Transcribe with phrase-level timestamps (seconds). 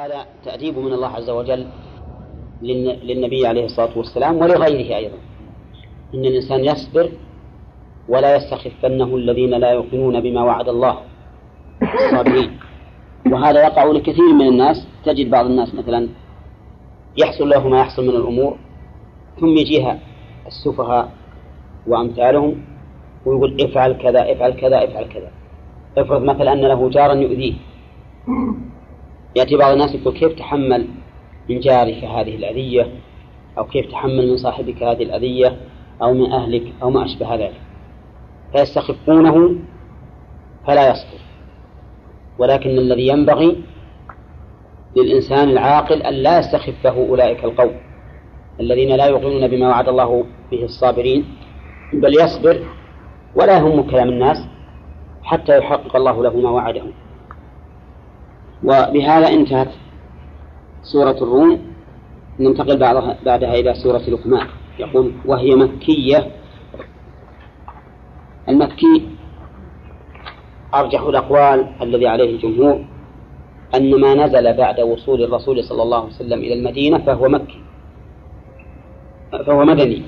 [0.00, 1.66] وهذا تأديب من الله عز وجل
[3.08, 5.16] للنبي عليه الصلاة والسلام ولغيره أيضا.
[6.14, 7.10] إن الإنسان يصبر
[8.08, 10.96] ولا يستخفنه الذين لا يؤمنون بما وعد الله.
[11.82, 12.50] الصابرين
[13.32, 14.86] وهذا يقع لكثير من الناس.
[15.04, 16.08] تجد بعض الناس مثلا
[17.16, 18.56] يحصل له ما يحصل من الأمور
[19.40, 19.98] ثم يجيها
[20.46, 21.10] السفهاء
[21.86, 22.64] وأمثالهم
[23.26, 25.30] ويقول افعل كذا افعل كذا افعل كذا.
[25.98, 27.54] افرض مثلا أن له جارا يؤذيه.
[29.36, 30.86] يأتي بعض الناس يقول كيف تحمل
[31.48, 32.88] من جارك هذه الأذية؟
[33.58, 35.56] أو كيف تحمل من صاحبك هذه الأذية؟
[36.02, 37.60] أو من أهلك؟ أو ما أشبه ذلك.
[38.52, 39.54] فيستخفونه
[40.66, 41.20] فلا يصبر
[42.38, 43.56] ولكن الذي ينبغي
[44.96, 47.72] للإنسان العاقل أن لا يستخفه أولئك القوم
[48.60, 51.24] الذين لا يؤمنون بما وعد الله به الصابرين
[51.92, 52.60] بل يصبر
[53.34, 54.36] ولا يهم كلام الناس
[55.22, 56.82] حتى يحقق الله له ما وعده
[58.64, 59.68] وبهذا انتهت
[60.82, 61.60] سورة الروم.
[62.40, 64.46] ننتقل بعدها, بعدها إلى سورة لقمان.
[64.78, 66.30] يقول وهي مكية.
[68.48, 69.08] المكي
[70.74, 72.84] أرجح الأقوال الذي عليه الجمهور
[73.74, 77.60] أن ما نزل بعد وصول الرسول صلى الله عليه وسلم إلى المدينة فهو مكي.
[79.46, 80.02] فهو مدني.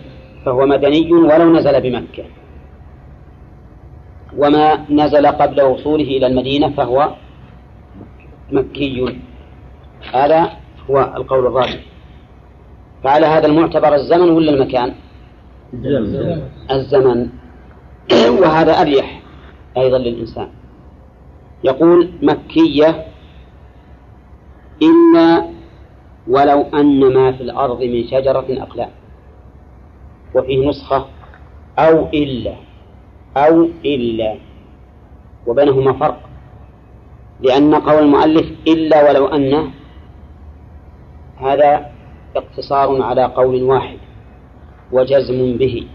[0.44, 2.24] فهو مدني ولو نزل بمكة.
[4.38, 7.14] وما نزل قبل وصوله إلى المدينة فهو
[8.52, 9.18] مكي
[10.14, 10.50] هذا
[10.90, 11.80] هو القول الراجح
[13.04, 14.94] فعلى هذا المعتبر الزمن ولا المكان؟
[15.74, 17.28] الزمن, الزمن.
[18.40, 19.22] وهذا أريح
[19.76, 20.48] أيضا للإنسان.
[21.64, 23.06] يقول مكية
[24.82, 25.44] إلا
[26.28, 28.90] ولو أن ما في الأرض من شجرة أقلام.
[30.34, 31.06] وفيه نسخة
[31.78, 32.54] أو إلا.
[33.36, 34.34] أو إلا.
[35.46, 36.31] وبينهما فرق.
[37.42, 39.70] لأن قول المؤلف إلا ولو أن
[41.36, 41.90] هذا
[42.36, 43.98] اقتصار على قول واحد
[44.92, 45.86] وجزم به.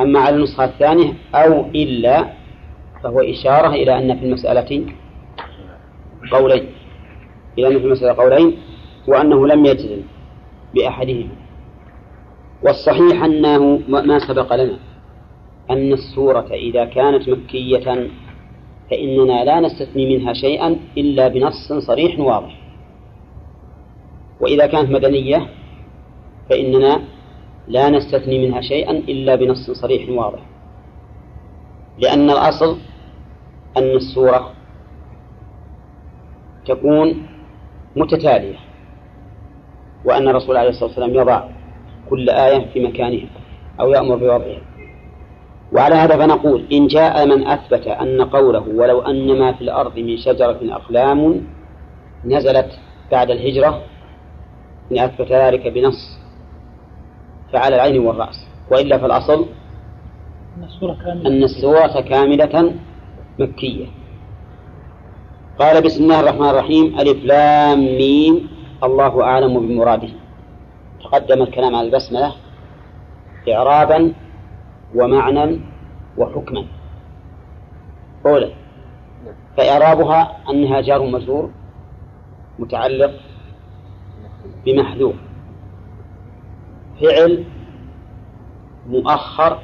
[0.00, 2.32] أما على النسخة الثانية أو إلا
[3.02, 4.86] فهو إشارة إلى أن في المسألة
[6.32, 6.66] قولين
[7.58, 8.58] إلى أن في المسألة قولين
[9.06, 10.02] وأنه لم يجزم
[10.74, 11.28] بأحدهما.
[12.62, 14.78] والصحيح أنه ما سبق لنا
[15.70, 18.08] أن السورة إذا كانت مكية
[18.90, 22.60] فإننا لا نستثني منها شيئا إلا بنص صريح واضح.
[24.40, 25.48] وإذا كانت مدنية
[26.50, 27.00] فإننا
[27.68, 30.40] لا نستثني منها شيئا إلا بنص صريح واضح.
[31.98, 32.78] لأن الأصل
[33.76, 34.50] أن السورة
[36.66, 37.26] تكون
[37.96, 38.56] متتالية
[40.04, 41.44] وأن الرسول عليه الصلاة والسلام يضع
[42.10, 43.28] كل آية في مكانها
[43.80, 44.60] أو يأمر بوضعها.
[45.74, 50.16] وعلى هذا فنقول إن جاء من أثبت أن قوله ولو أن ما في الأرض من
[50.16, 51.40] شجرة أقلام
[52.24, 52.70] نزلت
[53.12, 53.82] بعد الهجرة
[54.92, 56.18] إن أثبت ذلك بنص
[57.52, 58.46] فعلى العين والرأس.
[58.70, 59.46] وإلا فالأصل
[61.26, 62.72] أن السورة كاملة
[63.38, 63.86] مكية.
[65.58, 68.48] قال بسم الله الرحمن الرحيم ألف لام ميم
[68.84, 70.08] الله أعلم بمراده.
[71.04, 72.32] تقدم الكلام على البسملة
[73.52, 74.12] إعرابا
[74.94, 75.60] ومعنى
[76.18, 76.64] وحكما.
[78.26, 78.50] أولا
[79.56, 81.50] فإعرابها أنها جار مجرور
[82.58, 83.12] متعلق
[84.66, 85.14] بمحذوف.
[87.00, 87.44] فعل
[88.88, 89.58] مؤخر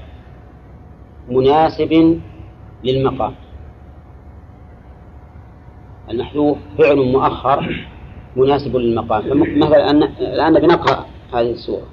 [1.28, 2.20] مناسب
[2.84, 3.34] للمقام
[6.10, 7.86] المحذوف فعل مؤخر
[8.36, 11.86] مناسب للمقام مثلا الآن بنقرأ هذه السورة.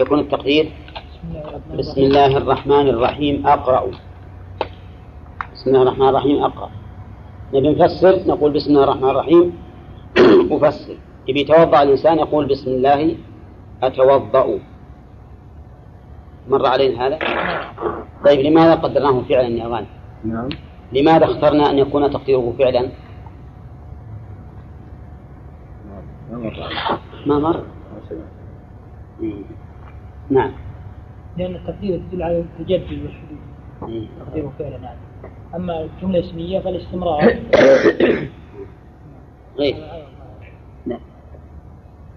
[0.00, 0.72] يكون التقدير
[1.78, 3.90] بسم الله الرحمن الرحيم أقرأ.
[5.54, 6.70] بسم الله الرحمن الرحيم أقرأ.
[7.54, 9.44] نبي نفسر نقول بسم الله الرحمن الرحيم.
[10.52, 10.96] أفسر
[11.28, 13.16] يبي يتوضأ الإنسان يقول بسم الله
[13.82, 14.58] أتوضأ.
[16.48, 17.18] مر علينا هذا؟
[18.24, 19.86] طيب لماذا قدرناه فعلا يا غانم
[20.24, 20.48] نعم.
[20.92, 22.88] لماذا اخترنا أن يكون تقديره فعلا؟
[27.26, 27.64] ما مر.
[30.34, 30.52] نعم.
[31.36, 34.98] لأن التقدير يدل على التجدد والحدوث تقديره فعلا يعني
[35.54, 37.38] أما الجملة اسمية فالاستمرار.
[39.58, 39.76] غير
[40.86, 40.98] لا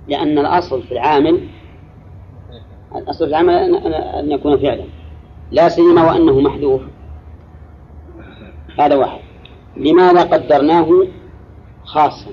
[0.07, 1.47] لأن الأصل في العامل
[2.95, 3.53] الأصل في العمل
[3.95, 4.83] أن يكون فعلا.
[5.51, 6.81] لا سيما وأنه محذوف.
[8.79, 9.19] هذا واحد.
[9.77, 11.07] لماذا قدرناه
[11.83, 12.31] خاصا؟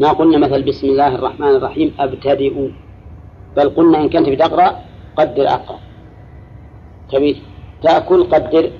[0.00, 2.70] ما قلنا مثل بسم الله الرحمن الرحيم أبتدئ
[3.56, 4.78] بل قلنا إن كنت بتقرأ
[5.16, 5.78] قدر أقرأ.
[7.12, 7.42] تبي
[7.82, 8.70] تأكل قدر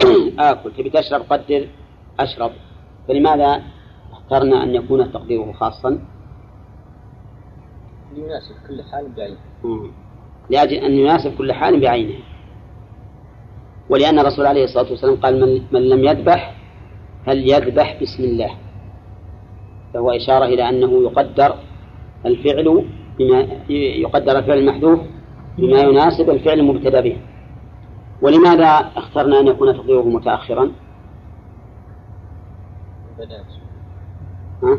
[0.38, 0.72] آكل.
[0.72, 1.68] تبي تشرب قدر
[2.20, 2.52] أشرب.
[3.08, 3.62] فلماذا
[4.12, 5.98] اخترنا أن يكون تقديره خاصا؟
[8.14, 9.38] ليناسب كل حال بعينه.
[10.50, 12.18] لأجل أن يناسب كل حال بعينه.
[13.90, 16.54] ولأن الرسول عليه الصلاة والسلام قال من, من لم يذبح
[17.26, 18.50] فليذبح بسم الله.
[19.94, 21.54] فهو إشارة إلى أنه يقدر
[22.26, 22.84] الفعل
[23.18, 25.00] بما يقدر الفعل المحذوف
[25.58, 27.16] بما يناسب الفعل المبتدأ به.
[28.22, 30.72] ولماذا اخترنا أن يكون تقديره متأخرا؟
[34.62, 34.78] ها؟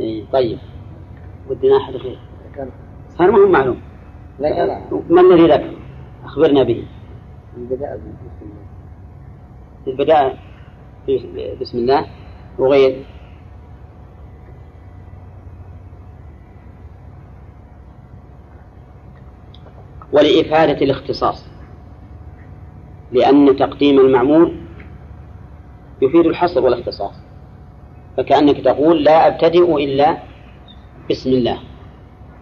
[0.00, 0.58] إيه طيب.
[1.50, 1.94] ودنا أحد
[3.20, 3.80] غير ما هو معلوم.
[5.10, 5.74] ما الذي ذكر؟
[6.24, 6.84] أخبرنا به.
[7.56, 8.64] البداء بسم الله.
[9.86, 10.38] البداء
[11.60, 12.06] بسم الله.
[12.58, 13.04] وغير.
[20.12, 21.46] ولإفادة الاختصاص.
[23.12, 24.56] لأن تقديم المعمول
[26.02, 27.14] يفيد الحصر والاختصاص.
[28.16, 30.16] فكأنك تقول لا أبتدئ إلا
[31.10, 31.58] بسم الله.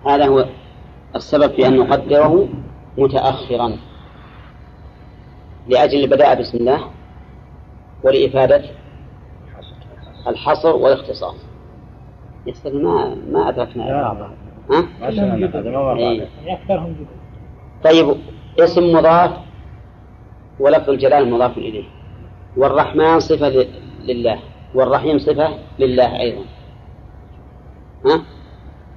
[0.07, 0.45] هذا هو
[1.17, 2.49] السبب في أن نقدره
[2.99, 3.77] متأخرا.
[5.69, 6.81] لأجل البداء بسم الله
[8.05, 8.65] ولإفادة
[10.27, 11.37] الحصر والاختصاص.
[12.47, 13.85] يستر ما ما أدركنا.
[14.71, 14.87] ها؟
[15.99, 16.29] إيه.
[17.85, 18.17] طيب
[18.61, 19.31] اسم مضاف
[20.61, 21.85] ولفظ الجلال مضاف إليه.
[22.57, 23.67] والرحمن صفة
[24.03, 24.39] لله.
[24.75, 26.45] والرحيم صفة لله أيضا.
[28.07, 28.23] ها؟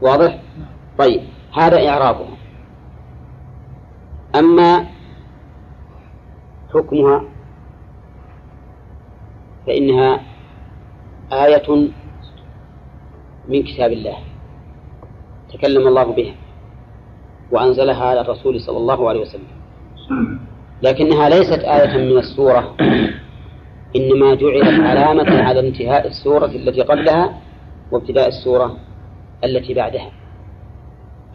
[0.02, 0.40] واضح؟
[0.98, 1.22] طيب
[1.54, 2.26] هذا إعرابه
[4.36, 4.86] أما
[6.74, 7.24] حكمها
[9.68, 10.20] فإنها
[11.32, 11.92] آية
[13.48, 14.18] من كتاب الله.
[15.54, 16.36] تكلم الله بها.
[17.52, 19.48] وأنزلها على الرسول صلى الله عليه وسلم.
[20.82, 22.76] لكنها ليست آية من السورة.
[23.96, 27.42] إنما جعلت علامة على انتهاء السورة التي قبلها
[27.92, 28.78] وابتداء السورة
[29.44, 30.12] التي بعدها.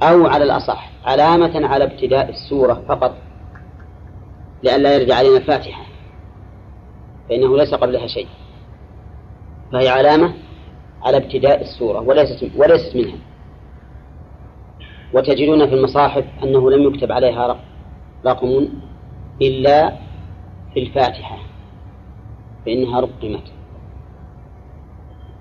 [0.02, 3.14] أو على الأصح علامة على ابتداء السورة فقط
[4.62, 5.82] لئلا يرجع علينا الفاتحة
[7.28, 8.28] فإنه ليس قبلها شيء.
[9.72, 10.34] فهي علامة
[11.02, 13.18] على ابتداء السورة وليست وليست منها.
[15.14, 17.56] وتجدون في المصاحف أنه لم يكتب عليها
[18.26, 18.68] رقم
[19.42, 19.92] إلا
[20.74, 21.38] في الفاتحة
[22.66, 23.56] فإنها رقمت.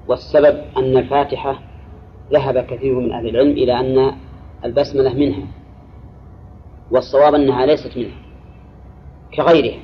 [0.07, 1.59] والسبب أن الفاتحة
[2.33, 4.15] ذهب كثير من أهل العلم إلى أن
[4.65, 5.47] البسملة منها
[6.91, 8.17] والصواب أنها ليست منها
[9.33, 9.79] كغيرها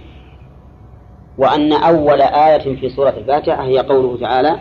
[1.37, 4.59] وأن أول آية في سورة الفاتحة هي قوله تعالى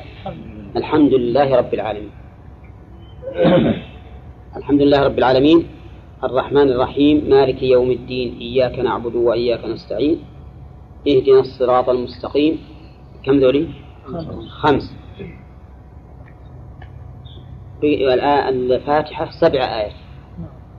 [0.76, 2.11] الحمد لله رب العالمين.
[4.56, 5.67] الحمد لله رب العالمين.
[6.25, 7.31] الرحمن الرحيم.
[7.31, 8.38] مالك يوم الدين.
[8.41, 10.19] إياك نعبد وإياك نستعين.
[11.08, 12.58] اهدنا الصراط المستقيم.
[13.25, 13.69] كم ذولي؟
[14.62, 14.94] خمس.
[18.49, 19.93] الفاتحة سبع آيات.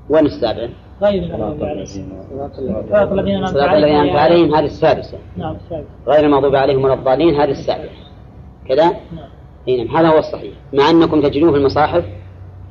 [0.10, 0.70] وين السابعة؟
[1.02, 4.56] غير صراط الذين أنعمت عليهم.
[4.56, 5.18] هذه السادسة.
[5.38, 5.90] نعم السادسة.
[6.08, 7.90] غير المغضوب عليهم ولا الضالين هذه السابعة
[8.68, 8.98] كذا؟ نعم.
[9.68, 10.54] نعم هذا هو الصحيح.
[10.74, 12.06] مع أنكم تجدون في المصاحف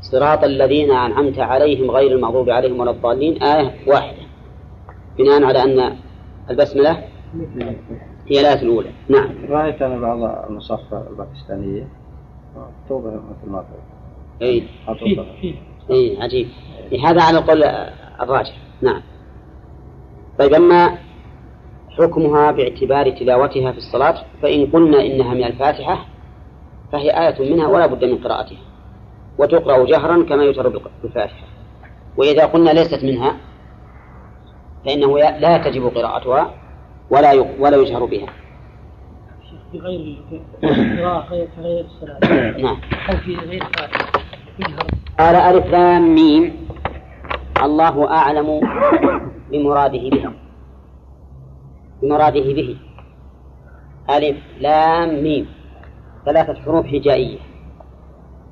[0.00, 3.42] صراط الذين أنعمت عليهم غير المغضوب عليهم ولا الضالين.
[3.42, 4.18] آية واحدة.
[5.18, 5.96] بناء على أن
[6.50, 7.04] البسملة
[8.26, 8.90] هي الآية الأولى.
[9.08, 9.30] نعم.
[9.48, 11.88] رأيت أنا بعض المصاحف الباكستانية
[12.88, 13.64] توبة مثل ما
[14.42, 14.62] أي
[15.90, 16.48] أي عجيب.
[17.04, 17.62] هذا على القول
[18.20, 18.56] الراجح.
[18.82, 19.02] نعم.
[20.38, 20.98] طيب أما
[21.98, 26.06] حكمها باعتبار تلاوتها في الصلاة فإن قلنا إنها من الفاتحة
[26.92, 28.58] فهي آية منها ولا بد من قراءتها.
[29.40, 30.68] وتقرأ جهرا كما يجهر
[31.02, 31.46] بالفاتحة.
[32.16, 33.36] وإذا قلنا ليست منها
[34.84, 36.54] فإنه لا تجب قراءتها
[37.10, 38.26] ولا ولا يجهر بها.
[39.72, 40.16] في غير
[40.62, 42.18] القراءة غير غير الصلاة.
[42.64, 42.76] نعم.
[43.10, 43.64] أو في غير
[45.18, 46.68] قال ألف لام ميم.
[47.62, 48.60] الله أعلم
[49.50, 50.30] بمراده به.
[52.02, 52.76] بمراده به.
[54.10, 55.46] ألف لام ميم.
[56.26, 57.49] ثلاثة حروف هجائية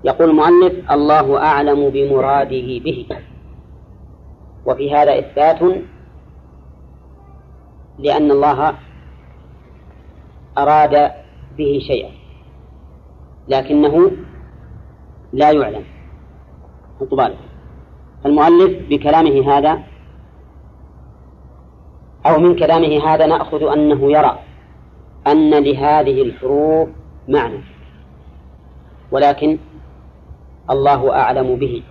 [0.04, 3.06] يقول المؤلف الله أعلم بمراده به.
[4.66, 5.60] وفي هذا إثبات
[7.98, 8.74] لأن الله
[10.58, 11.10] أراد
[11.58, 12.10] به شيئا
[13.48, 14.10] لكنه
[15.32, 15.84] لا يعلم.
[17.00, 17.28] حطوا
[18.26, 19.82] المؤلف بكلامه هذا
[22.26, 24.38] أو من كلامه هذا نأخذ أنه يرى
[25.26, 26.88] أن لهذه الحروف
[27.28, 27.60] معنى.
[29.10, 29.58] ولكن
[30.70, 31.82] الله أعلم به.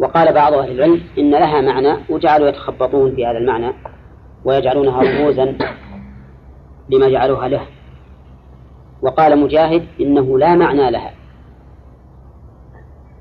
[0.00, 3.72] وقال بعض أهل العلم إن لها معنى وجعلوا يتخبطون في هذا المعنى
[4.44, 5.58] ويجعلونها رموزا
[6.90, 7.60] لما جعلوها له.
[9.02, 11.10] وقال مجاهد إنه لا معنى لها.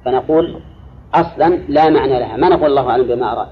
[0.06, 0.62] فنقول
[1.14, 2.38] أصلا لا معنى لها.
[2.38, 3.48] ما نقول الله أعلم بما أراد.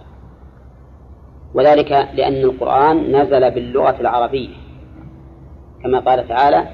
[1.53, 4.55] وذلك لأن القرآن نزل باللغة العربية.
[5.83, 6.67] كما قال تعالى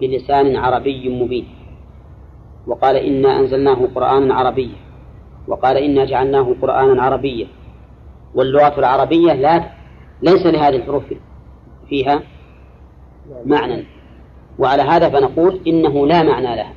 [0.00, 1.61] بلسان عربي مبين.
[2.66, 4.76] وقال إنا أنزلناه قرآنا عربيا.
[5.48, 7.46] وقال إنا جعلناه قرآنا عربيا.
[8.34, 9.64] واللغة العربية لا
[10.22, 11.04] ليس لهذه الحروف
[11.88, 12.22] فيها
[13.44, 13.84] معنى.
[14.58, 16.72] وعلى هذا فنقول إنه لا معنى لها.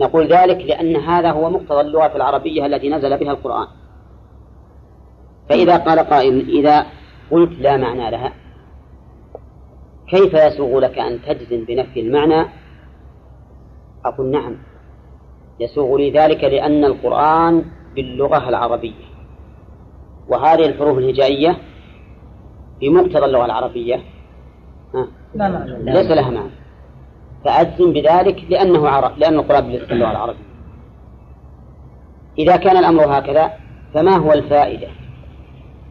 [0.00, 3.66] نقول ذلك لأن هذا هو مقتضى اللغة العربية التي نزل بها القرآن.
[5.48, 6.86] فإذا قال قائل إذا
[7.30, 8.32] قلت لا معنى لها
[10.08, 12.46] كيف يسوغ لك أن تجزم بنفي المعنى
[14.04, 14.56] أقول نعم.
[15.60, 19.04] يسوغ لي ذلك لأن القرآن باللغة العربية.
[20.28, 21.56] وهذه الحروف الهجائية
[22.80, 24.00] بمقتضى اللغة العربية.
[25.34, 26.50] لا معنى ليس لها معنى.
[27.44, 30.44] فأجزم بذلك لأنه عرب لأن القرآن باللغة العربية.
[32.38, 33.52] إذا كان الأمر هكذا
[33.94, 34.88] فما هو الفائدة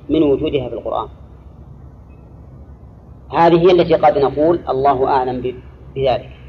[0.10, 1.08] من وجودها في القرآن؟
[3.32, 5.42] هذه هي التي قد نقول الله أعلم
[5.96, 6.43] بذلك.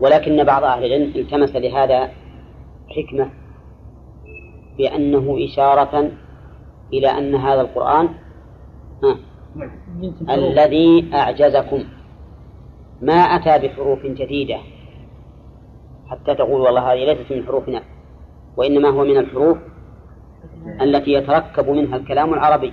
[0.00, 2.10] ولكن بعض أهل العلم التمس لهذا
[2.88, 3.30] حكمة
[4.78, 6.10] بأنه إشارة
[6.92, 8.08] إلى أن هذا القرآن
[9.02, 9.16] ها
[10.30, 11.84] الذي أعجزكم
[13.02, 14.58] ما أتى بحروف جديدة.
[16.06, 17.82] حتى تقول والله هذه ليست من حروفنا
[18.56, 19.58] وإنما هو من الحروف
[20.80, 22.72] التي يتركب منها الكلام العربي.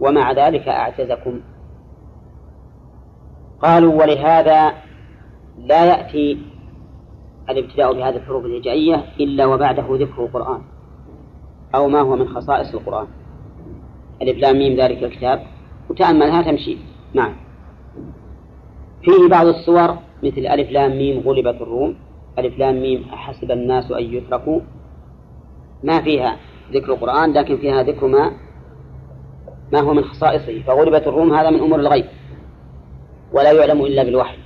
[0.00, 1.40] ومع ذلك أعجزكم.
[3.62, 4.72] قالوا ولهذا
[5.58, 6.38] لا يأتي
[7.50, 10.60] الابتداء بهذه الحروف الهجائية إلا وبعده ذكر القرآن
[11.74, 13.06] أو ما هو من خصائص القرآن.
[14.22, 15.42] ألف لام ميم ذلك الكتاب.
[15.90, 16.76] وتأملها تمشي.
[17.14, 17.32] نعم.
[19.02, 21.96] فيه بعض الصور مثل ألف لام ميم غلبت الروم.
[22.38, 24.60] ألف لام ميم أحسب الناس أن يتركوا.
[25.82, 26.36] ما فيها
[26.72, 28.32] ذكر القرآن لكن فيها ذكر ما
[29.72, 30.62] ما هو من خصائصه.
[30.62, 32.06] فغلبت الروم هذا من أمور الغيب.
[33.32, 34.43] ولا يعلم إلا بالوحي.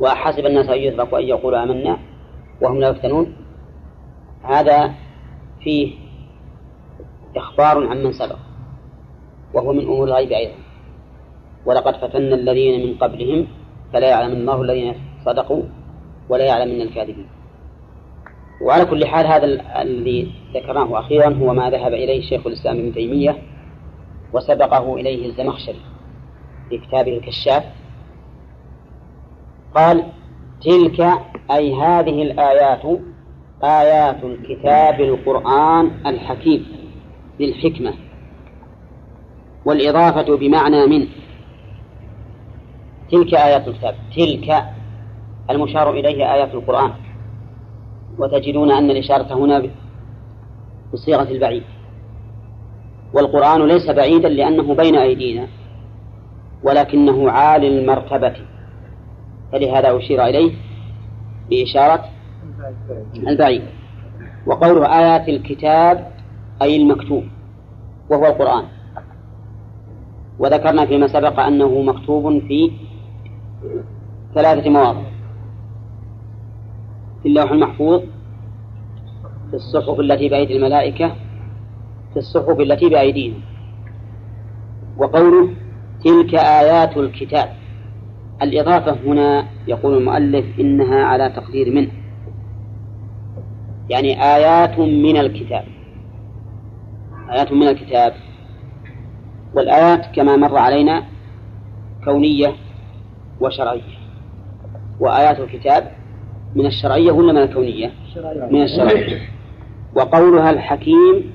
[0.00, 1.98] وحسب الناس أن يتركوا أن يقولوا آمنا
[2.62, 3.36] وهم لا يفتنون.
[4.42, 4.94] هذا
[5.60, 5.94] فيه
[7.36, 8.38] إخبار عن من سبق
[9.54, 10.54] وهو من أمور الغيب أيضا.
[11.66, 13.46] ولقد فتنا الذين من قبلهم
[13.92, 14.94] فلا يعلم الله الذين
[15.24, 15.62] صدقوا
[16.28, 17.26] ولا يعلم من الكاذبين.
[18.62, 19.44] وعلى كل حال هذا
[19.82, 23.38] الذي ذكرناه أخيرا هو ما ذهب إليه شيخ الإسلام ابن تيمية
[24.32, 25.80] وسبقه إليه الزمخشري
[26.68, 27.64] في كتابه الكشاف.
[29.74, 30.04] قال
[30.64, 31.00] تلك
[31.50, 33.00] أي هذه الآيات
[33.64, 36.66] آيات الكتاب القرآن الحكيم
[37.40, 37.92] للحكمة
[39.64, 41.06] والإضافة بمعنى من.
[43.10, 44.64] تلك آيات الكتاب تلك
[45.50, 46.92] المشار إليه آيات القرآن.
[48.18, 49.62] وتجدون أن الإشارة هنا
[50.92, 51.62] بصيغة البعيد.
[53.14, 55.46] والقرآن ليس بعيدا لأنه بين أيدينا
[56.62, 58.36] ولكنه عالي المرتبة.
[59.52, 60.52] فلهذا أشير إليه
[61.50, 62.04] بإشارة
[63.16, 63.62] البعيد.
[64.46, 66.12] وقوله آيات الكتاب
[66.62, 67.24] أي المكتوب
[68.10, 68.64] وهو القرآن.
[70.38, 72.72] وذكرنا فيما سبق أنه مكتوب في
[74.34, 75.02] ثلاثة مواضع.
[77.22, 78.02] في اللوح المحفوظ
[79.50, 81.08] في الصحف التي بأيدي الملائكة
[82.12, 83.36] في الصحف التي بأيدينا.
[84.98, 85.50] وقوله
[86.04, 87.61] تلك آيات الكتاب.
[88.42, 91.90] الإضافة هنا يقول المؤلف إنها على تقدير منه.
[93.90, 95.64] يعني آيات من الكتاب.
[97.30, 98.14] آيات من الكتاب.
[99.54, 101.02] والآيات كما مر علينا
[102.04, 102.52] كونية
[103.40, 104.02] وشرعية.
[105.00, 105.90] وآيات الكتاب
[106.54, 107.90] من الشرعية ولا من الكونية؟
[108.50, 109.20] من الشرعية.
[109.96, 111.34] وقولها الحكيم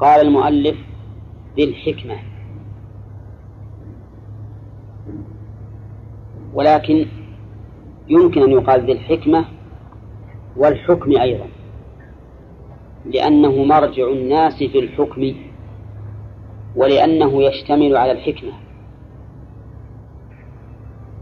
[0.00, 0.76] قال المؤلف
[1.56, 2.16] ذي الحكمة.
[6.56, 7.06] ولكن
[8.08, 9.44] يمكن أن يقال ذي الحكمة
[10.56, 11.46] والحكم أيضا
[13.04, 15.34] لأنه مرجع الناس في الحكم
[16.76, 18.52] ولأنه يشتمل على الحكمة.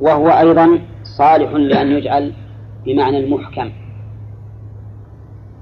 [0.00, 0.80] وهو أيضا
[1.18, 2.32] صالح لأن يجعل
[2.84, 3.72] بمعنى المحكم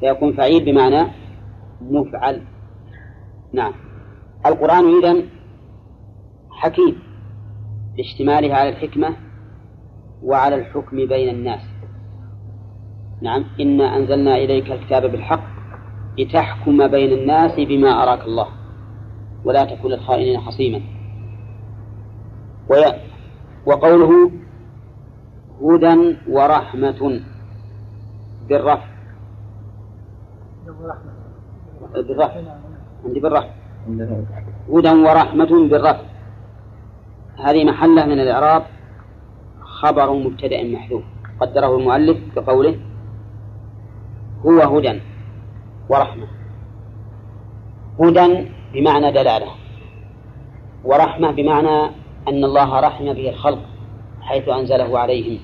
[0.00, 1.06] فيكون فعيل بمعنى
[1.80, 2.42] مفعل.
[3.52, 3.72] نعم.
[4.46, 5.24] القرآن إذن
[6.50, 6.98] حكيم
[7.98, 9.31] لاشتماله على الحكمة
[10.24, 11.60] وعلى الحكم بين الناس.
[13.22, 15.44] نعم إنا أنزلنا إليك الكتاب بالحق
[16.18, 18.46] لتحكم بين الناس بما أراك الله
[19.44, 20.80] ولا تكن للخائنين خصيما
[23.66, 24.30] وقوله
[25.62, 27.20] هدى ورحمة
[28.48, 28.88] بالرفع.
[31.94, 32.40] بالرفع.
[33.04, 33.48] عندي بالرفع.
[34.68, 36.02] هدى ورحمة بالرفع.
[37.44, 38.62] هذه محلة من الإعراب.
[39.82, 41.02] خبر مبتدأ محذوف.
[41.40, 42.74] قدره المؤلف بقوله
[44.46, 45.00] هو هدى
[45.90, 46.26] ورحمة.
[48.00, 49.50] هدى بمعنى دلالة
[50.84, 51.76] ورحمة بمعنى
[52.28, 53.62] أن الله رحم به الخلق
[54.20, 55.38] حيث أنزله عليهم.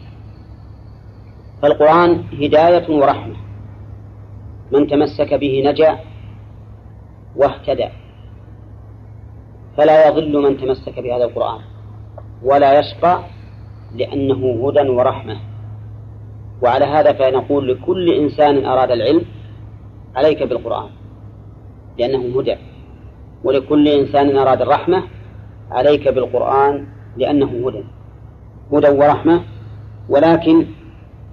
[1.62, 3.37] فالقرآن هداية ورحمة
[4.73, 5.99] من تمسك به نجا
[7.37, 7.88] واهتدى.
[9.76, 11.61] فلا يضل من تمسك بهذا القرآن
[12.42, 13.38] ولا يشقى
[13.95, 15.37] لأنه هدى ورحمة.
[16.62, 19.25] وعلى هذا فنقول لكل إنسان أراد العلم
[20.16, 20.90] عليك بالقرآن
[21.99, 22.57] لأنه هدى.
[23.45, 25.02] ولكل إنسان أراد الرحمة
[25.71, 27.85] عليك بالقرآن لأنه هدى.
[28.73, 29.42] هدى ورحمة
[30.09, 30.66] ولكن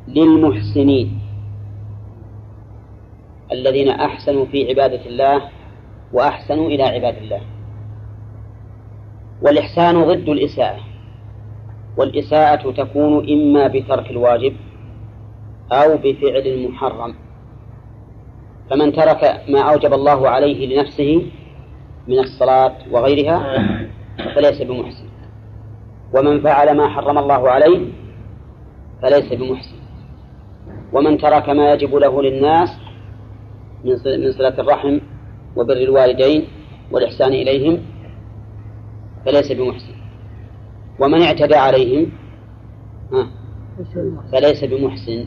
[0.07, 1.19] للمحسنين
[3.51, 5.41] الذين أحسنوا في عبادة الله
[6.13, 7.41] وأحسنوا إلى عباد الله.
[9.41, 10.79] والإحسان ضد الإساءة.
[11.97, 14.53] والإساءة تكون إما بترك الواجب
[15.71, 17.15] أو بفعل المحرم.
[18.69, 21.25] فمن ترك ما أوجب الله عليه لنفسه
[22.07, 23.37] من الصلاة وغيرها
[24.35, 25.05] فليس بمحسن.
[26.13, 27.85] ومن فعل ما حرم الله عليه
[29.01, 29.75] فليس بمحسن.
[30.93, 32.69] ومن ترك ما يجب له للناس
[33.85, 34.99] من صلة الرحم
[35.55, 36.47] وبر الوالدين
[36.91, 37.81] والإحسان إليهم
[39.25, 39.94] فليس بمحسن.
[40.99, 42.11] ومن اعتدى عليهم
[44.31, 45.25] فليس بمحسن.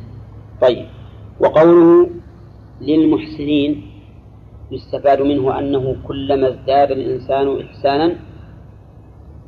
[0.61, 0.87] طيب.
[1.41, 2.11] وقوله
[2.81, 3.83] للمحسنين
[4.71, 8.17] يستفاد منه أنه كلما ازداد الإنسان إحسانا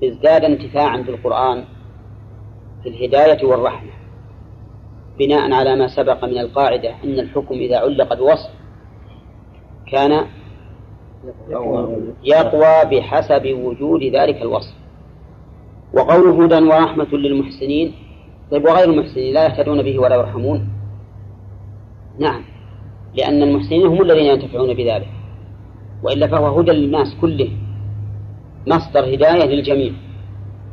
[0.05, 1.65] ازداد انتفاعا بالقرآن
[2.83, 3.91] في الهداية والرحمة.
[5.18, 8.51] بناء على ما سبق من القاعدة أن الحكم إذا علق بوصف
[9.92, 10.27] كان
[12.25, 14.80] يقوى بحسب وجود ذلك الوصف.
[15.94, 17.92] وقوله هدى ورحمة للمحسنين.
[18.50, 20.68] طيب وغير المحسنين لا يهتدون به ولا يرحمون.
[22.18, 22.42] نعم
[23.14, 25.09] لأن المحسنين هم الذين ينتفعون بذلك.
[26.03, 27.59] وإلا فهو هدى للناس كلهم
[28.66, 29.92] مصدر هداية للجميع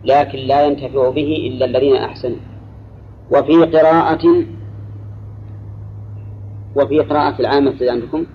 [0.03, 2.37] لكن لا ينتفع به إلا الذين أحسنوا.
[3.31, 4.45] وفي قراءة
[6.75, 8.25] وفي قراءة العامة عندكم؟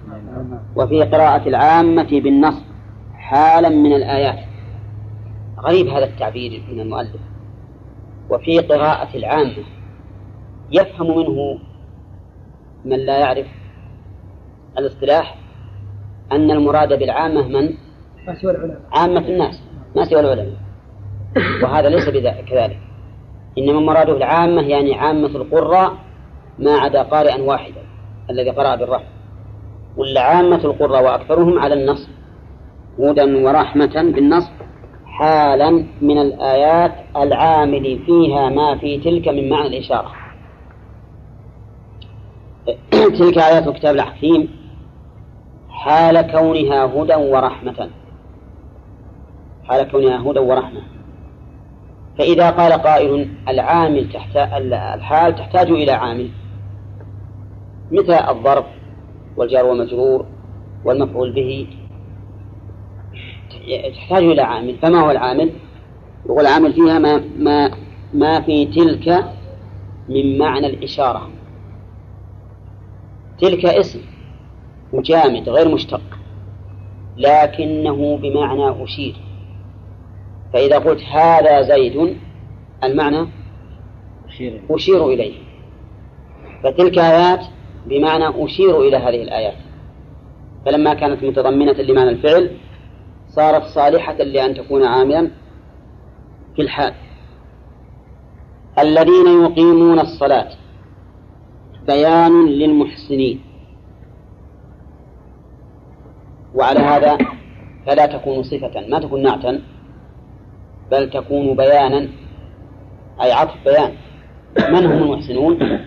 [0.76, 2.54] وفي قراءة العامة بالنص
[3.14, 4.51] حالا من الآيات.
[5.62, 7.20] غريب هذا التعبير من المؤلف.
[8.30, 9.64] وفي قراءة العامة
[10.70, 11.58] يفهم منه
[12.84, 13.46] من لا يعرف
[14.78, 15.36] الاصطلاح
[16.32, 17.74] أن المراد بالعامة من؟
[18.26, 18.80] ما سوى العلماء.
[18.92, 19.62] عامة الناس
[19.96, 20.56] ما سوى العلماء.
[21.62, 22.08] وهذا ليس
[22.48, 22.78] كذلك.
[23.58, 25.92] إنما مراده العامة يعني عامة القراء
[26.58, 27.82] ما عدا قارئا واحدا
[28.30, 29.08] الذي قرأ بالرفع
[29.96, 32.08] ولا عامة القراء وأكثرهم على النص.
[32.98, 34.50] هدى ورحمة بالنص.
[35.12, 40.12] حالا من الآيات العامل فيها ما في تلك من معنى الإشارة.
[43.18, 44.48] تلك آيات الكتاب الحكيم
[45.68, 47.90] حال كونها هدى ورحمة.
[49.64, 50.80] حال كونها هدى ورحمة.
[52.18, 56.30] فإذا قال قائل العامل تحت الحال تحتاج إلى عامل.
[57.90, 58.64] مثل الضرب
[59.36, 60.26] والجار والمجرور
[60.84, 61.66] والمفعول به؟
[63.94, 64.76] تحتاج إلى عامل.
[64.82, 65.50] فما هو العامل؟
[66.26, 67.70] يقول العامل فيها ما ما
[68.14, 69.24] ما في تلك
[70.08, 71.30] من معنى الإشارة.
[73.38, 74.00] تلك اسم
[74.92, 76.02] وجامد غير مشتق
[77.16, 79.14] لكنه بمعنى أشير.
[80.52, 82.16] فإذا قلت هذا زيد
[82.84, 83.26] المعنى
[84.70, 85.34] أشير إليه.
[86.64, 87.40] فتلك آيات
[87.86, 89.56] بمعنى أشير إلى هذه الآيات.
[90.66, 92.50] فلما كانت متضمنة لمعنى الفعل
[93.36, 95.30] صارت صالحة لأن تكون عاملا
[96.56, 96.94] في الحال.
[98.78, 100.48] الذين يقيمون الصلاة
[101.86, 103.40] بيان للمحسنين.
[106.54, 107.18] وعلى هذا
[107.86, 109.62] فلا تكون صفة ما تكون نعتا
[110.90, 112.08] بل تكون بيانا
[113.22, 113.92] أي عطف بيان.
[114.72, 115.80] من هم المحسنون؟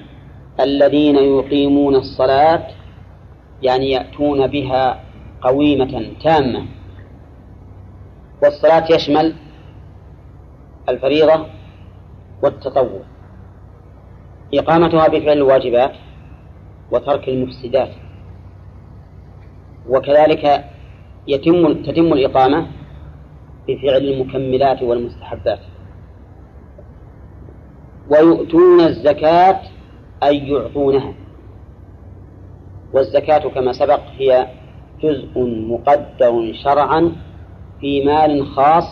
[0.60, 2.68] الذين يقيمون الصلاة
[3.62, 5.04] يعني يأتون بها
[5.42, 6.66] قويمة تامة.
[8.46, 9.36] والصلاة يشمل
[10.90, 11.46] الفريضة
[12.44, 13.02] والتطوع.
[14.54, 15.92] إقامتها بفعل الواجبات
[16.92, 17.90] وترك المفسدات.
[19.90, 20.66] وكذلك
[21.28, 22.68] يتم تتم الإقامة
[23.68, 25.60] بفعل المكملات والمستحبات.
[28.10, 29.62] ويؤتون الزكاة
[30.24, 31.14] أي يعطونها.
[32.94, 34.48] والزكاة كما سبق هي
[35.04, 37.16] جزء مقدر شرعا
[37.80, 38.84] في مال خاص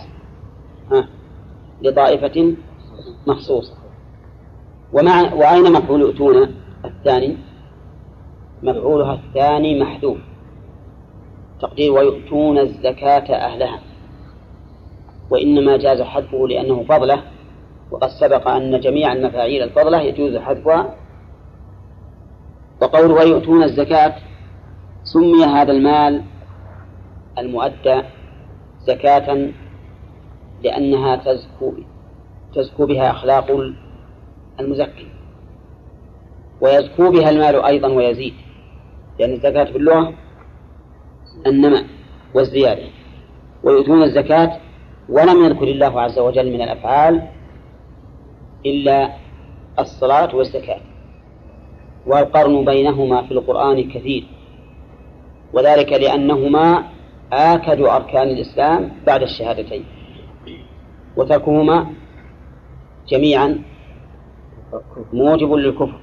[1.81, 2.55] لطائفة
[3.27, 3.73] مخصوصة.
[4.93, 7.37] ومع وأين مفعول يؤتون؟ الثاني
[8.63, 10.17] مفعولها الثاني محذوف.
[11.61, 13.79] تقدير ويؤتون الزكاة أهلها.
[15.29, 17.21] وإنما جاز حذفه لأنه فضلة
[17.91, 20.95] وقد سبق أن جميع المفاعيل الفضلة يجوز حذفها.
[22.81, 24.15] وقوله ويؤتون الزكاة
[25.03, 26.23] سمي هذا المال
[27.37, 28.01] المؤدى
[28.87, 29.49] زكاة
[30.63, 31.73] لأنها تزكو
[32.55, 33.73] تزكو بها أخلاق
[34.59, 35.07] المزكي.
[36.61, 38.33] ويزكو بها المال أيضا ويزيد.
[39.19, 40.13] لأن الزكاة في اللغة
[41.47, 41.85] النماء
[42.33, 42.83] والزيادة.
[43.63, 44.59] ويؤتون الزكاة
[45.09, 47.27] ولم يذكر الله عز وجل من الأفعال
[48.65, 49.09] إلا
[49.79, 50.79] الصلاة والزكاة.
[52.07, 54.23] والقرن بينهما في القرآن كثير.
[55.53, 56.83] وذلك لأنهما
[57.33, 59.85] آكد أركان الإسلام بعد الشهادتين.
[61.17, 61.87] وتركهما
[63.07, 63.59] جميعا
[65.13, 65.99] موجب للكفر.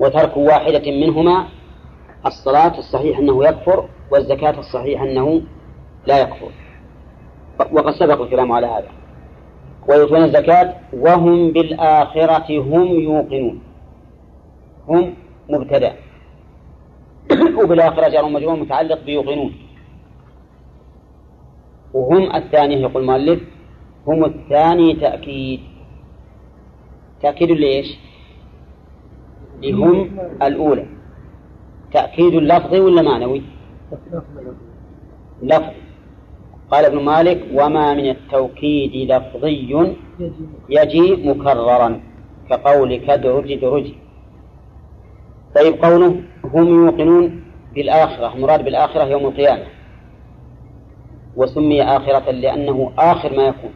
[0.00, 1.46] وترك واحدة منهما
[2.26, 5.42] الصلاة الصحيح أنه يكفر والزكاة الصحيح أنه
[6.06, 6.50] لا يكفر.
[7.72, 8.88] وقد سبق الكلام على هذا.
[9.88, 13.62] ويؤتون الزكاة وهم بالآخرة هم يوقنون.
[14.88, 15.14] هم
[15.50, 15.92] مبتدأ.
[17.62, 19.69] وبالآخرة جار مجرور متعلق بيوقنون.
[21.94, 23.40] وهم الثانية يقول المؤلف
[24.06, 25.60] هم الثاني تأكيد.
[27.22, 27.98] تأكيد ليش؟
[29.62, 30.86] لهم الأولى.
[31.92, 33.42] تأكيد لفظي ولا معنوي؟
[35.42, 35.80] لفظي.
[36.70, 39.96] قال ابن مالك وما من التوكيد لفظي
[40.68, 42.00] يجي مكررا
[42.50, 43.92] كقولك درج درج.
[45.54, 49.79] طيب قوله هم يوقنون بالآخرة مراد بالآخرة يوم القيامة.
[51.36, 53.70] وسمي آخرة لأنه آخر ما يكون.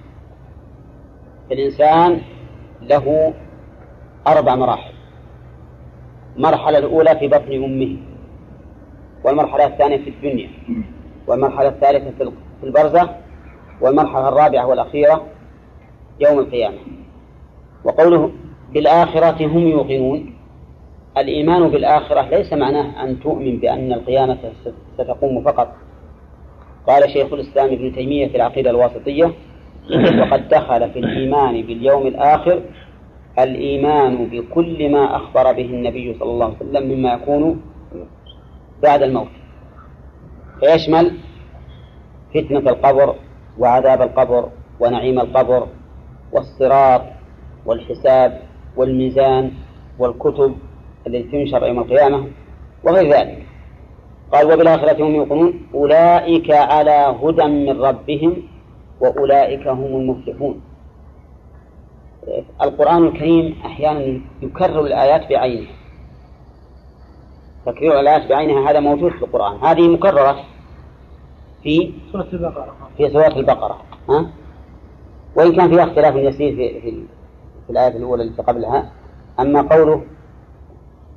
[1.52, 2.20] الإنسان
[2.82, 3.34] له
[4.26, 4.94] أربع مراحل.
[6.36, 7.96] المرحلة الأولى في بطن أمه
[9.24, 10.50] والمرحلة الثانية في الدنيا
[11.26, 12.10] والمرحلة الثالثة
[12.60, 13.08] في البرزخ
[13.80, 15.26] والمرحلة الرابعة والأخيرة
[16.20, 16.78] يوم القيامة.
[17.84, 18.30] وقوله
[18.72, 20.34] بالآخرة هم يوقنون.
[21.18, 24.38] الإيمان بالآخرة ليس معناه أن تؤمن بأن القيامة
[24.98, 25.74] ستقوم فقط.
[26.86, 29.32] قال شيخ الإسلام ابن تيمية في العقيدة الواسطية
[30.20, 32.62] وقد دخل في الإيمان باليوم الآخر
[33.38, 37.60] الإيمان بكل ما أخبر به النبي صلى الله عليه وسلم مما يكون
[38.82, 39.28] بعد الموت.
[40.60, 41.12] فيشمل
[42.34, 43.14] فتنة القبر
[43.58, 44.48] وعذاب القبر
[44.80, 45.66] ونعيم القبر
[46.32, 47.02] والصراط
[47.66, 48.40] والحساب
[48.76, 49.52] والميزان
[49.98, 50.56] والكتب
[51.06, 52.26] التي تنشر يوم القيامة
[52.84, 53.43] وغير ذلك.
[54.32, 55.68] قال وبالآخرة هم يوقنون.
[55.74, 58.37] أولئك على هدى من ربهم
[59.00, 60.60] وأولئك هم المفلحون.
[62.62, 65.72] القرآن الكريم أحيانا يكرر الآيات بعينها
[67.66, 69.56] تكرير الآيات بعينها هذا موجود في القرآن.
[69.64, 70.37] هذه مكررة
[71.62, 72.76] في سورة البقرة.
[72.96, 73.82] في سورة البقرة.
[74.08, 74.26] ها؟
[75.37, 76.90] وإن كان فيها اختلاف يسير في, في,
[77.66, 78.92] في الآية الأولى التي قبلها.
[79.40, 80.02] أما قوله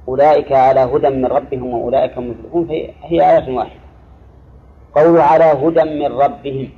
[0.07, 2.69] أولئك على هدى من ربهم وأولئك هم المفلحون.
[3.01, 3.79] هي آية واحدة.
[4.95, 6.69] قول على هدى من ربهم.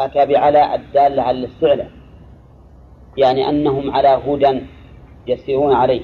[0.00, 1.90] أتى بعلى الدالة على الاستعلاء
[3.16, 4.60] يعني أنهم على هدى
[5.26, 6.02] يسيرون عليه.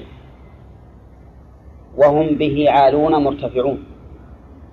[1.97, 3.83] وهم به عالون مرتفعون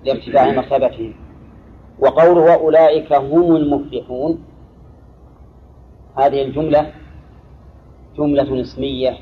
[0.05, 1.13] لارتفاع مرتبتهم.
[1.99, 4.45] وقوله وأولئك هم المفلحون.
[6.17, 6.91] هذه الجملة
[8.17, 9.17] جملة اسمية.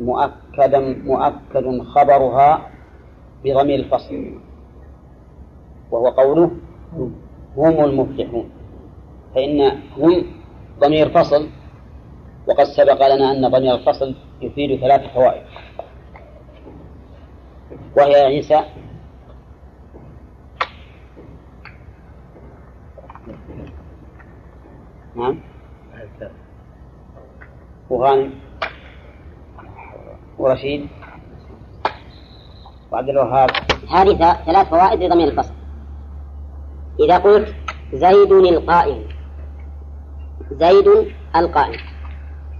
[0.00, 2.70] مؤكدا مؤكد خبرها
[3.44, 4.34] بضمير الفصل.
[5.90, 6.50] وهو قوله
[7.56, 8.50] هم المفلحون.
[9.34, 9.60] فإن
[9.98, 10.24] هم
[10.80, 11.48] ضمير فصل
[12.48, 15.42] وقد سبق لنا أن ضمير الفصل يفيد ثلاث فوائد.
[17.96, 18.60] وهي عيسى.
[25.16, 25.40] نعم.
[27.90, 28.49] وغانم.
[30.40, 30.88] ورشيد.
[32.92, 33.50] وعبد الوهاب.
[33.90, 35.54] هذه ثلاث فوائد لضمير الفصل.
[37.00, 37.54] إذا قلت
[37.92, 39.02] زيد القائم.
[40.52, 40.88] زيد
[41.36, 41.80] القائم.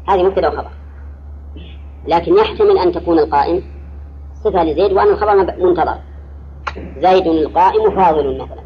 [0.08, 0.70] هذه مبتدأ وخبر
[2.08, 3.62] لكن يحتمل أن تكون القائم
[4.44, 5.98] صفة لزيد وأن الخبر منتظر.
[6.98, 8.62] زيد القائم فاضل مثلا.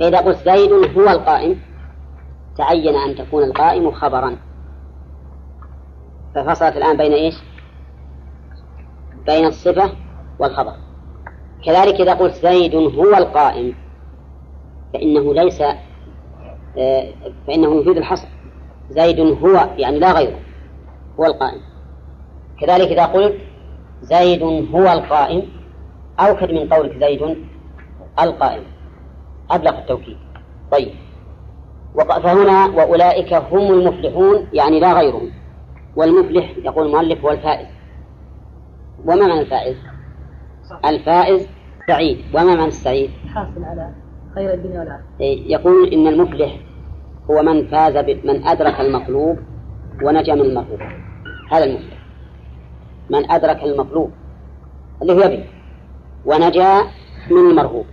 [0.00, 1.60] فإذا قلت زيد هو القائم
[2.56, 4.47] تعين أن تكون القائم خبرا.
[6.38, 7.34] ففصلت الآن بين إيش؟
[9.26, 9.92] بين الصفة
[10.38, 10.74] والخبر.
[11.64, 13.74] كذلك إذا قلت زيد هو القائم
[14.92, 15.60] فإنه ليس
[16.78, 17.08] آه،
[17.46, 18.28] فإنه يفيد الحصر.
[18.90, 20.38] زيد هو يعني لا غيره
[21.20, 21.60] هو القائم.
[22.60, 23.36] كذلك إذا قلت
[24.02, 24.42] زيد
[24.74, 25.42] هو القائم
[26.20, 27.36] أوكد من قولك زيد
[28.20, 28.62] القائم.
[29.50, 30.16] أبلغ التوكيد.
[30.72, 30.92] طيب.
[32.22, 35.37] فهنا وأولئك هم المفلحون يعني لا غيرهم.
[35.98, 37.66] والمفلح يقول المؤلف هو الفائز.
[39.04, 39.76] وما معنى الفائز؟
[40.84, 41.48] الفائز
[41.86, 42.18] سعيد.
[42.34, 43.90] وما معنى السعيد؟ حاصل على
[44.34, 45.04] خير الدنيا والآخرة.
[45.46, 46.60] يقول إن المفلح
[47.30, 49.38] هو من فاز من أدرك المطلوب
[50.02, 50.80] ونجا من المطلوب
[51.50, 51.98] هذا المفلح.
[53.10, 54.10] من أدرك المطلوب
[55.02, 55.44] اللي هو يبي
[56.24, 56.82] ونجا
[57.30, 57.86] من المرغوب.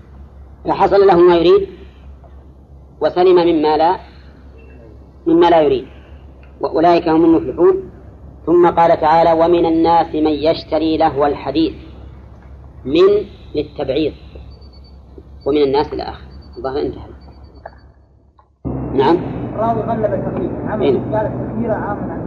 [0.66, 1.68] فحصل له ما يريد
[3.02, 4.00] وسلم مما لا
[5.28, 5.88] مما لا يريد.
[6.62, 7.95] وأولئك هم المفلحون.
[8.46, 11.74] ثم قال تعالى ومن الناس من يشتري لهو الحديث
[12.86, 14.14] من للتبعيض
[15.48, 16.26] ومن الناس إلى آخر.
[16.58, 17.16] الظاهر انتهى.
[18.94, 19.18] نعم.
[19.56, 21.18] الراوي غلب التقريب إيه.
[21.18, 22.26] قال التكبير عاما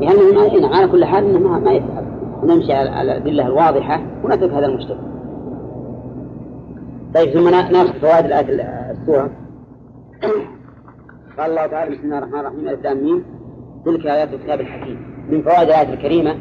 [0.00, 0.18] يعني
[0.68, 2.04] ما على كل حال إنه ما, ما يذهب.
[2.44, 5.00] نمشي على الأدلة الواضحة ونترك هذا المشتبه
[7.14, 9.30] طيب ثم ناخذ فوائد الآية السورة.
[11.38, 12.64] قال الله تعالى بسم الله الرحمن الرحيم.
[12.64, 13.24] لام
[13.84, 15.19] تلك آيات الكتاب الحكيم.
[15.30, 16.38] من فوائد الآية الكريمة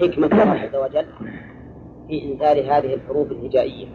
[0.00, 1.06] حكمة الله عز وجل
[2.08, 3.86] في إنزال هذه الحروف الهجائية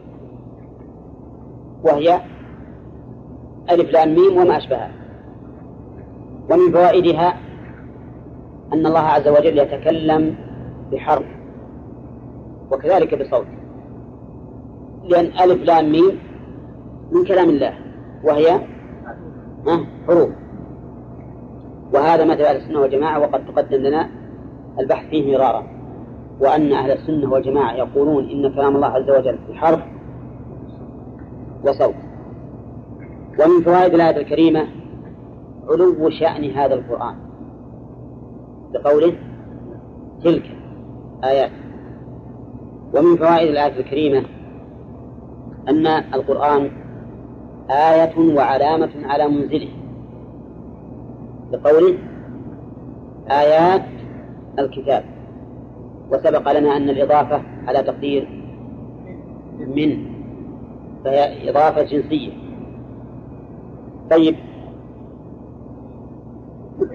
[1.84, 2.22] وهي
[3.72, 4.92] ألف لام ميم وما أشبهها.
[6.52, 7.38] ومن فوائدها
[8.74, 10.36] أن الله عز وجل يتكلم
[10.92, 11.26] بحرف
[12.72, 13.46] وكذلك بصوت
[15.04, 16.20] لأن ألف لام ميم
[17.12, 17.74] من كلام الله
[18.24, 18.60] وهي
[20.08, 20.30] حروف.
[21.94, 24.10] وهذا مثل أهل السنة والجماعة وقد تقدم لنا
[24.80, 25.68] البحث فيه مرارا.
[26.40, 29.80] وأن أهل السنة والجماعة يقولون إن كلام الله عز وجل بحرف
[31.64, 31.96] وصوت.
[33.40, 34.68] ومن فوائد الآية الكريمة
[35.70, 37.16] علو شأن هذا القرآن.
[38.74, 39.14] بقوله
[40.24, 40.46] تلك
[41.24, 41.52] آيات.
[42.94, 44.24] ومن فوائد الآية الكريمة
[45.70, 46.72] أن القرآن
[47.70, 49.79] آية وعلامة على منزله.
[51.52, 51.98] بقوله
[53.32, 53.86] آيات
[54.60, 55.04] الكتاب.
[56.12, 58.28] وسبق لنا أن الإضافة على تقدير
[59.60, 60.06] من
[61.06, 62.32] فهي إضافة جنسية.
[64.12, 64.36] طيب.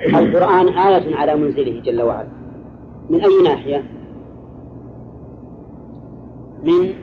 [0.06, 2.28] القرآن آية على منزله جل وعلا.
[3.10, 3.84] من أي ناحية؟
[6.62, 6.94] من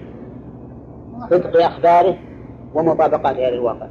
[1.30, 2.18] صدق أخباره
[2.74, 3.88] ومطابقتها للواقع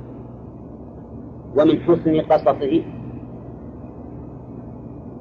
[1.56, 2.82] ومن حسن قصصه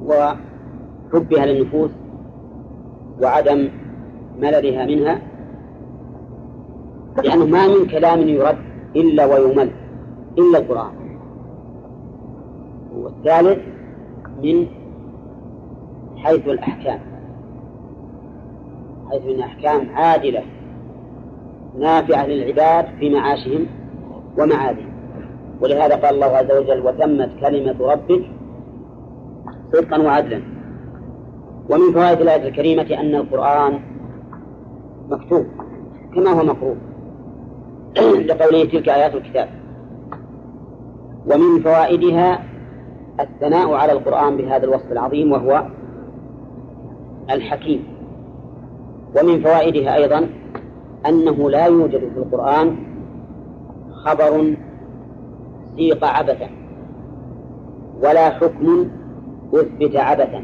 [0.10, 1.91] وحبها للنفوس
[3.22, 3.69] وعدم
[4.39, 5.22] مللها منها
[7.24, 8.58] لأنه ما من كلام يرد
[8.95, 9.69] إلا ويمل
[10.38, 10.91] إلا القرآن.
[12.95, 13.60] والثالث
[14.43, 14.67] من
[16.17, 17.00] حيث الأحكام.
[19.12, 20.43] حيث من أحكام عادلة
[21.80, 23.65] نافعة للعباد في معاشهم
[24.38, 24.89] ومعادهم
[25.62, 28.22] ولهذا قال الله عز وجل وتمت كلمة ربك
[29.73, 30.41] صدقا وعدلا.
[31.69, 33.79] ومن فوائد الآية الكريمة أن القرآن
[35.10, 35.45] مكتوب
[36.15, 36.77] كما هو مقروء
[38.29, 39.49] لقوله تلك آيات الكتاب.
[41.25, 42.43] ومن فوائدها
[43.19, 45.63] الثناء على القرآن بهذا الوصف العظيم وهو
[47.29, 47.84] الحكيم.
[49.15, 50.29] ومن فوائدها أيضا
[51.05, 52.75] أنه لا يوجد في القرآن
[54.05, 54.55] خبر
[55.75, 56.49] سيق عبثا
[58.01, 58.88] ولا حكم
[59.54, 60.44] أثبت عبثا.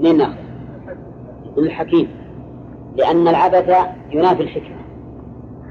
[0.00, 0.22] من
[1.58, 2.08] الحكيم
[2.96, 3.76] لأن العبث
[4.10, 4.76] ينافي الحكمة.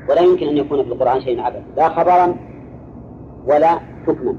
[0.09, 2.35] ولا يمكن أن يكون في القرآن شيء عبث لا خبرا
[3.47, 4.35] ولا حكما.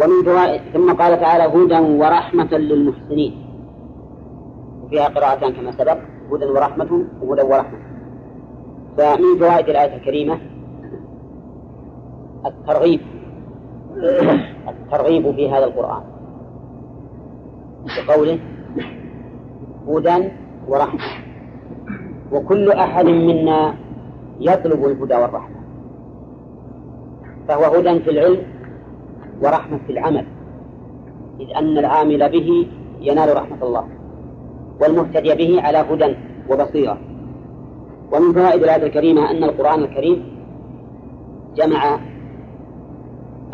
[0.00, 3.44] ومن فوائد ثم قال تعالى هدى ورحمة للمحسنين.
[4.84, 5.98] وفيها قراءتان كما سبق
[6.32, 7.78] هدى ورحمة وهدى ورحمة.
[8.96, 10.38] فمن فوائد الآية الكريمة
[12.46, 13.00] الترغيب.
[14.68, 16.02] الترغيب في هذا القرآن.
[17.96, 18.38] بقوله
[19.88, 20.28] هدى
[20.68, 21.00] ورحمة.
[22.32, 23.74] وكل أحد منا
[24.40, 25.56] يطلب الهدى والرحمة.
[27.48, 28.42] فهو هدى في العلم
[29.42, 30.26] ورحمة في العمل.
[31.40, 32.66] إذ أن العامل به
[33.00, 33.84] ينال رحمة الله.
[34.80, 36.16] والمهتدي به على هدى
[36.50, 36.98] وبصيرة.
[38.12, 40.38] ومن فوائد الآية الكريمة أن القرآن الكريم
[41.56, 41.98] جمع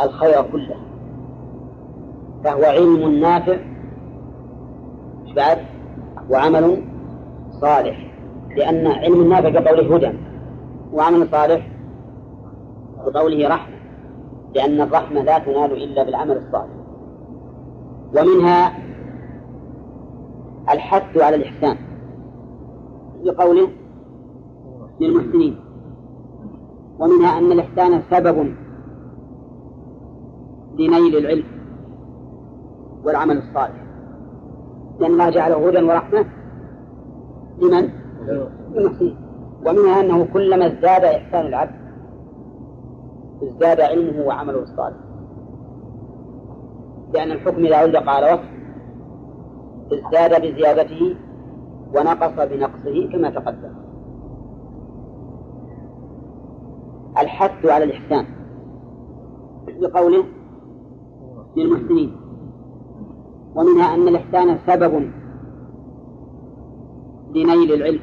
[0.00, 0.76] الخير كله.
[2.44, 3.56] فهو علم نافع.
[5.36, 5.58] بعد؟
[6.30, 6.82] وعمل
[7.50, 8.14] صالح.
[8.56, 10.18] لأن علم النافع بقوله هدى.
[10.92, 11.68] وعمل صالح
[13.06, 13.76] بقوله رحمة.
[14.54, 16.74] لأن الرحمة لا تنال إلا بالعمل الصالح.
[18.16, 18.78] ومنها
[20.72, 21.76] الحث على الإحسان.
[23.24, 23.68] بقوله
[25.00, 25.56] للمحسنين.
[26.98, 28.54] ومنها أن الإحسان سبب
[30.78, 31.44] لنيل العلم
[33.04, 33.84] والعمل الصالح.
[35.00, 36.24] لأن الله جعله هدى ورحمة
[37.62, 37.88] لمن؟
[38.74, 39.16] للمحسنين.
[39.66, 41.84] ومنها أنه كلما ازداد إحسان العبد
[43.42, 44.96] ازداد علمه وعمله الصالح.
[47.14, 48.54] لأن الحكم إذا علق على وصف
[49.92, 51.16] ازداد بزيادته
[51.94, 53.74] ونقص بنقصه كما تقدم.
[57.18, 58.26] الحث على الإحسان.
[59.80, 60.24] بقوله
[61.56, 62.16] للمحسنين.
[63.54, 65.10] ومنها أن الإحسان سبب
[67.34, 68.00] لنيل العلم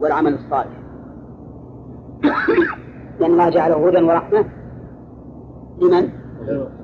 [0.00, 0.80] والعمل الصالح.
[3.20, 4.44] لأن الله جعله هدى ورحمة
[5.78, 6.08] لمن؟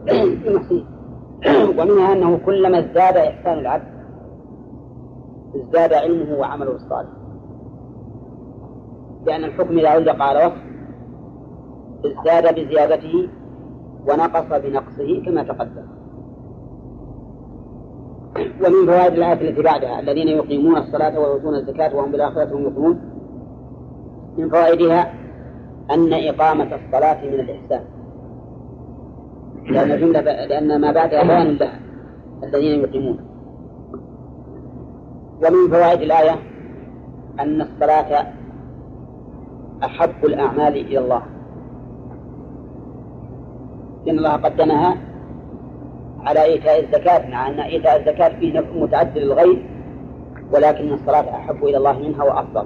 [0.07, 0.87] للمحسنين.
[1.79, 4.01] ومنها أنه كلما ازداد إحسان العبد
[5.57, 7.11] ازداد علمه وعمله الصالح.
[9.27, 10.63] لأن الحكم إذا علق على وصف
[12.05, 13.29] ازداد بزيادته
[14.09, 15.87] ونقص بنقصه كما تقدم.
[18.37, 23.01] ومن فوائد الآية التي بعدها الذين يقيمون الصلاة ويؤتون الزكاة وهم بالآخرة هم يوقنون.
[24.39, 25.15] من فوائدها
[25.91, 27.85] أن إقامة الصلاة من الإحسان.
[29.71, 31.81] لأن جملة لأن ما بعدها بيان لها
[32.43, 33.19] الذين يقيمون.
[35.47, 36.37] ومن فوائد الآية
[37.41, 38.27] أن الصلاة
[39.85, 41.23] أحب الأعمال إلى الله.
[44.09, 44.97] إن الله قدمها
[46.21, 49.67] على إيتاء الزكاة مع أن إيتاء الزكاة فيه نفع متعدد للغير
[50.53, 52.65] ولكن الصلاة أحب إلى الله منها وأفضل.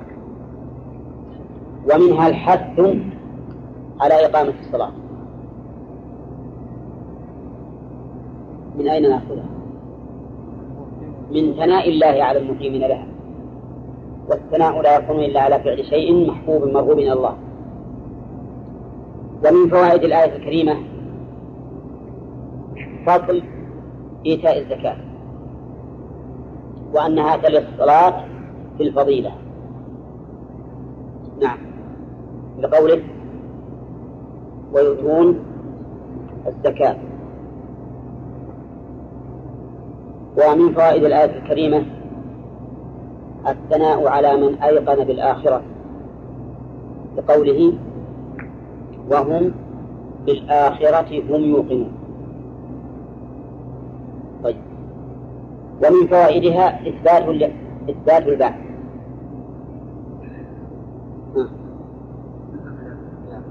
[1.85, 2.81] ومنها الحث
[4.01, 4.91] على إقامة الصلاة.
[8.79, 9.45] من أين نأخذها؟
[11.31, 13.07] من ثناء الله على المقيمين لها.
[14.31, 17.35] والثناء لا يكون إلا على فعل شيء محبوب مرغوب من الله.
[19.47, 20.94] ومن فوائد الآية الكريمة
[23.07, 23.43] فضل
[24.27, 24.97] إيتاء الزكاة.
[26.95, 28.25] وأنها تلي الصلاة
[28.79, 29.33] في الفضيلة.
[31.43, 31.59] نعم.
[32.59, 33.03] لقوله
[34.73, 35.39] ويؤتون
[36.47, 36.97] الزكاة.
[40.39, 41.85] ومن فوائد الآية الكريمة
[43.49, 45.63] الثناء على من أيقن بالآخرة.
[47.17, 47.73] لقوله
[49.11, 49.53] وهم
[50.27, 51.93] بالآخرة هم يوقنون
[54.45, 54.57] طيب
[55.83, 57.23] ومن فوائدها إثبات
[57.89, 58.55] إثبات البعث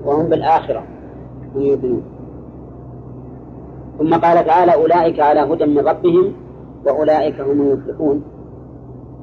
[0.05, 0.83] وهم بالآخرة.
[1.55, 2.03] هم يوقنون
[3.99, 6.33] ثم قال تعالى أولئك على هدى من ربهم
[6.85, 8.23] وأولئك هم المفلحون.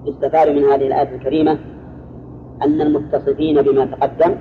[0.05, 1.59] يستفاد من هذه الآية الكريمة
[2.63, 4.35] أن المتصفين بما تقدم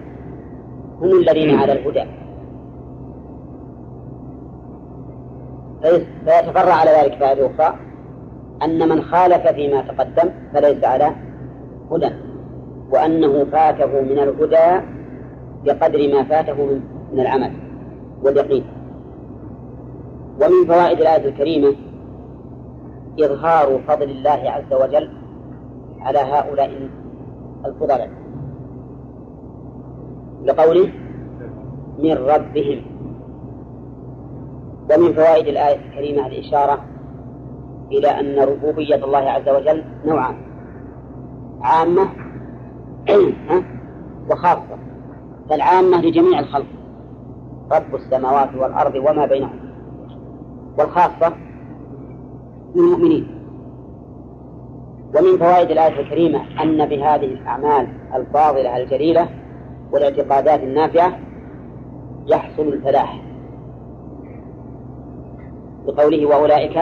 [1.02, 2.04] هم الذين على الهدى.
[6.26, 7.89] فيتفرع على ذلك فائدة أخرى.
[8.64, 11.12] أن من خالف فيما تقدم فليس على
[11.92, 12.10] هدى
[12.92, 14.86] وأنه فاته من الهدى
[15.66, 16.80] بقدر ما فاته
[17.14, 17.52] من العمل
[18.24, 18.64] واليقين.
[20.42, 21.76] ومن فوائد الآية الكريمة
[23.20, 25.10] إظهار فضل الله عز وجل
[26.00, 26.90] على هؤلاء
[27.66, 28.10] الفضلاء.
[30.46, 30.92] لقوله
[32.00, 32.82] من ربهم.
[34.92, 36.86] ومن فوائد الآية الكريمة الإشارة
[37.92, 40.36] إلى أن ربوبية الله عز وجل نوعان
[41.62, 42.10] عامة
[44.32, 44.78] وخاصة.
[45.50, 46.66] فالعامة لجميع الخلق.
[47.72, 49.74] رب السماوات والأرض وما بينهما.
[50.80, 51.34] والخاصة
[52.76, 53.28] للمؤمنين.
[55.18, 59.30] ومن فوائد الآية الكريمة أن بهذه الأعمال الفاضلة الجليلة
[59.92, 61.20] والاعتقادات النافعة
[62.28, 63.22] يحصل الفلاح.
[65.88, 66.80] بقوله وأولئك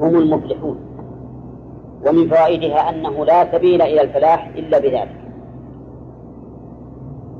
[0.00, 0.76] هم المفلحون.
[2.06, 5.20] ومن فوائدها أنه لا سبيل إلى الفلاح إلا بذلك.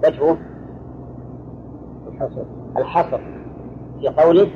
[0.05, 0.37] وجهه
[2.77, 3.21] الحصر.
[4.01, 4.49] في قوله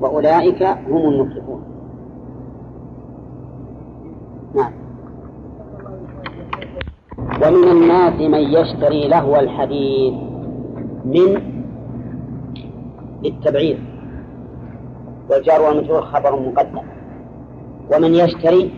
[0.00, 1.62] وأولئك هم المفلحون.
[4.54, 4.72] نعم.
[7.18, 10.14] ومن الناس من يشتري لهو الحديث
[11.04, 11.42] من
[13.22, 13.78] للتبعير.
[15.30, 16.97] والجار والمجرور خبر مقدم.
[17.92, 18.72] ومن يشتري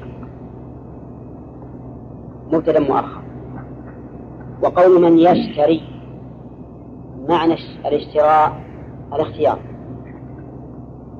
[2.52, 3.22] مبتدا مؤخر.
[4.62, 5.82] وقول من يشتري
[7.28, 7.54] معنى
[7.86, 8.60] الاشتراء
[9.12, 9.58] الاختيار.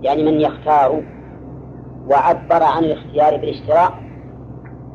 [0.03, 1.03] يعني من يختار
[2.09, 4.03] وعبر عن الاختيار بالاشتراء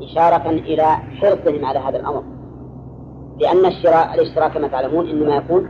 [0.02, 0.86] إشارة إلى
[1.22, 2.24] حرصهم على هذا الأمر.
[3.40, 5.70] لأن الشراء الاشتراء كما تعلمون إنما يكون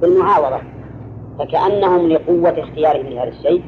[0.00, 0.60] بالمعاوضة.
[1.38, 3.64] فكأنهم لقوة اختيارهم لهذا الشيء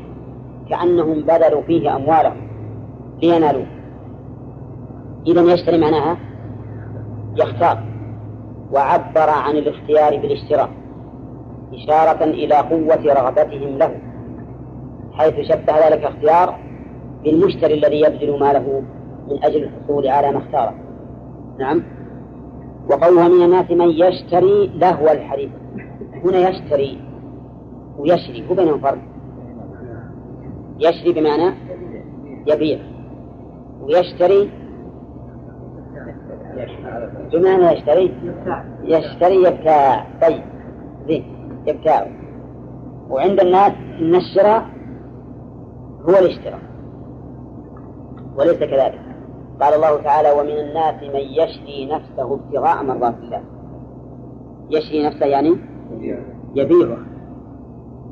[0.73, 2.49] كأنهم بذلوا فيه أموالهم
[3.23, 3.67] لينالوه
[5.27, 6.17] إذا يشتري معناها
[7.37, 7.79] يختار
[8.73, 10.71] وعبر عن الاختيار بالاشتراء
[11.75, 13.99] إشارة إلى قوة رغبتهم له
[15.13, 16.59] حيث شبه ذلك الاختيار
[17.25, 18.83] بالمشتري الذي يبذل ماله
[19.31, 20.75] من أجل الحصول على ما اختاره.
[21.59, 21.83] نعم.
[22.91, 25.51] وقولها من الناس من يشتري لهو الحديث.
[26.25, 26.99] هنا يشتري
[27.99, 29.12] ويشري هو بينهم فرق.
[30.79, 31.55] يشري بمعنى
[32.47, 32.79] يبيع
[33.81, 34.51] ويشتري
[37.33, 38.15] بمعنى يشتري
[38.83, 40.43] يشتري يبتاع طيب
[41.07, 41.25] زين
[41.67, 42.07] يبتاع
[43.11, 44.67] وعند الناس إن الشراء
[46.09, 46.61] هو الاشتراء
[48.37, 49.01] وليس كذلك.
[49.61, 53.43] قال الله تعالى ومن الناس من يشري نفسه ابتغاء مرضات الله.
[54.71, 55.57] يشري نفسه يعني
[56.55, 56.99] يبيعه.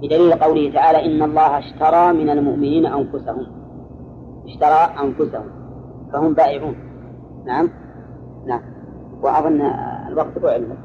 [0.02, 3.46] بدليل قوله تعالى إن الله اشترى من المؤمنين أنفسهم.
[4.46, 5.46] اشترى أنفسهم.
[6.12, 6.74] فهم بائعون.
[7.46, 7.68] نعم؟
[8.46, 8.60] نعم.
[9.22, 9.60] وأظن
[10.08, 10.76] الوقت بعد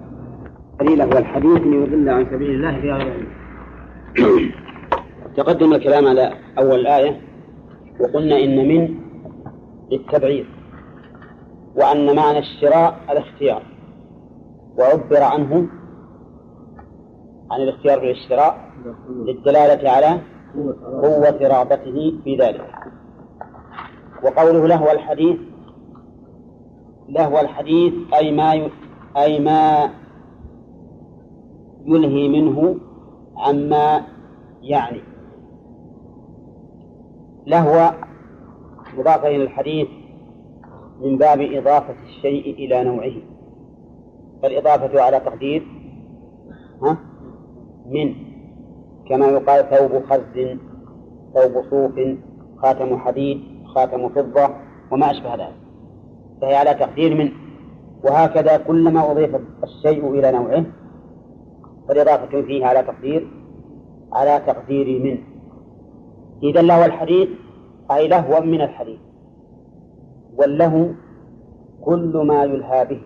[0.80, 3.28] قليلا هو الحديث ليضل عن سبيل الله في غير
[5.38, 7.22] تقدم الكلام على أول الآية
[8.00, 8.96] وقلنا إن من
[9.92, 10.46] للتبعيض.
[11.76, 13.64] وأن معنى الشراء الاختيار.
[14.78, 15.68] وعبر عنه
[17.52, 18.72] عن الاختيار بالاشتراء
[19.10, 20.20] للدلالة على
[21.02, 22.70] قوة رغبته في ذلك.
[24.24, 25.38] وقوله لهو الحديث
[27.10, 28.70] لهو الحديث أي ما
[29.18, 29.90] أي ما
[31.86, 32.76] يلهي منه
[33.38, 34.02] عما
[34.62, 35.02] يعني.
[37.48, 37.94] لهو
[38.98, 39.88] مضاف إلى الحديث
[41.02, 43.14] من باب إضافة الشيء إلى نوعه.
[44.42, 45.68] فالإضافة على تقدير
[46.82, 46.98] ها؟
[47.90, 48.16] من
[49.10, 50.58] كما يقال ثوب خز
[51.34, 52.00] ثوب صوف
[52.58, 54.50] خاتم حديد خاتم فضة
[54.92, 55.56] وما أشبه ذلك.
[56.42, 57.32] فهي على تقدير من.
[58.04, 60.66] وهكذا كلما أضيف الشيء إلى نوعه
[61.88, 63.28] فالإضافة فيه على تقدير
[64.14, 65.18] على تقدير من.
[66.44, 67.30] إذا له الحديث
[67.92, 69.00] أي لهوا من الحديث
[70.38, 70.96] والله
[71.82, 73.02] كل ما يلهى به.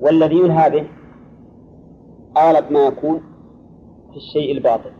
[0.00, 0.86] والذي يلهى به
[2.40, 3.20] أغلب ما يكون
[4.10, 4.90] في الشيء الباطل.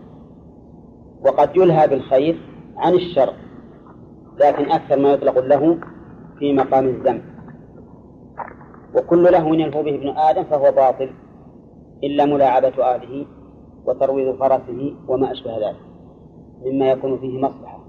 [1.24, 2.41] وقد يلهى بالخير
[2.76, 3.32] عن الشر
[4.41, 5.78] لكن أكثر ما يطلق له
[6.38, 7.22] في مقام الذنب.
[8.95, 11.11] وكل لهو يلهو به ابن آدم فهو باطل
[12.05, 13.26] إلا ملاعبة أهله
[13.86, 15.80] وترويض فرسه وما أشبه ذلك
[16.64, 17.80] مما يكون فيه مصلحة.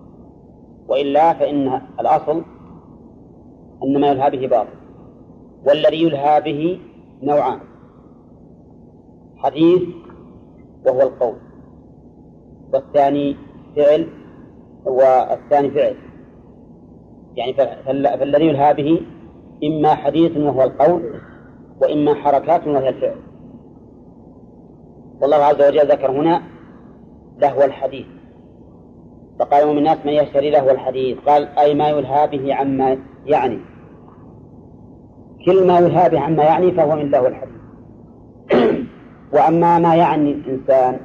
[0.88, 2.44] وإلا فإن الأصل
[3.84, 4.82] أن ما يلهى به باطل
[5.68, 6.80] والذي يلهى به
[7.24, 7.71] نوعان.
[9.44, 9.82] حديث
[10.86, 11.36] وهو القول.
[12.74, 13.36] والثاني
[13.76, 14.08] فعل
[14.86, 15.96] والثاني فعل.
[17.36, 17.54] يعني
[18.18, 19.02] فالذي يلهى به
[19.64, 21.14] إما حديث وهو القول
[21.82, 23.18] وإما حركات وهي الفعل.
[25.22, 26.42] والله عز وجل ذكر هنا
[27.38, 28.06] لهو الحديث.
[29.40, 33.60] فقال من الناس من يشتري له الحديث؟ قال أي ما يلهى به عما يعني.
[35.46, 37.61] كل ما يلهى به عما يعني فهو من له الحديث.
[39.34, 41.00] وأما ما يعني الإنسان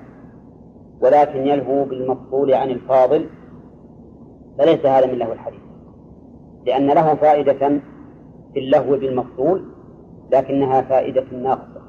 [1.00, 3.26] ولكن يلهو بالمفضول عن الفاضل
[4.58, 5.60] فليس هذا من له الحديث
[6.66, 7.80] لأن له فائدة
[8.54, 9.64] في اللهو بالمفضول
[10.32, 11.82] لكنها فائدة ناقصة.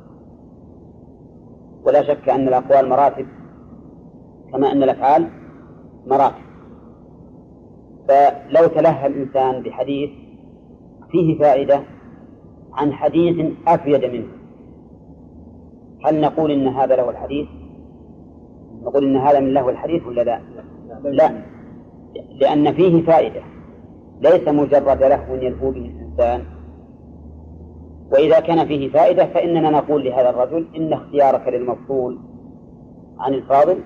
[1.83, 3.27] ولا شك أن الأقوال مراتب
[4.51, 5.27] كما أن الأفعال
[6.07, 6.47] مراتب.
[8.07, 10.09] فلو تلهى الإنسان بحديث
[11.11, 11.83] فيه فائدة
[12.73, 14.36] عن حديث أفيد منه
[16.07, 17.47] هل نقول إن هذا له الحديث؟
[18.83, 20.41] نقول إن هذا من له الحديث ولا لا؟
[21.03, 21.31] لا.
[22.41, 23.41] لأن فيه فائدة.
[24.21, 26.43] ليس مجرد لهو يلهو به الإنسان.
[28.11, 32.19] وإذا كان فيه فائدة فإننا نقول لهذا الرجل إن اختيارك للمفضول
[33.19, 33.77] عن الفاضل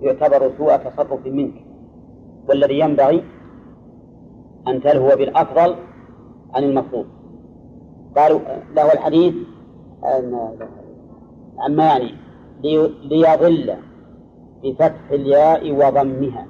[0.00, 1.54] يعتبر سوء تصرف منك.
[2.48, 3.22] والذي ينبغي
[4.68, 5.76] أن تلهو بالأفضل
[6.54, 7.06] عن المفضول
[8.16, 8.40] قالوا
[8.76, 9.34] له الحديث
[11.58, 12.12] عما يعني
[13.04, 13.74] ليضل
[14.64, 16.46] بفتح الياء وضمها.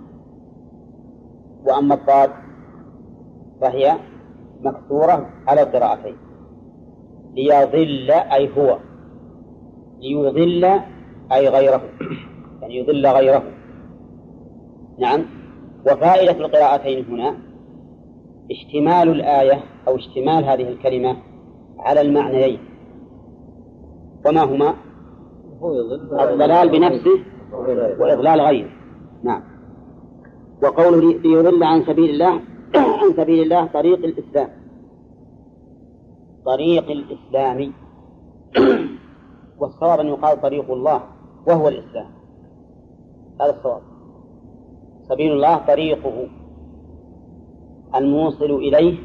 [1.64, 2.30] وأما الضاد
[3.61, 3.96] فهي
[4.61, 6.16] مكسورة على القراءتين.
[7.34, 8.78] ليضل أي هو.
[10.00, 10.64] ليضل
[11.32, 11.82] أي غيره.
[12.62, 13.42] يعني يضل غيره.
[14.98, 15.24] نعم.
[15.86, 17.34] وفائدة القراءتين هنا
[18.50, 21.16] اشتمال الآية أو اشتمال هذه الكلمة
[21.78, 22.59] على المعنيين.
[24.26, 24.74] وما هما؟
[25.64, 27.24] الضلال بنفسه
[27.98, 28.70] وإضلال غيره.
[29.22, 29.42] نعم.
[30.62, 32.40] وقوله ليضل عن سبيل الله
[33.02, 34.48] عن سبيل الله طريق الإسلام.
[36.44, 37.72] طريق الإسلام.
[39.60, 41.02] والصواب أن يقال طريق الله
[41.46, 42.10] وهو الإسلام.
[43.40, 43.82] هذا الصواب.
[45.08, 46.28] سبيل الله طريقه.
[47.94, 48.98] الموصل إليه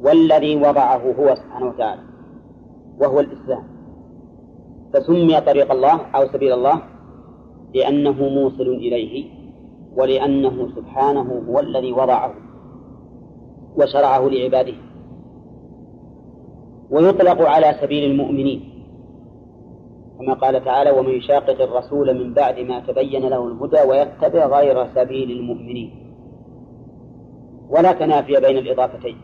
[0.00, 2.02] والذي وضعه هو سبحانه وتعالى.
[3.00, 3.79] وهو الإسلام.
[4.94, 6.82] فسمي طريق الله أو سبيل الله
[7.74, 9.30] لأنه موصل إليه
[9.96, 12.34] ولأنه سبحانه هو الذي وضعه
[13.76, 14.74] وشرعه لعباده.
[16.90, 18.70] ويطلق على سبيل المؤمنين
[20.18, 25.30] كما قال تعالى ومن يشاقق الرسول من بعد ما تبين له الهدى ويتبع غير سبيل
[25.30, 25.90] المؤمنين
[27.68, 29.16] ولا تنافي بين الإضافتين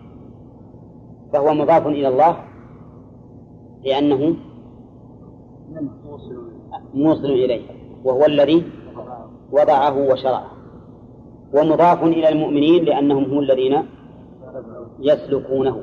[1.33, 2.37] فهو مضاف إلى الله
[3.85, 4.37] لأنه
[6.95, 7.63] موصل إليه
[8.05, 8.65] وهو الذي
[9.53, 10.51] وضعه وشرعه.
[11.55, 13.83] ومضاف إلى المؤمنين لأنهم هم الذين
[15.01, 15.83] يسلكونه.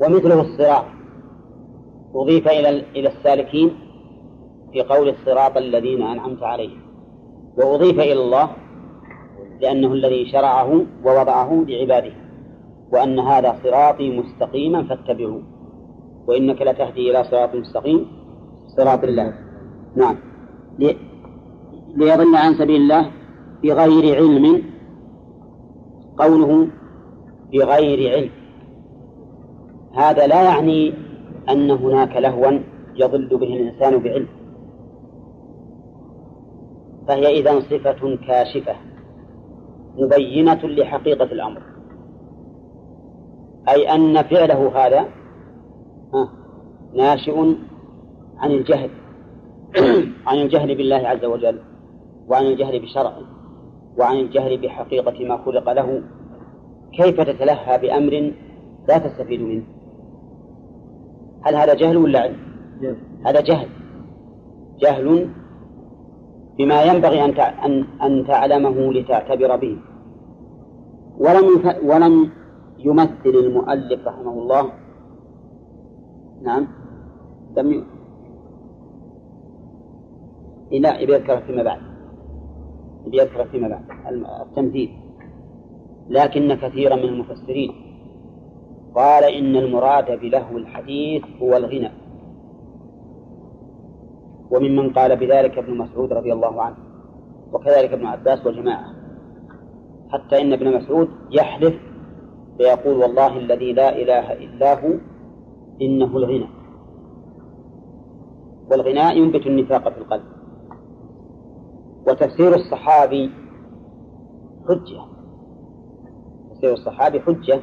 [0.00, 0.84] ومثله الصراط.
[2.14, 3.70] أضيف إلى إلى السالكين
[4.72, 6.80] في قول الصراط الذين أنعمت عليهم.
[7.58, 8.50] وأضيف إلى الله
[9.60, 12.12] لأنه الذي شرعه ووضعه لعباده
[12.92, 15.42] وأن هذا صراطي مستقيما فاتبعوه.
[16.26, 18.21] وإنك لتهدي إلى صراط مستقيم.
[18.76, 19.34] صراط الله.
[19.96, 20.16] نعم.
[21.96, 23.10] ليضل عن سبيل الله
[23.62, 24.62] بغير علم.
[26.16, 26.68] قوله
[27.52, 28.30] بغير علم.
[29.94, 30.94] هذا لا يعني
[31.48, 32.58] أن هناك لهوا
[32.96, 34.28] يضل به الإنسان بعلم.
[37.08, 38.74] فهي إذا صفة كاشفة
[39.98, 41.62] مبينة لحقيقة الأمر.
[43.68, 45.08] أي أن فعله هذا
[46.94, 47.54] ناشئ
[48.42, 48.90] عن الجهل.
[50.26, 51.58] عن الجهل بالله عز وجل
[52.28, 53.22] وعن الجهل بشرعه
[53.98, 56.02] وعن الجهل بحقيقة ما خلق له.
[56.92, 58.32] كيف تتلهى بأمر
[58.88, 59.62] لا تستفيد منه؟
[61.42, 62.36] هل هذا جهل ولا علم؟
[63.26, 63.68] هذا جهل.
[64.78, 65.28] جهل
[66.58, 69.78] بما ينبغي أن أن أن تعلمه لتعتبر به.
[71.18, 72.30] ولم ولم
[72.78, 74.70] يمثل المؤلف رحمه الله.
[76.42, 76.68] نعم.
[77.56, 77.84] لم
[80.78, 81.80] لا يذكر فيما بعد.
[83.12, 83.84] يذكر فيما بعد.
[84.46, 84.90] التمثيل.
[86.08, 87.72] لكن كثيرا من المفسرين
[88.94, 91.90] قال إن المراد بلهو الحديث هو الغنى.
[94.50, 96.76] وممن قال بذلك ابن مسعود رضي الله عنه
[97.52, 98.94] وكذلك ابن عباس وجماعة
[100.10, 101.74] حتى إن ابن مسعود يحلف
[102.58, 104.92] فيقول والله الذي لا إله إلا هو
[105.82, 106.48] إنه الغنى.
[108.70, 110.31] والغناء ينبت النفاق في القلب.
[112.06, 113.30] وتفسير الصحابي
[114.68, 115.02] حجة.
[116.50, 117.60] تفسير الصحابي حجة.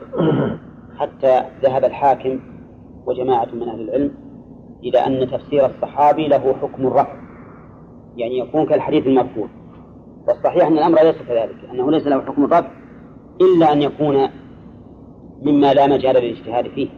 [0.97, 2.39] حتى ذهب الحاكم
[3.05, 4.11] وجماعة من أهل العلم
[4.83, 7.15] إلى أن تفسير الصحابي له حكم الرفع
[8.15, 9.47] يعني يكون كالحديث المرفوع.
[10.27, 12.71] والصحيح أن الأمر ليس كذلك أنه ليس له حكم الرفع
[13.41, 14.29] إلا أن يكون
[15.41, 16.89] مما لا مجال للاجتهاد فيه.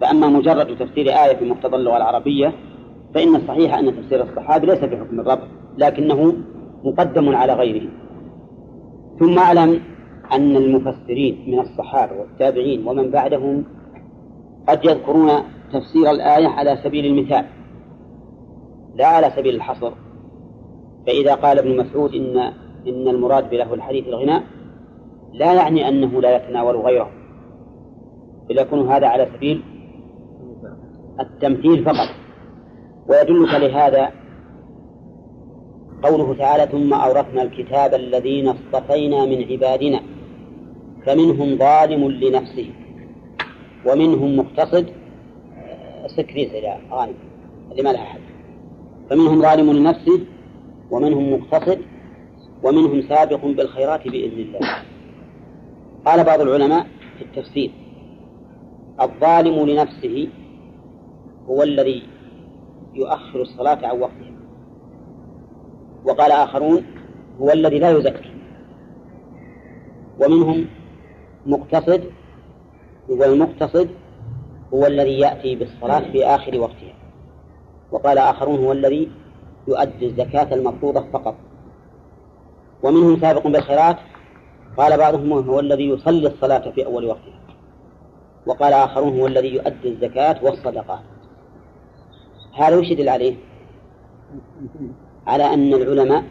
[0.00, 2.52] فأما مجرد تفسير آية في مقتضى اللغة العربية
[3.14, 5.44] فإن الصحيح أن تفسير الصحابي ليس بحكم الرفع
[5.78, 6.34] لكنه
[6.84, 7.88] مقدم على غيره.
[9.18, 9.80] ثم أعلم
[10.32, 13.64] أن المفسرين من الصحابة والتابعين ومن بعدهم
[14.68, 15.30] قد يذكرون
[15.72, 17.44] تفسير الآية على سبيل المثال
[18.94, 19.92] لا على سبيل الحصر.
[21.06, 22.38] فإذا قال ابن مسعود إن
[22.86, 24.42] إن المراد بله الحديث الغناء
[25.32, 27.10] لا يعني أنه لا يتناول غيره.
[28.48, 29.62] بل يكون هذا على سبيل
[31.20, 32.08] التمثيل فقط.
[33.08, 34.10] ويدلك لهذا
[36.02, 40.00] قوله تعالى ثم أورثنا الكتاب الذين اصطفينا من عبادنا
[41.06, 42.70] فمنهم ظالم لنفسه
[43.86, 44.86] ومنهم مقتصد
[46.16, 47.14] سكريس إلى غانم
[47.70, 48.20] اللي ما لها حد
[49.10, 50.20] فمنهم ظالم لنفسه
[50.90, 51.78] ومنهم مقتصد
[52.62, 54.60] ومنهم سابق بالخيرات بإذن الله.
[56.06, 56.86] قال بعض العلماء
[57.18, 57.70] في التفسير
[59.00, 60.28] الظالم لنفسه
[61.48, 62.02] هو الذي
[62.94, 64.37] يؤخر الصلاة عن وقتها
[66.04, 66.84] وقال آخرون
[67.40, 68.30] هو الذي لا يزكي
[70.20, 70.66] ومنهم
[71.46, 72.04] مقتصد
[73.08, 73.88] والمقتصد
[74.74, 76.94] هو الذي يأتي بالصلاة في آخر وقتها.
[77.92, 79.10] وقال آخرون هو الذي
[79.68, 81.34] يؤدي الزكاة المفروضة فقط.
[82.82, 83.96] ومنهم سابق بالخيرات
[84.76, 87.40] قال بعضهم هو الذي يصلي الصلاة في أول وقتها.
[88.46, 91.00] وقال آخرون هو الذي يؤدي الزكاة والصدقات.
[92.54, 93.36] هذا وش يدل عليه؟
[95.28, 96.24] على أن العلماء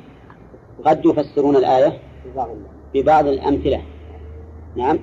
[0.86, 2.00] قد يفسرون الآية
[2.94, 3.82] ببعض الأمثلة.
[4.76, 5.00] نعم.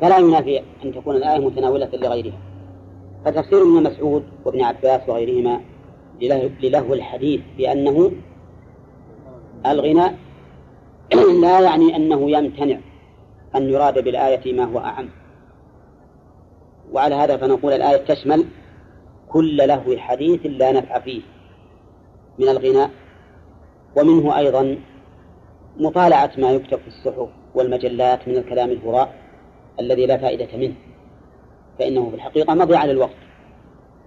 [0.00, 2.38] فلا ينافي أن تكون الآية متناولة لغيرها.
[3.24, 5.60] فتفسير ابن مسعود وابن عباس وغيرهما
[6.62, 8.12] للهو الحديث بأنه
[9.66, 10.14] الغناء
[11.42, 12.78] لا يعني أنه يمتنع
[13.56, 15.08] أن يراد بالآية ما هو أعم.
[16.92, 18.44] وعلى هذا فنقول الآية تشمل
[19.28, 21.20] كل لهو حديث لا نفع فيه
[22.38, 22.90] من الغناء
[23.98, 24.78] ومنه أيضا
[25.76, 29.14] مطالعة ما يكتب في الصحف والمجلات من الكلام الهراء
[29.80, 30.74] الذي لا فائدة منه
[31.78, 33.14] فإنه في الحقيقة مضيعة للوقت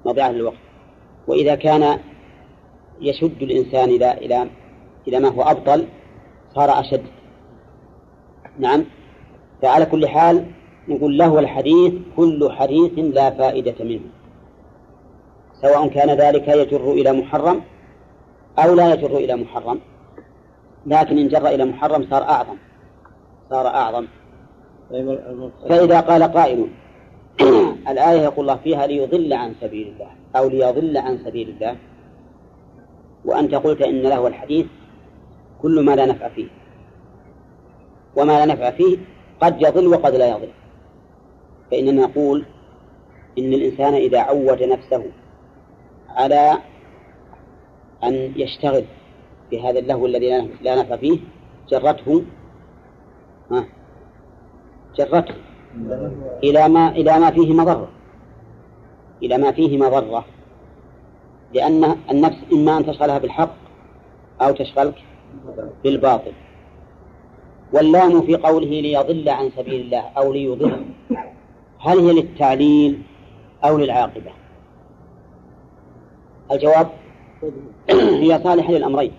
[0.05, 0.57] مضيعة للوقت.
[1.27, 1.99] وإذا كان
[3.01, 4.47] يشد الإنسان إلى إلى
[5.07, 5.85] إلى ما هو أبطل
[6.55, 7.03] صار أشد.
[8.59, 8.85] نعم.
[9.61, 10.45] فعلى كل حال
[10.87, 14.01] نقول له الحديث كل حديث لا فائدة منه
[15.61, 17.61] سواء كان ذلك يجر إلى محرم
[18.59, 19.79] أو لا يجر إلى محرم.
[20.85, 22.57] لكن إن جر إلى محرم صار أعظم.
[23.49, 24.07] صار أعظم.
[25.69, 26.67] فإذا قال قائل
[27.91, 31.75] الآية يقول الله فيها ليضل عن سبيل الله أو ليضل عن سبيل الله.
[33.25, 34.65] وأنت قلت إن له الحديث
[35.61, 36.47] كل ما لا نفع فيه.
[38.15, 38.97] وما لا نفع فيه
[39.41, 40.49] قد يضل وقد لا يضل.
[41.71, 42.45] فإننا نقول
[43.37, 45.03] إن الإنسان إذا عود نفسه
[46.09, 46.57] على
[48.03, 48.83] أن يشتغل
[49.51, 51.19] بهذا اللهو الذي لا نفع فيه
[51.69, 52.23] جرته.
[53.51, 53.65] ها؟
[54.97, 55.35] جرته.
[56.43, 57.89] إلى ما إلى ما فيه مضرة.
[59.23, 60.25] إلى ما فيه مضرة.
[61.53, 63.55] لأن النفس إما أن تشغلها بالحق
[64.41, 65.03] أو تشغلك
[65.83, 66.31] بالباطل.
[67.73, 70.85] واللام في قوله ليضل عن سبيل الله أو ليضل
[71.79, 73.01] هل هي للتعليل
[73.63, 74.31] أو للعاقبة؟
[76.51, 76.87] الجواب
[77.89, 79.11] هي صالحة للأمرين.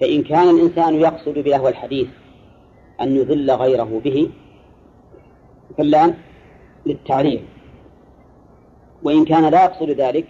[0.00, 2.08] فإن كان الإنسان يقصد بلهو الحديث
[3.00, 4.30] أن يضل غيره به
[5.78, 6.14] فاللام
[6.86, 7.46] للتعليم.
[9.02, 10.26] وإن كان لا يقصد ذلك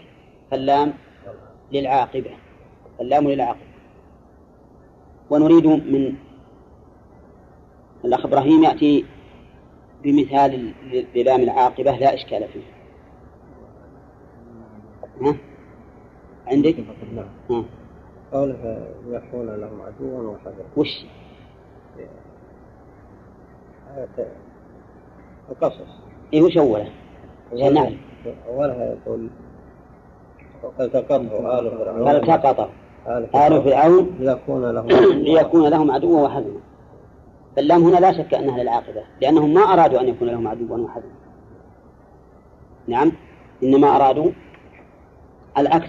[0.50, 0.92] فاللام
[1.72, 2.30] للعاقبة.
[3.00, 3.72] اللام للعاقبة.
[5.30, 6.14] ونريد من
[8.04, 9.04] الأخ إبراهيم يأتي
[10.02, 10.72] بمثال
[11.14, 12.72] للام العاقبة لا إشكال فيه.
[15.20, 15.36] ها؟
[16.46, 16.76] عندك؟
[18.32, 21.04] قوله يكون لهم عدوا وحذرا وش؟
[25.50, 25.80] القصص.
[26.32, 26.90] إيه وش أوله؟
[27.52, 27.96] نعم
[28.48, 29.28] أولها يقول
[30.80, 32.04] التقطه آل فرعون.
[32.04, 32.70] فالتقط
[33.06, 34.16] آل فرعون.
[34.20, 34.88] ليكون لهم
[35.28, 36.60] ليكون لهم عدوا وحزنا
[37.56, 41.12] فاللام هنا لا شك أنها للعاقبة لأنهم ما أرادوا أن يكون لهم عدوا وحزنا
[42.86, 43.12] نعم
[43.62, 44.30] إنما أرادوا
[45.58, 45.88] العكس.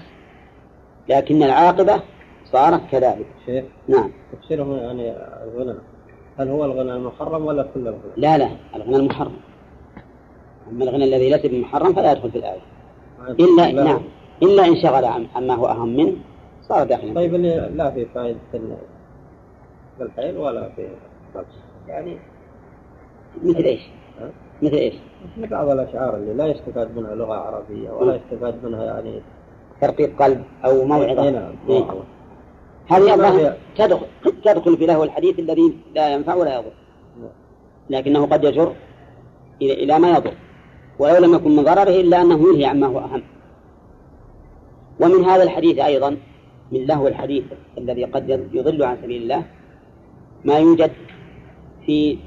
[1.09, 2.01] لكن العاقبة
[2.45, 5.75] صارت كذلك شيخ نعم تفسيره يعني الغنى
[6.39, 9.33] هل هو الغنى المحرم ولا كل الغنى؟ لا لا الغنى المحرم
[10.71, 12.61] أما الغنى الذي ليس بمحرم فلا يدخل في الآية
[13.29, 13.83] إلا لا.
[13.83, 14.01] نعم
[14.43, 16.15] إلا إن شغل عما هو أهم منه
[16.61, 20.87] صار داخلا طيب اللي لا في فائدة في الحيل ولا في
[21.87, 22.17] يعني
[23.43, 23.81] مثل إيش؟
[24.21, 24.29] ها؟
[24.61, 24.93] مثل إيش؟
[25.37, 29.21] مثل بعض الأشعار اللي لا يستفاد منها لغة عربية ولا يستفاد منها يعني
[29.83, 31.23] ترقيق قلب أو موعظة.
[31.23, 31.85] إيه نعم إيه.
[32.87, 34.05] هذه تدخل
[34.43, 36.71] تدخل في لهو الحديث الذي لا ينفع ولا يضر.
[37.89, 38.73] لكنه قد يجر
[39.61, 40.33] إلى ما يضر.
[40.99, 43.23] ولو لم يكن من ضرره إلا أنه ينهي عما هو أهم.
[44.99, 46.17] ومن هذا الحديث أيضا
[46.71, 47.43] من لهو الحديث
[47.77, 49.43] الذي قد يضل عن سبيل الله
[50.45, 50.91] ما يوجد
[51.85, 52.17] في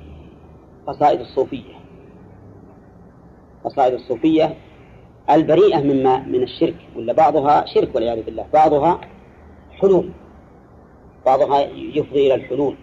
[0.86, 1.74] قصائد الصوفية.
[3.64, 4.54] قصائد الصوفية
[5.30, 9.00] البريئة مما من الشرك ولا بعضها شرك والعياذ بالله بعضها
[9.80, 10.10] حلول
[11.26, 12.74] بعضها يفضي إلى الحلول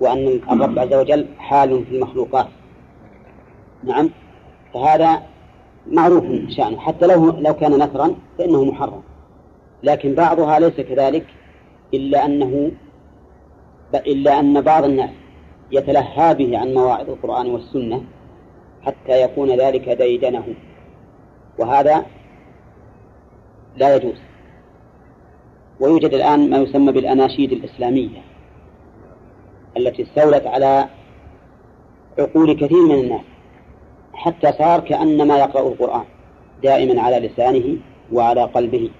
[0.00, 2.46] وأن الرب عز وجل حال في المخلوقات.
[3.84, 4.10] نعم
[4.74, 5.22] فهذا
[5.86, 9.02] معروف شأنه حتى لو لو كان نثرا فإنه محرم.
[9.82, 11.26] لكن بعضها ليس كذلك
[11.94, 12.70] إلا أنه
[13.94, 15.10] إلا أن بعض الناس
[15.72, 18.02] يتلهى به عن مواعظ القرآن والسنة
[18.82, 20.44] حتى يكون ذلك ديدنه.
[21.58, 22.06] وهذا
[23.76, 24.16] لا يجوز.
[25.80, 28.22] ويوجد الآن ما يسمى بالأناشيد الإسلامية
[29.76, 30.88] التي استولت على
[32.18, 33.20] عقول كثير من الناس
[34.14, 36.04] حتى صار كأنما يقرأ القرآن
[36.62, 37.76] دائما على لسانه
[38.12, 38.90] وعلى قلبه.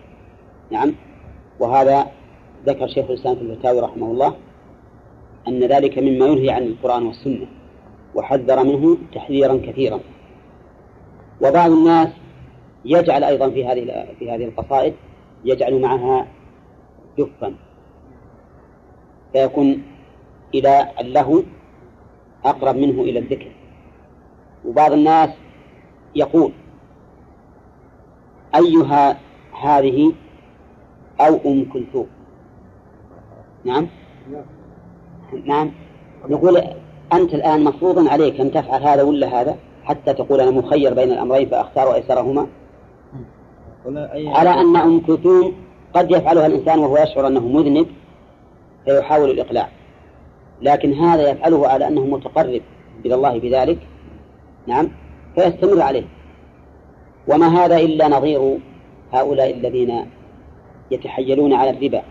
[0.70, 0.94] نعم.
[1.60, 2.06] وهذا
[2.66, 4.34] ذكر شيخ الإسلام في الفتاوي رحمه الله
[5.48, 7.46] أن ذلك مما ينهي عن القرآن والسنة
[8.14, 10.00] وحذر منه تحذيرا كثيرا.
[11.42, 12.08] وبعض الناس
[12.84, 14.94] يجعل أيضا في هذه في هذه القصائد
[15.44, 16.26] يجعل معها
[17.18, 17.54] جفا.
[19.32, 19.82] فيكون
[20.54, 21.42] إلى اللهو
[22.44, 23.52] أقرب منه إلى الذكر.
[24.64, 25.30] وبعض الناس
[26.14, 26.52] يقول
[28.54, 29.18] أيها
[29.62, 30.12] هذه
[31.20, 32.06] أو أم كلثوم؟
[33.64, 33.88] نعم؟
[35.44, 35.70] نعم.
[36.28, 36.56] نقول
[37.12, 41.48] أنت الآن مفروض عليك أن تفعل هذا ولا هذا؟ حتى تقول أنا مخير بين الأمرين
[41.48, 42.46] فأختار أيسرهما
[44.26, 45.52] على أن أم كلثوم
[45.94, 47.86] قد يفعلها الإنسان وهو يشعر أنه مذنب
[48.84, 49.68] فيحاول الإقلاع.
[50.62, 52.62] لكن هذا يفعله على أنه متقرب
[53.06, 53.78] إلى الله بذلك
[54.66, 54.88] نعم
[55.34, 56.04] فيستمر عليه.
[57.28, 58.58] وما هذا إلا نظير
[59.12, 60.06] هؤلاء الذين
[60.90, 62.02] يتحيلون على الربا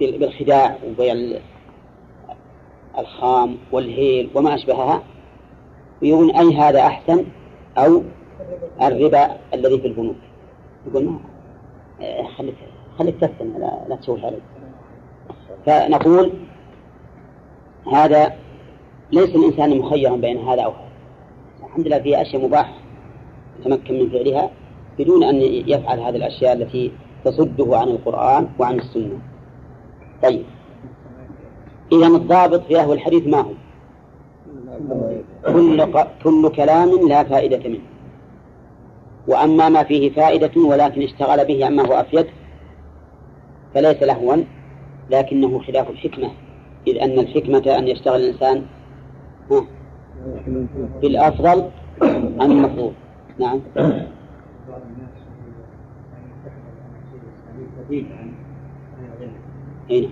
[0.00, 1.38] بالخداع وبيع
[2.98, 5.02] الخام والهيل وما أشبهها
[6.02, 7.24] ويقول أي هذا أحسن
[7.78, 8.02] أو
[8.82, 10.16] الربا الذي في البنوك.
[10.86, 11.18] يقول ما
[12.36, 12.54] خليك
[12.98, 14.42] خليك تستمع لا, لا تسوي عليك
[15.66, 16.32] فنقول
[17.92, 18.32] هذا
[19.12, 20.86] ليس الإنسان مخيرا بين هذا أو هذا.
[21.66, 22.74] الحمد لله في أشياء مباح
[23.60, 24.50] يتمكن من فعلها
[24.98, 26.92] بدون أن يفعل هذه الأشياء التي
[27.24, 29.18] تصده عن القرآن وعن السنة.
[30.22, 30.44] طيب.
[31.92, 33.52] إذا الضابط في أهل الحديث ما هو؟
[35.46, 35.86] كل,
[36.24, 37.80] كل كلام لا فائدة منه.
[39.28, 42.26] وأما ما فيه فائدة ولكن اشتغل به عما هو أفيد
[43.74, 44.36] فليس لهوا
[45.10, 46.30] لكنه خلاف الحكمة
[46.86, 48.66] إذ أن الحكمة أن يشتغل الإنسان
[51.02, 51.70] بالأفضل
[52.40, 52.92] عن المفروض.
[53.38, 53.60] نعم.
[59.90, 60.08] إذا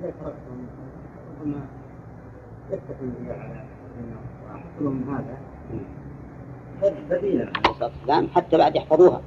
[0.00, 0.66] تركتهم
[4.80, 5.53] ربما على هذا
[7.10, 9.20] بديلا الصلاة حتى بعد يحفظوها.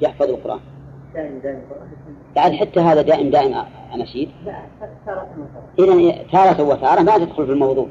[0.00, 0.60] يحفظوا القرآن.
[1.14, 1.60] دائم دائم.
[2.36, 3.54] بعد حتى هذا دائم دائم
[3.94, 4.62] أناشيد لا
[5.06, 5.28] تارة
[5.78, 6.62] إذا تارة.
[6.62, 7.86] وتارة ما تدخل في الموضوع.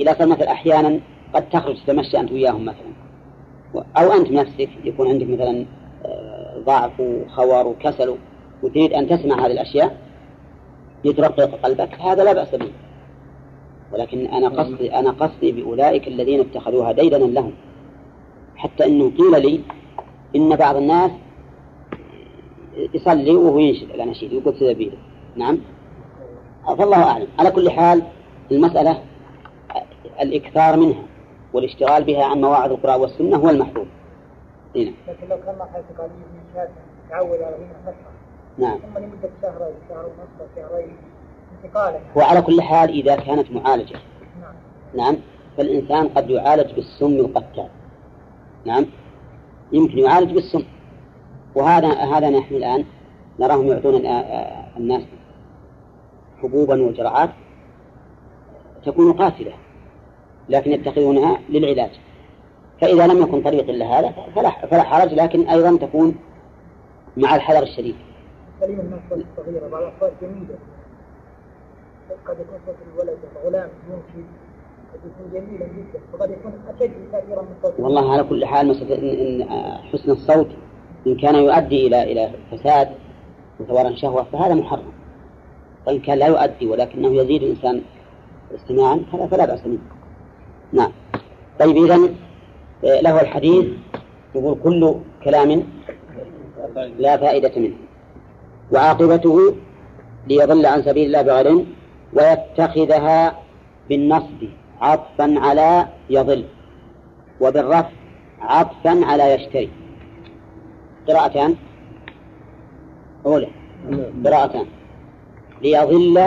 [0.00, 1.00] إذا صار مثلا أحيانا
[1.34, 2.92] قد تخرج تتمشى أنت وياهم مثلا.
[3.96, 5.66] أو أنت نفسك يكون عندك مثلا
[6.04, 8.16] آه، ضعف وخور وكسل
[8.62, 9.96] وتريد أن تسمع هذه الأشياء
[11.04, 12.72] يترقق قلبك هذا لا بأس به.
[13.92, 17.52] ولكن أنا قصدي أنا قصدي بأولئك الذين اتخذوها ديدنا لهم.
[18.56, 19.60] حتى أنه قيل لي
[20.36, 21.10] إن بعض الناس
[22.94, 23.90] يصلي وهو ينشد.
[23.90, 24.96] الأناشيد يقول سبيله
[25.36, 25.58] نعم.
[26.78, 27.26] فالله أعلم.
[27.38, 28.02] على كل حال
[28.52, 29.02] المسألة
[30.20, 31.02] الإكثار منها
[31.52, 33.86] والاشتغال بها عن مواعظ القرآن والسنة هو المحبوب
[34.76, 34.92] هنا.
[35.08, 36.10] لكن لو كان حيث قال
[37.10, 37.56] تعود على
[38.58, 38.78] نعم.
[38.78, 40.96] ثم لمدة شهر أو شهر ونصف شهرين
[42.16, 43.96] وعلى كل حال إذا كانت معالجة.
[44.40, 44.54] نعم.
[44.94, 45.16] نعم.
[45.56, 47.68] فالإنسان قد يعالج بالسم القتال
[48.64, 48.86] نعم.
[49.72, 50.64] يمكن يعالج بالسم.
[51.54, 52.84] وهذا هذا نحن الآن
[53.40, 54.06] نراهم يعطون
[54.76, 55.02] الناس
[56.42, 57.30] حبوبا وجرعات
[58.86, 59.52] تكون قاتلة
[60.48, 61.90] لكن يتخذونها للعلاج.
[62.80, 66.14] فإذا لم يكن طريق إلا هذا فلا, فلا حرج لكن أيضا تكون
[67.16, 67.96] مع الحذر الشديد
[68.60, 70.54] كلمة الناس الصغيرة بعض الأطفال جميلة
[72.26, 74.26] قد يكون صوت الولد الغلام ينشد
[74.92, 76.00] قد يكون جميلا جدا.
[76.12, 79.48] وقد يكون أشد تأثيرا من صوت والله على كل حال مسألة إن, إن
[79.92, 80.48] حسن الصوت
[81.06, 82.88] إن كان يؤدي إلى إلى فساد
[83.60, 84.92] وثوران شهوة فهذا محرم.
[85.86, 87.82] وإن كان لا يؤدي ولكنه يزيد الإنسان
[88.54, 89.78] استماعا فلا فلا بأس منه.
[90.72, 90.92] نعم.
[91.60, 91.94] طيب إذا
[92.84, 93.66] آه، له الحديث
[94.34, 94.94] يقول كل
[95.24, 95.62] كلام
[96.98, 97.76] لا فائدة منه.
[98.72, 99.54] وعاقبته
[100.28, 101.64] ليضل عن سبيل الله بغير
[102.12, 103.38] ويتخذها
[103.88, 104.48] بالنصب
[104.80, 106.44] عطفا على يضل
[107.40, 107.90] وبالرفع
[108.40, 109.70] عطفا على يشتري.
[111.08, 111.54] قراءتان؟
[113.26, 113.48] أولى.
[114.24, 114.66] قراءتان.
[115.62, 116.18] ليضل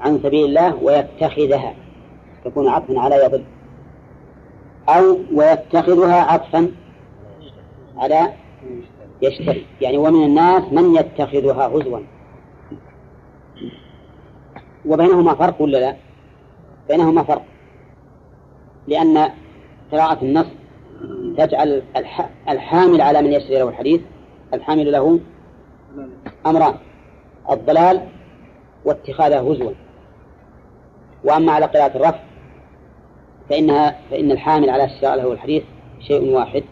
[0.00, 1.74] عن سبيل الله ويتخذها.
[2.44, 3.44] تكون عطفا على يضل.
[4.88, 6.70] أو ويتخذها عطفا
[7.96, 8.32] على
[9.22, 9.66] يشتري.
[9.80, 11.98] يعني ومن الناس من يتخذها هزوا
[14.86, 15.96] وبينهما فرق ولا لا؟
[16.88, 17.44] بينهما فرق.
[18.88, 19.30] لأن
[19.92, 20.46] قراءة النص
[21.36, 21.82] تجعل
[22.48, 24.00] الحامل على من يشتري له الحديث
[24.54, 25.20] الحامل له
[26.46, 26.74] أمران
[27.50, 28.02] الضلال
[28.84, 29.72] واتخاذه هزوا.
[31.24, 32.20] وأما على قراءة الرفع
[33.50, 35.62] فإنها فإن الحامل على اشتراء له الحديث
[36.00, 36.64] شيء واحد.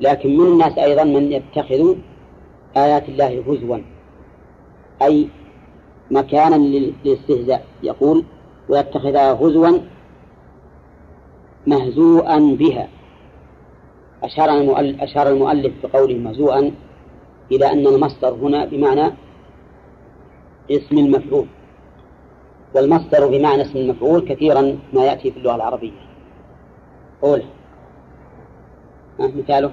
[0.00, 1.96] لكن من الناس أيضا من يتخذ
[2.76, 3.78] آيات الله هزوا.
[5.02, 5.28] أي
[6.10, 7.66] مكانا للاستهزاء.
[7.82, 8.24] يقول
[8.68, 9.78] ويتخذها هزوا
[11.66, 12.88] مهزوءا بها.
[14.22, 16.72] أشار المؤلف, أشار المؤلف بقوله مهزوءا
[17.52, 19.12] إلى أن المصدر هنا بمعنى
[20.70, 21.46] اسم المفعول.
[22.74, 25.92] والمصدر بمعنى اسم المفعول كثيرا ما يأتي في اللغة العربية.
[27.22, 27.42] قول
[29.18, 29.70] مثاله؟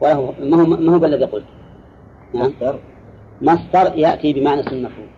[0.00, 1.44] وله ما هو ما هو بالذي قلت
[2.34, 2.46] نعم.
[2.46, 2.78] مصدر.
[3.42, 5.08] مصدر يأتي بمعنى اسم المفعول.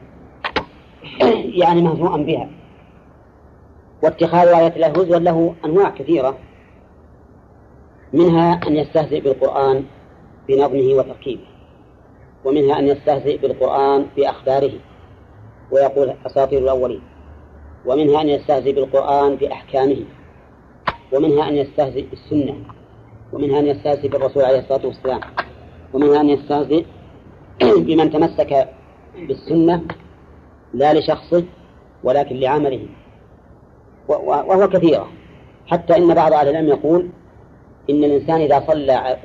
[1.62, 2.48] يعني مهزوءا بها.
[4.02, 6.38] واتخاذ آيات الله هزوا له أنواع كثيرة.
[8.12, 9.84] منها أن يستهزئ بالقرآن
[10.48, 11.46] بنظمه وتركيبه.
[12.44, 14.72] ومنها أن يستهزئ بالقرآن بأخباره
[15.70, 17.02] ويقول أساطير الأولين.
[17.86, 20.04] ومنها أن يستهزئ بالقرآن بأحكامه.
[21.12, 22.75] ومنها أن يستهزئ بالسنة.
[23.36, 25.20] ومنها أن يستهزئ بالرسول عليه الصلاة والسلام.
[25.94, 26.84] ومنها أن يستهزئ
[27.86, 28.68] بمن تمسك
[29.28, 29.82] بالسنة
[30.74, 31.44] لا لشخصه
[32.04, 32.86] ولكن لعمله.
[34.08, 35.08] وهو كثيرة.
[35.66, 37.08] حتى إن بعض أهل العلم يقول
[37.90, 39.16] إن الإنسان إذا صلى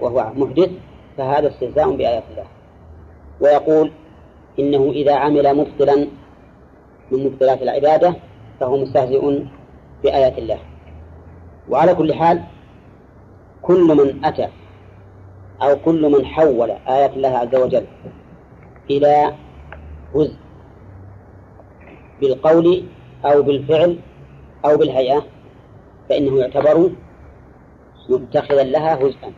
[0.00, 0.70] وهو محدث
[1.18, 2.46] فهذا استهزاء بآيات الله.
[3.40, 3.90] ويقول
[4.58, 5.96] إنه إذا عمل مبطلا
[7.10, 8.14] من مبطلات العبادة
[8.60, 9.42] فهو مستهزئ
[10.02, 10.58] بآيات الله.
[11.70, 12.42] وعلى كل حال
[13.62, 14.48] كل من أتى
[15.62, 17.84] أو كل من حول آيات الله عز وجل
[18.90, 19.34] إلى
[20.14, 20.36] هزء
[22.20, 22.84] بالقول
[23.24, 23.98] أو بالفعل
[24.64, 25.24] أو بالهيئة
[26.08, 26.90] فإنه يعتبر
[28.08, 29.32] متخذا لها هزءا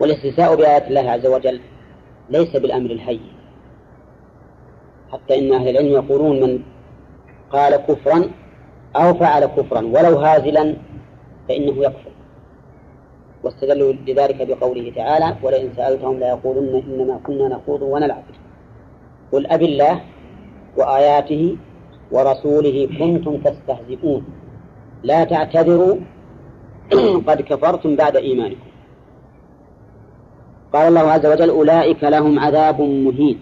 [0.00, 1.60] والاستهزاء بآيات الله عز وجل
[2.30, 3.20] ليس بالأمر الهين.
[5.12, 6.62] حتى إن أهل العلم يقولون من
[7.50, 8.30] قال كفرا
[8.96, 10.76] أو فعل كفرا ولو هازلا
[11.48, 12.07] فإنه يكفر.
[13.44, 18.22] واستدلوا لذلك بقوله تعالى ولئن سألتهم ليقولن إنما كنا نخوض ونلعب
[19.32, 20.00] قل أب الله
[20.76, 21.56] وآياته
[22.12, 24.24] ورسوله كنتم تستهزئون.
[25.02, 25.96] لا تعتذروا
[27.28, 28.68] قد كفرتم بعد إيمانكم.
[30.72, 33.40] قال الله عز وجل أولئك لهم عذاب مهين.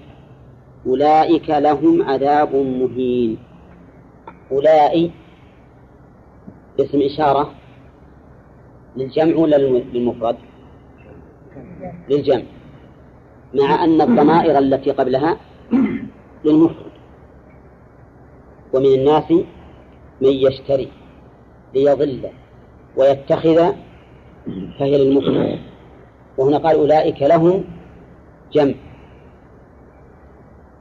[0.86, 3.38] أولئك لهم عذاب مهين.
[4.53, 5.11] أولئك
[6.80, 7.51] اسم إشارة
[8.97, 10.36] للجمع ولا للمفرد؟
[12.09, 12.42] للجمع.
[13.55, 15.36] مع أن الضمائر التي قبلها
[16.44, 16.92] للمفرد.
[18.72, 19.30] ومن الناس
[20.20, 20.88] من يشتري
[21.74, 22.28] ليضل
[22.97, 23.72] ويتخذ
[24.78, 25.59] فهي للمفرد.
[26.38, 27.64] وهنا قال أولئك لهم
[28.53, 28.74] جمع.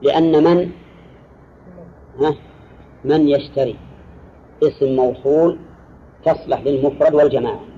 [0.01, 0.72] لأن من؟
[2.20, 2.36] ها؟
[3.05, 3.76] من يشتري؟
[4.63, 5.57] اسم موصول
[6.26, 7.75] تصلح للمفرد والجماعة.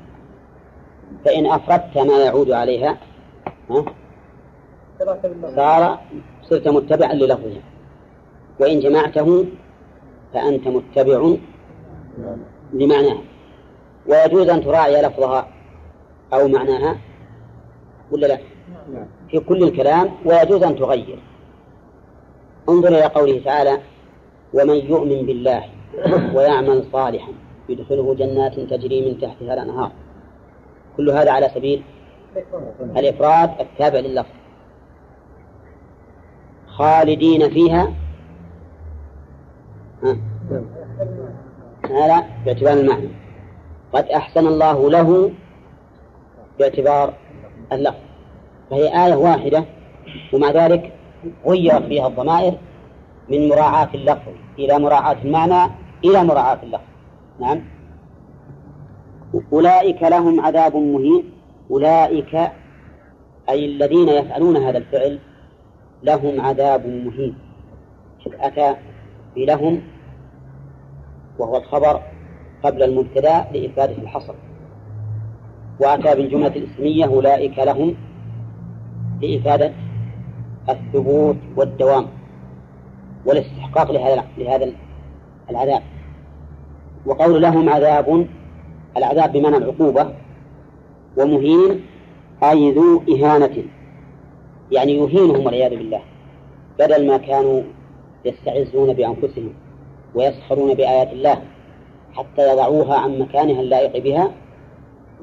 [1.25, 2.97] فإن أفردت ما يعود عليها
[3.69, 3.85] ها؟
[5.55, 5.99] صار
[6.43, 7.61] صرت متبعا للفظها.
[8.59, 9.45] وإن جمعته
[10.33, 11.35] فأنت متبع
[12.73, 13.17] لمعناه
[14.07, 15.47] ويجوز أن تراعي لفظها
[16.33, 16.97] أو معناها
[18.11, 18.37] ولا لا؟
[19.29, 21.19] في كل الكلام ويجوز أن تغير.
[22.69, 23.77] انظر إلى قوله تعالى
[24.53, 25.63] ومن يؤمن بالله
[26.33, 27.31] ويعمل صالحا
[27.69, 29.91] يدخله جنات تجري من تحتها الأنهار.
[30.97, 31.83] كل هذا على سبيل
[32.81, 34.29] الإفراد التابع لللفظ.
[36.67, 37.93] خالدين فيها.
[41.89, 43.09] هذا باعتبار المعنى.
[43.93, 45.31] قد أحسن الله له
[46.59, 47.13] باعتبار
[47.71, 47.97] اللفظ.
[48.69, 49.65] فهي آية واحدة
[50.33, 50.93] ومع ذلك
[51.45, 52.57] غيرت فيها الضمائر
[53.29, 55.71] من مراعاة اللفظ إلى مراعاة المعنى
[56.05, 56.83] إلى مراعاة اللفظ.
[57.39, 57.76] نعم؟
[59.53, 61.23] أولئك لهم عذاب مهين.
[61.71, 62.35] أولئك
[63.49, 65.19] أي الذين يفعلون هذا الفعل
[66.03, 67.35] لهم عذاب مهين.
[68.39, 68.75] أتى
[69.35, 69.81] بلهم
[71.39, 72.01] وهو الخبر
[72.63, 74.33] قبل المبتدأ لإفادة الحصر.
[75.79, 77.95] وأتى بالجملة الإسمية أولئك لهم
[79.21, 79.73] لإفادة
[80.69, 82.05] الثبوت والدوام
[83.25, 84.71] والاستحقاق لهذا لهذا
[85.49, 85.81] العذاب.
[87.05, 88.27] وقول لهم عذاب
[88.97, 90.13] العذاب بمعنى العقوبة
[91.17, 91.81] ومهين
[92.43, 93.63] أي ذو إهانة
[94.71, 96.01] يعني يهينهم والعياذ بالله
[96.79, 97.61] بدل ما كانوا
[98.25, 99.53] يستعزون بأنفسهم
[100.15, 101.41] ويسخرون بآيات الله
[102.13, 104.31] حتى يضعوها عن مكانها اللائق بها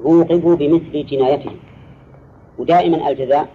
[0.05, 1.55] عوقبوا بمثل جنايتهم.
[2.59, 3.47] ودائما الجزاء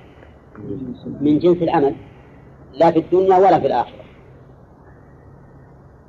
[1.20, 1.94] من جنس العمل
[2.74, 4.04] لا في الدنيا ولا في الآخرة.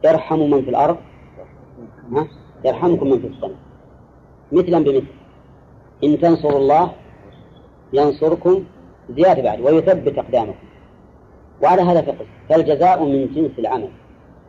[0.05, 0.97] ارحموا من في الأرض
[2.65, 3.70] يرحمكم من في السماء.
[4.51, 5.05] مثلا بمثل.
[6.03, 6.91] إن تنصروا الله
[7.93, 8.63] ينصركم
[9.09, 10.67] زيادة بعد ويثبت أقدامكم.
[11.63, 13.89] وعلى هذا فقس فالجزاء من جنس العمل.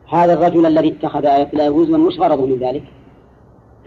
[0.09, 2.83] هذا الرجل الذي اتخذ آيات الله هزوا وش غرضه من ذلك؟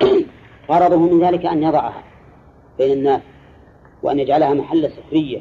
[0.71, 2.03] غرضه من ذلك أن يضعها
[2.77, 3.21] بين الناس
[4.03, 5.39] وأن يجعلها محل سخرية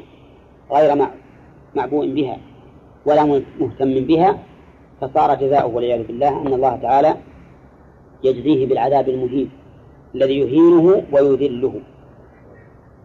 [0.72, 1.06] غير
[1.74, 2.36] معبوء بها
[3.06, 3.24] ولا
[3.60, 4.38] مهتم بها.
[5.00, 7.16] فصار جزاؤه والعياذ بالله أن الله تعالى
[8.24, 9.50] يجزيه بالعذاب المهين.
[10.14, 11.80] الذي يهينه ويذله.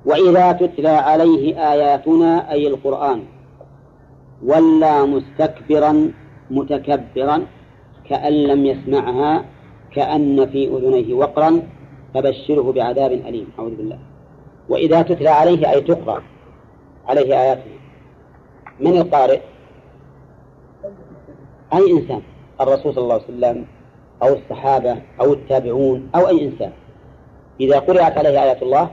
[0.05, 3.23] وإذا تتلى عليه آياتنا أي القرآن
[4.45, 6.11] ولى مستكبرا
[6.51, 7.45] متكبرا
[8.09, 9.45] كأن لم يسمعها
[9.91, 11.61] كأن في أذنيه وقرا
[12.13, 13.47] فبشره بعذاب أليم.
[13.59, 13.99] أعوذ بالله.
[14.69, 16.23] وإذا تتلى عليه أي تقرأ
[17.07, 17.73] عليه آياتنا.
[18.79, 19.39] من القارئ؟
[21.73, 22.21] أي إنسان.
[22.61, 23.65] الرسول صلى الله عليه وسلم
[24.23, 26.71] أو الصحابة أو التابعون أو أي إنسان.
[27.59, 28.91] إذا قرأت عليه آيات الله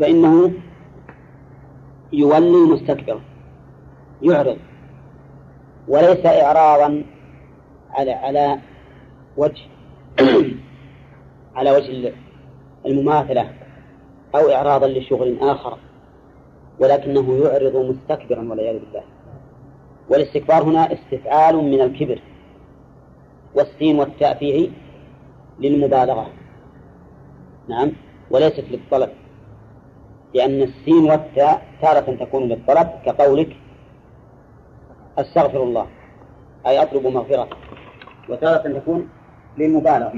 [0.00, 0.52] فإنه
[2.12, 3.20] يولي مستكبرا
[4.22, 4.58] يعرض
[5.88, 7.04] وليس إعراضا
[7.90, 8.58] على على
[9.36, 9.62] وجه
[11.56, 12.12] على وجه
[12.86, 13.50] المماثلة
[14.34, 15.78] أو إعراضا لشغل آخر
[16.78, 19.02] ولكنه يعرض مستكبرا والعياذ بالله.
[20.08, 22.20] والاستكبار هنا استفعال من الكبر
[23.54, 24.70] والسين والتاء فيه
[25.60, 26.26] للمبالغة.
[27.68, 27.92] نعم
[28.30, 29.10] وليست للطلب
[30.34, 33.56] لأن السين والتاء تارة تكون للطلب كقولك
[35.18, 35.86] أستغفر الله
[36.66, 37.48] أي أطلب مغفرة
[38.28, 39.08] وتارة تكون
[39.58, 40.12] للمبالغة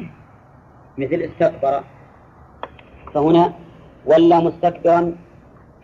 [0.99, 1.84] مثل استكبر
[3.14, 3.53] فهنا
[4.07, 5.16] ولى مستكبرا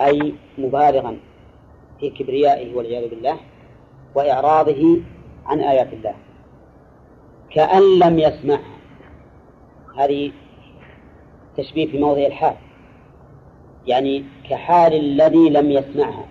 [0.00, 1.16] أي مبالغا
[2.00, 3.36] في كبريائه والعياذ بالله
[4.14, 5.00] وإعراضه
[5.46, 6.14] عن آيات الله
[7.50, 8.58] كأن لم يسمع
[9.98, 10.32] هذه
[11.56, 12.54] تشبيه في موضع الحال.
[13.86, 16.26] يعني كحال الذي لم يسمعها.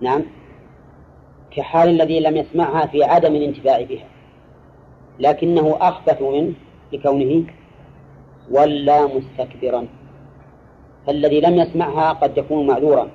[0.00, 0.22] نعم.
[1.50, 4.06] كحال الذي لم يسمعها في عدم الانتفاع بها.
[5.18, 6.52] لكنه أخبث منه
[6.92, 7.44] لكونه
[8.50, 9.86] ولا مستكبرا.
[11.06, 13.08] فالذي لم يسمعها قد يكون معذورا.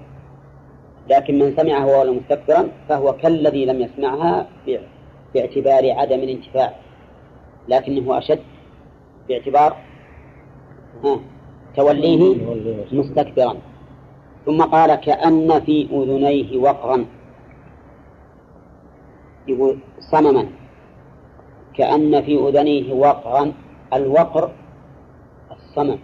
[1.10, 4.48] لكن من سمعها وهو مستكبرا فهو كالذي لم يسمعها
[5.34, 6.74] باعتبار عدم الانتفاع.
[7.68, 8.40] لكنه أشد
[9.30, 9.87] باعتبار
[11.76, 12.36] توليه.
[12.92, 13.56] مستكبرا.
[14.46, 17.06] ثم قال كأن في أذنيه وقرا.
[19.48, 20.48] يقول صمما.
[21.74, 23.54] كأن في أذنيه وقرا.
[23.94, 24.52] الوقر
[25.52, 26.00] الصمم.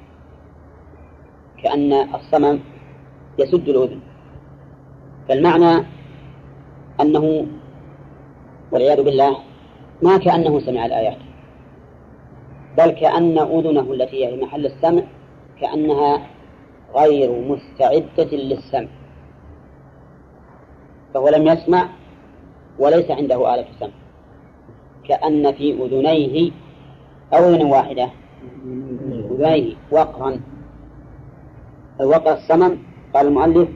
[1.64, 2.60] كأن الصمم
[3.40, 4.00] يسد الأذن.
[5.30, 5.86] فالمعنى
[7.02, 7.46] أنه
[8.72, 9.38] والعياذ بالله
[10.04, 11.33] ما كأنه سمع الآيات.
[12.78, 15.04] بل كأن أذنه التي هي محل السمع
[15.62, 16.28] كأنها
[16.96, 18.88] غير مستعدة للسمع.
[21.14, 21.90] فهو لم يسمع
[22.80, 23.90] وليس عنده آلة سمع
[25.08, 26.52] كأن في أذنيه
[27.34, 28.10] أذن واحدة.
[29.32, 30.40] أذنيه وقرا.
[32.02, 32.78] الوقر الصمم
[33.14, 33.70] قال المؤلف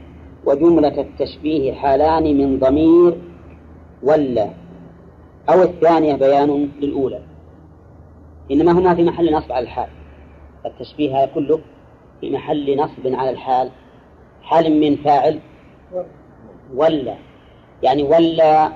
[0.45, 3.17] وجملة التشبيه حالان من ضمير
[4.03, 4.49] ولا.
[5.49, 7.21] أو الثانية بيان للأولى.
[8.51, 9.89] إنما هما في محل نصب على الحال.
[10.65, 11.59] التشبيه هذا كله
[12.21, 13.71] في محل نصب على الحال.
[14.41, 15.39] حال من فاعل
[16.73, 17.15] ولا
[17.83, 18.71] يعني ولا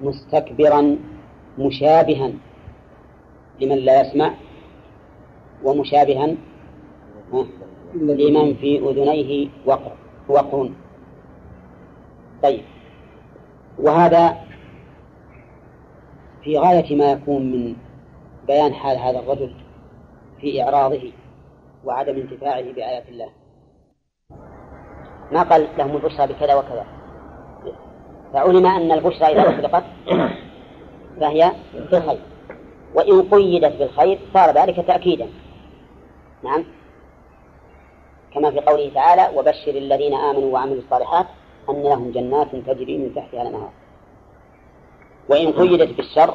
[0.00, 0.96] مستكبرا
[1.58, 2.32] مشابها
[3.60, 4.34] لمن لا يسمع
[5.64, 6.34] ومشابها
[7.94, 9.92] لمن في أذنيه وقر
[10.28, 10.70] وقر
[12.42, 12.62] طيب.
[13.78, 14.36] وهذا
[16.44, 17.74] في غاية ما يكون من
[18.46, 19.54] بيان حال هذا الرجل
[20.40, 21.12] في إعراضه
[21.84, 23.30] وعدم انتفاعه بآيات الله.
[25.32, 26.86] ما قال لهم البشرى بكذا وكذا.
[28.32, 29.84] فعلم أن البشرى إذا أطلقت
[31.20, 32.20] فهي في الخير
[32.94, 35.28] وإن قيدت بالخير صار ذلك تأكيدا.
[36.44, 36.64] نعم.
[38.34, 41.26] كما في قوله تعالى وبشر الذين آمنوا وعملوا الصالحات
[41.70, 43.72] أن لهم جنات تجري من تحتها الأنهار.
[45.28, 46.34] وإن قيدت بالشر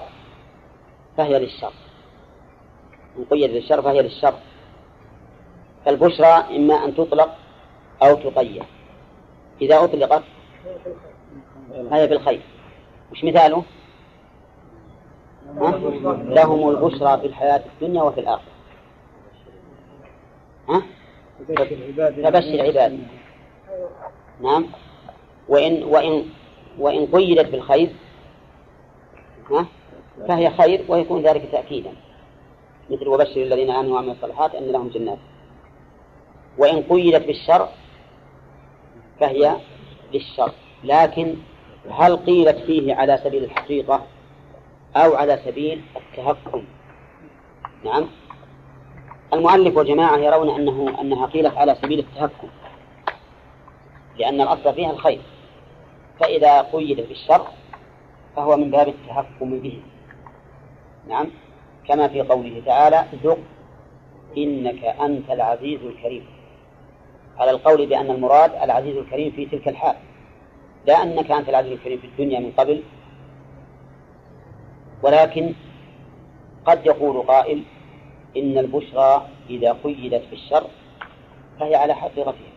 [1.18, 1.74] فهي للشر.
[3.18, 4.34] إن قيدت بالشر فهي للشر
[5.86, 7.36] فالبشرى إما أن تطلق
[8.04, 8.64] أو تقيد
[9.62, 10.24] إذا أطلقت
[11.90, 12.42] فهي بالخير
[13.12, 13.64] وش مثاله؟
[15.58, 15.72] ها؟
[16.24, 18.52] لهم البشرى في الحياة الدنيا وفي الآخرة
[20.70, 20.82] ها؟
[22.24, 23.00] فبشر عبادي
[24.42, 24.66] نعم
[25.50, 26.26] وإن وإن
[26.80, 27.90] وإن قيدت بالخير
[29.52, 29.66] ها؟
[30.28, 31.92] فهي خير ويكون ذلك تأكيدا
[32.90, 35.18] مثل وبشر الذين آمنوا وعملوا الصالحات أن لهم جنات.
[36.58, 37.70] وإن قيدت بالشر
[39.20, 39.56] فهي
[40.14, 40.52] للشر.
[40.84, 41.36] لكن
[41.90, 44.06] هل قيلت فيه على سبيل الحقيقة
[44.96, 46.64] أو على سبيل التهكم؟
[47.86, 48.08] نعم.
[49.34, 52.48] المؤلف وجماعة يرون أنه أنها قيلت على سبيل التهكم.
[54.18, 55.22] لأن الأصل فيها الخير.
[56.20, 57.48] فإذا قيد بالشر
[58.36, 59.82] فهو من باب التهكم به.
[61.08, 61.28] نعم.
[61.88, 63.38] كما في قوله تعالى ذق
[64.38, 66.26] إنك أنت العزيز الكريم.
[67.38, 69.96] على القول بأن المراد العزيز الكريم في تلك الحال.
[70.86, 72.84] لا أنك أنت العزيز الكريم في الدنيا من قبل
[75.04, 75.54] ولكن
[76.66, 77.64] قد يقول قائل
[78.38, 80.68] إن البشرى إذا قيدت بالشر
[81.60, 82.56] فهي على حقيقتها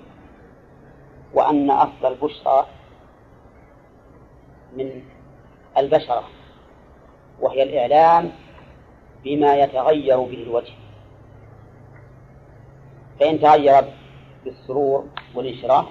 [1.34, 2.66] وأن أصل البشرى
[4.76, 5.02] من
[5.78, 6.24] البشرة
[7.40, 8.32] وهي الإعلام
[9.24, 10.72] بما يتغير به الوجه.
[13.20, 13.84] فإن تغير
[14.44, 15.04] بالسرور
[15.34, 15.86] والانشراح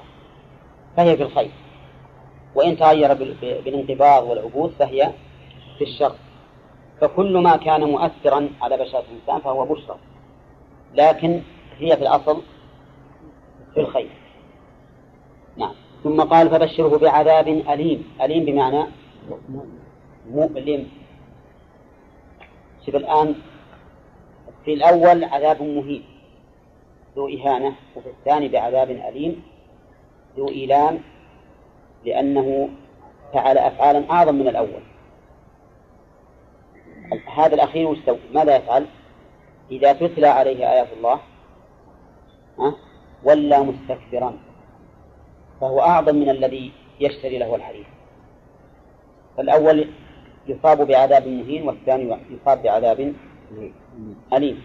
[0.98, 1.52] فهي في الخير.
[2.56, 3.14] وإن تغير
[3.64, 5.12] بالانقباض والعبوس فهي
[5.78, 6.16] في الشر.
[7.02, 9.98] فكل ما كان مؤثرا على بشرة الإنسان فهو بشرى.
[10.96, 11.42] لكن
[11.78, 12.42] هي في الأصل
[13.74, 14.10] في الخير.
[15.58, 15.74] نعم.
[16.04, 18.04] ثم قال فبشره بعذاب أليم.
[18.22, 18.86] أليم بمعنى
[20.30, 20.88] مؤلم.
[22.88, 23.36] شوف الآن
[24.66, 26.04] في الأول عذاب مهين
[27.16, 29.44] ذو إهانة وفي الثاني بعذاب أليم
[30.38, 31.00] ذو إيلام
[32.06, 32.70] لأنه
[33.34, 34.82] فعل أفعالا أعظم من الأول.
[37.36, 38.86] هذا الأخير يستوي ماذا يفعل؟
[39.72, 41.20] إذا تتلى عليه آيات الله
[42.60, 42.76] ها
[43.24, 44.38] ولا مستكبرا
[45.62, 47.88] فهو أعظم من الذي يشتري له الحديث.
[49.38, 49.88] فالأول
[50.48, 53.14] يصاب بعذاب مهين والثاني يصاب بعذاب
[54.34, 54.64] أليم.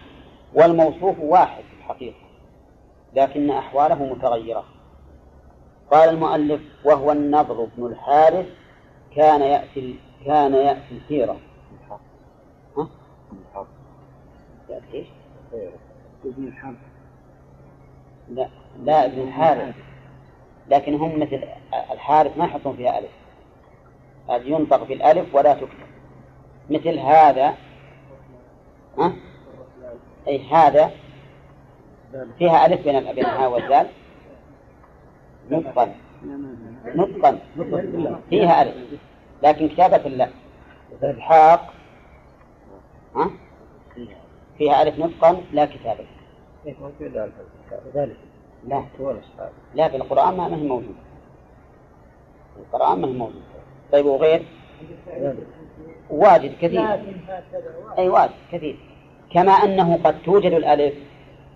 [0.53, 2.17] والموصوف واحد في الحقيقة
[3.15, 4.65] لكن أحواله متغيرة.
[5.91, 8.45] قال المؤلف وهو النضر بن الحارث
[9.15, 11.37] كان يأتي كان يأتي الحيرة.
[12.77, 12.87] ها؟
[14.69, 15.05] يأتي
[16.25, 16.77] ابن الحارث.
[18.29, 18.49] لا
[18.83, 19.75] لا ابن الحارث.
[20.69, 21.43] لكن هم مثل
[21.91, 23.11] الحارث ما يحطون فيها ألف.
[24.29, 25.67] هذه ينطق بالألف ولا تكتب.
[26.69, 27.53] مثل هذا
[28.97, 29.13] ها؟
[30.27, 30.91] أي هذا
[32.37, 33.87] فيها ألف بين بين الهاء والذال
[35.49, 35.95] نطقا.
[36.85, 37.39] نطقا.
[38.29, 38.75] فيها ألف.
[39.43, 40.29] لكن كتابة لا
[41.03, 41.73] الحاق
[43.15, 43.29] ها؟
[44.57, 46.05] فيها ألف نطقا لا كتابة.
[48.67, 48.83] لا.
[49.75, 51.03] لا في القرآن ما هي موجودة.
[52.59, 53.52] القرآن ما هي موجودة.
[53.93, 54.45] طيب وغير؟
[56.09, 56.99] واجد كثير.
[57.97, 58.77] أي واجد كثير.
[59.33, 60.93] كما أنه قد توجد الألف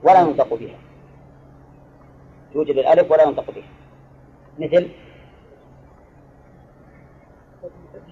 [0.04, 0.76] ولا ينطق بها.
[2.54, 3.64] توجد الألف ولا ينطق بها.
[4.60, 4.90] مثل؟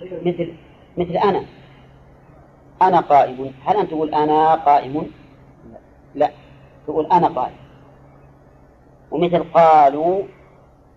[0.02, 0.54] مثل
[0.98, 1.45] مثل أنا.
[2.82, 3.54] أنا قائم.
[3.66, 5.12] هل أنت تقول أنا قائم؟
[6.16, 6.32] لا.
[6.88, 7.56] تقول أنا قائم.
[9.12, 10.24] ومثل قالوا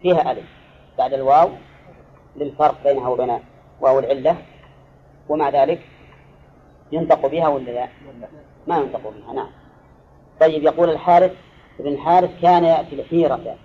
[0.03, 0.47] فيها ألف.
[0.99, 1.51] بعد الواو
[2.37, 3.39] للفرق بينها وبين
[3.81, 4.37] واو العلة
[5.29, 5.81] ومع ذلك
[6.93, 7.89] ينطق بها ولا لا؟
[8.67, 9.51] ما ينطق بها نعم
[10.41, 11.33] طيب يقول الحارث
[11.81, 13.57] ابن الحارث كان يأتي الحيرة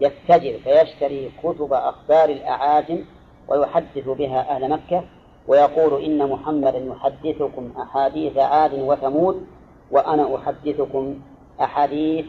[0.00, 3.04] يستجر فيشتري كتب أخبار الأعاجم
[3.48, 5.04] ويحدث بها أهل مكة
[5.48, 9.46] ويقول إن محمدا يحدثكم أحاديث عاد وثمود
[9.90, 11.20] وأنا أحدثكم
[11.60, 12.26] أحاديث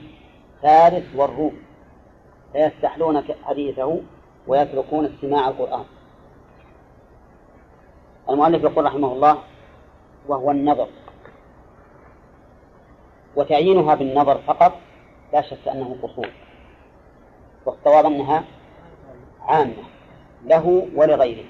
[0.63, 1.53] فارس والروم
[2.53, 3.97] فيستحلون حديثه
[4.47, 5.85] ويتركون استماع القرآن.
[8.29, 9.37] المؤلف يقول رحمه الله
[10.27, 10.87] وهو النظر.
[13.35, 14.73] وتعيينها بالنظر فقط
[15.33, 16.29] لا شك أنه قصور
[17.65, 18.43] والصواب أنها
[19.41, 19.83] عامة
[20.45, 21.45] له ولغيره.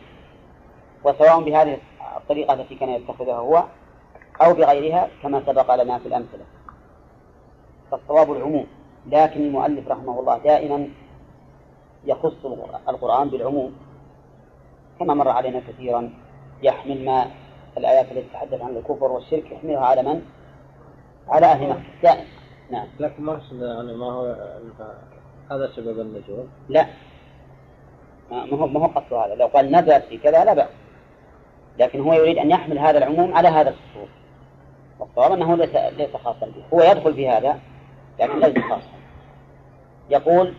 [1.04, 1.78] وسواء بهذه
[2.18, 3.64] الطريقة التي كان يتخذها هو
[4.42, 6.46] أو بغيرها كما سبق لنا في الأمثلة.
[7.92, 8.68] فالصواب العموم.
[9.06, 10.90] لكن المؤلف رحمه الله دائما
[12.06, 12.46] يخص
[12.90, 13.74] القرآن بالعموم.
[15.00, 16.14] كما مر علينا كثيرا
[16.64, 17.26] يحمل ما
[17.78, 20.22] الآيات التي تتحدث عن الكفر والشرك يحملها على من؟
[21.28, 21.82] على أهل مكة.
[22.04, 22.24] دائما
[22.72, 22.88] نعم.
[23.00, 24.36] لكن ما أقصد يعني ما هو
[25.52, 26.88] هذا سبب النزول لا.
[28.32, 29.36] ما هو ما هو قصد هذا.
[29.36, 30.70] لو قال نزل في كذا لا بأس.
[31.80, 34.10] لكن هو يريد أن يحمل هذا العموم على هذا الخصوص
[35.00, 36.64] والصواب أنه ليس ليس خاصا به.
[36.74, 37.60] هو يدخل في هذا
[38.20, 38.94] لكن ليس خاصا.
[40.10, 40.54] يقول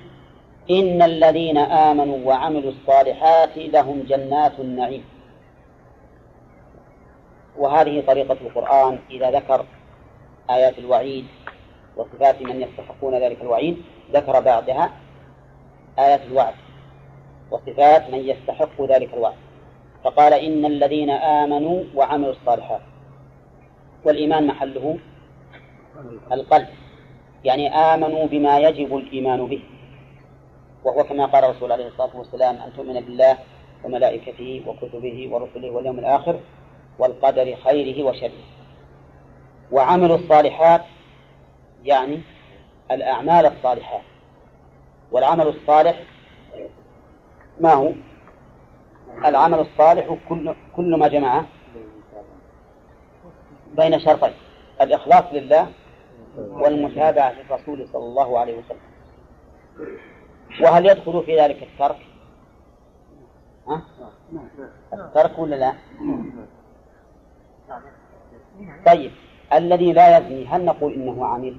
[0.70, 5.04] إن الذين آمنوا وعملوا الصالحات لهم جنات النعيم.
[7.58, 9.64] وهذه طريقة القرآن إذا ذكر
[10.50, 11.26] آيات الوعيد
[11.96, 13.76] وصفات من يستحقون ذلك الوعيد
[14.12, 14.90] ذكر بعدها
[15.98, 16.54] آيات الوعد
[17.50, 19.34] وصفات من يستحق ذلك الوعد.
[20.04, 22.80] فقال إن الذين آمنوا وعملوا الصالحات.
[24.04, 24.98] والإيمان محله؟
[26.32, 26.68] القلب.
[27.44, 29.62] يعني آمنوا بما يجب الإيمان به.
[30.84, 33.38] وهو كما قال الرسول عليه الصلاة والسلام أن تؤمن بالله
[33.84, 36.40] وملائكته وكتبه ورسله واليوم الآخر
[36.98, 38.44] والقدر خيره وشره.
[39.72, 40.82] وعملوا الصالحات
[41.84, 42.20] يعني
[42.90, 44.02] الأعمال الصالحات
[45.12, 46.02] والعمل الصالح
[47.60, 47.92] ما هو؟
[49.24, 51.44] العمل الصالح كل كل ما جمع
[53.76, 54.32] بين شرطين
[54.80, 55.68] الإخلاص لله
[56.36, 58.80] والمتابعة للرسول صلى الله عليه وسلم.
[60.60, 61.96] وهل يدخل في ذلك الترك؟
[63.68, 63.82] ها؟
[64.92, 65.74] الترك ولا لا؟
[68.86, 69.10] طيب
[69.52, 71.56] الذي لا يزني هل نقول إنه عامل؟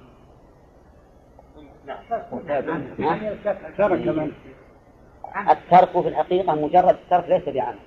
[5.50, 7.80] الترك في الحقيقة مجرد الترك ليس بعمل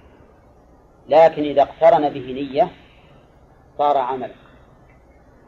[1.09, 2.69] لكن إذا اقترن به نية
[3.79, 4.31] صار عملا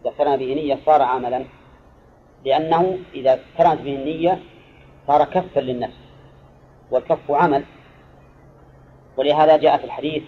[0.01, 1.45] إذا اقترن به نية صار عملا
[2.45, 4.39] لأنه إذا اقترنت به النية
[5.11, 5.97] صار كفا للنفس
[6.91, 7.65] والكف عمل.
[9.17, 10.23] ولهذا جاء في الحديث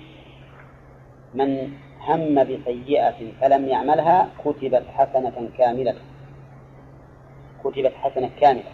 [1.35, 5.95] من هم بسيئة فلم يعملها كتبت حسنة كاملة.
[7.65, 8.71] كتبت حسنة كاملة.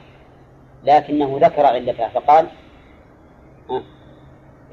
[0.85, 2.47] لكنه ذكر علتها فقال
[3.71, 3.83] آه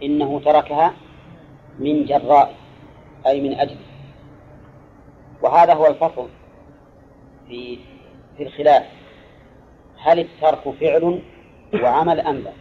[0.04, 0.94] إنه تركها
[1.80, 2.56] من جراء
[3.28, 3.78] أي من أجل.
[5.42, 6.28] وهذا هو الفصل
[7.48, 7.80] في
[8.38, 9.05] في الخلاف.
[10.06, 11.22] هل الترك فعل
[11.84, 12.52] وعمل أم لا؟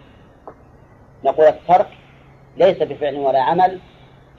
[1.25, 1.89] نقول الترك
[2.57, 3.79] ليس بفعل ولا عمل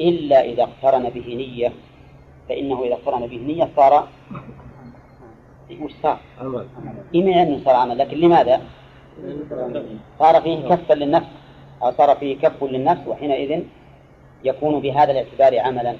[0.01, 1.71] إلا إذا اقترن به نية.
[2.49, 4.07] فإنه إذا اقترن به نية صار
[5.81, 6.19] وش صار؟
[7.15, 7.97] إما أنه صار عمل.
[7.97, 8.61] لكن لماذا؟
[10.19, 11.27] صار فيه كفا للنفس
[11.83, 13.63] أو صار فيه كف للنفس وحينئذ
[14.43, 15.95] يكون بهذا الاعتبار عملا.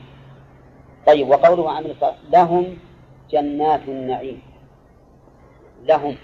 [1.08, 1.96] طيب وقوله عمل
[2.32, 2.78] لهم
[3.32, 4.42] جنات النعيم.
[5.84, 6.16] لهم.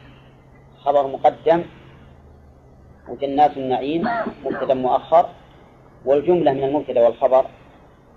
[0.85, 1.63] خبر مقدم
[3.09, 4.09] وجنات النعيم
[4.45, 5.29] مبتدا مؤخر
[6.05, 7.45] والجملة من المبتدا والخبر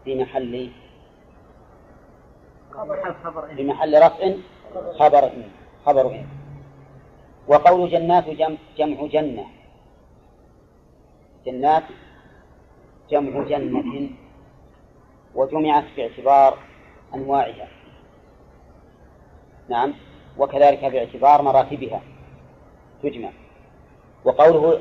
[0.05, 0.70] في محل
[3.57, 4.32] في محل رفع
[4.99, 5.31] خبر
[5.86, 6.27] خبر إن
[7.49, 9.47] وقول جنات جمع, جمع جنة.
[11.47, 11.82] جنات
[13.11, 14.11] جمع جنة
[15.35, 16.59] وجمعت باعتبار
[17.15, 17.69] أنواعها.
[19.69, 19.95] نعم
[20.39, 22.01] وكذلك باعتبار مراتبها.
[23.03, 23.31] تجمع.
[24.25, 24.81] وقوله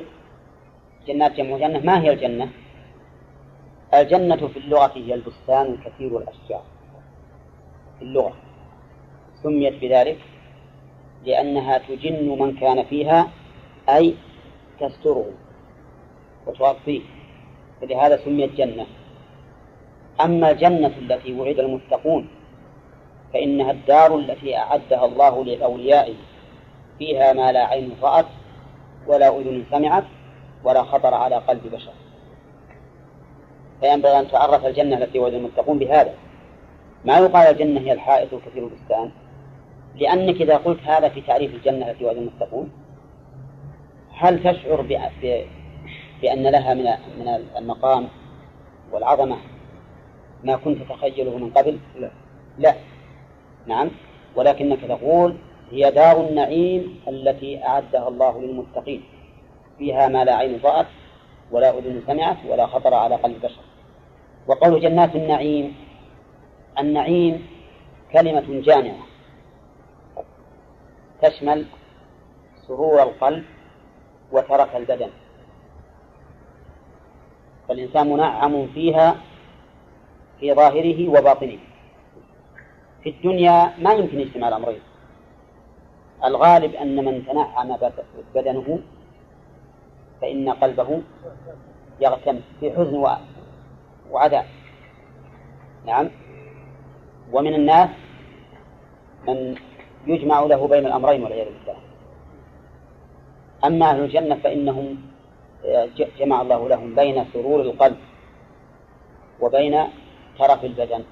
[1.06, 2.48] جنات جمع جنة ما هي الجنة؟
[3.94, 6.62] الجنة في اللغة هي البستان الكثير الأشجار
[7.98, 8.32] في اللغة.
[9.42, 10.18] سميت بذلك
[11.26, 13.30] لأنها تجن من كان فيها
[13.88, 14.14] أي
[14.80, 15.30] تستره
[16.46, 17.00] وتغطيه.
[17.80, 18.86] فلهذا سميت جنة.
[20.20, 22.28] أما الجنة التي وعد المتقون
[23.32, 26.14] فإنها الدار التي أعدها الله لأوليائه.
[26.98, 28.26] فيها ما لا عين رأت
[29.06, 30.04] ولا أذن سمعت
[30.64, 31.92] ولا خطر على قلب بشر.
[33.80, 36.14] فينبغي أن تعرف الجنة التي وعد المتقون بهذا.
[37.04, 39.10] ما يقال الجنة هي الحائط وكثير البستان؟
[39.96, 42.70] لأنك إذا قلت هذا في تعريف الجنة التي وعد المتقون
[44.12, 44.80] هل تشعر
[46.22, 46.84] بأن لها من
[47.18, 48.08] من المقام
[48.92, 49.36] والعظمة
[50.44, 52.10] ما كنت تتخيله من قبل؟ لا.
[52.58, 52.74] لا.
[53.66, 53.90] نعم.
[54.36, 55.36] ولكنك تقول
[55.74, 59.02] هي دار النعيم التي أعدها الله للمتقين.
[59.78, 60.86] فيها ما لا عين رأت
[61.50, 63.62] ولا أذن سمعت ولا خطر على قلب بشر.
[64.46, 65.74] وقول جنات النعيم
[66.78, 67.46] النعيم
[68.12, 69.02] كلمة جامعة.
[71.22, 71.66] تشمل
[72.66, 73.44] سرور القلب
[74.32, 75.10] وترك البدن.
[77.68, 79.16] فالإنسان منعم فيها
[80.40, 81.58] في ظاهره وباطنه.
[83.02, 84.80] في الدنيا ما يمكن اجتماع الأمرين.
[86.24, 87.76] الغالب أن من تنعم
[88.34, 88.78] بدنه
[90.20, 91.02] فإن قلبه
[92.00, 93.18] يغتم في حزن
[94.10, 94.46] وعذاب.
[95.86, 96.10] نعم.
[97.32, 97.88] ومن الناس
[99.28, 99.56] من
[100.06, 101.76] يجمع له بين الأمرين والعياذ بالله.
[103.64, 104.96] أما أهل الجنة فإنهم
[106.18, 107.96] جمع الله لهم بين سرور القلب
[109.40, 109.84] وبين
[110.38, 111.04] ترف البدن.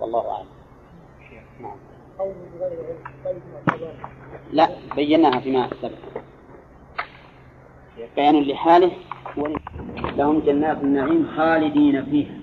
[0.00, 0.46] والله أعلم.
[1.60, 1.91] نعم.
[4.52, 6.22] لا بيناها فيما سبق
[8.16, 8.90] بيان لحاله
[10.16, 12.34] لهم جنات النعيم خالدين فيها.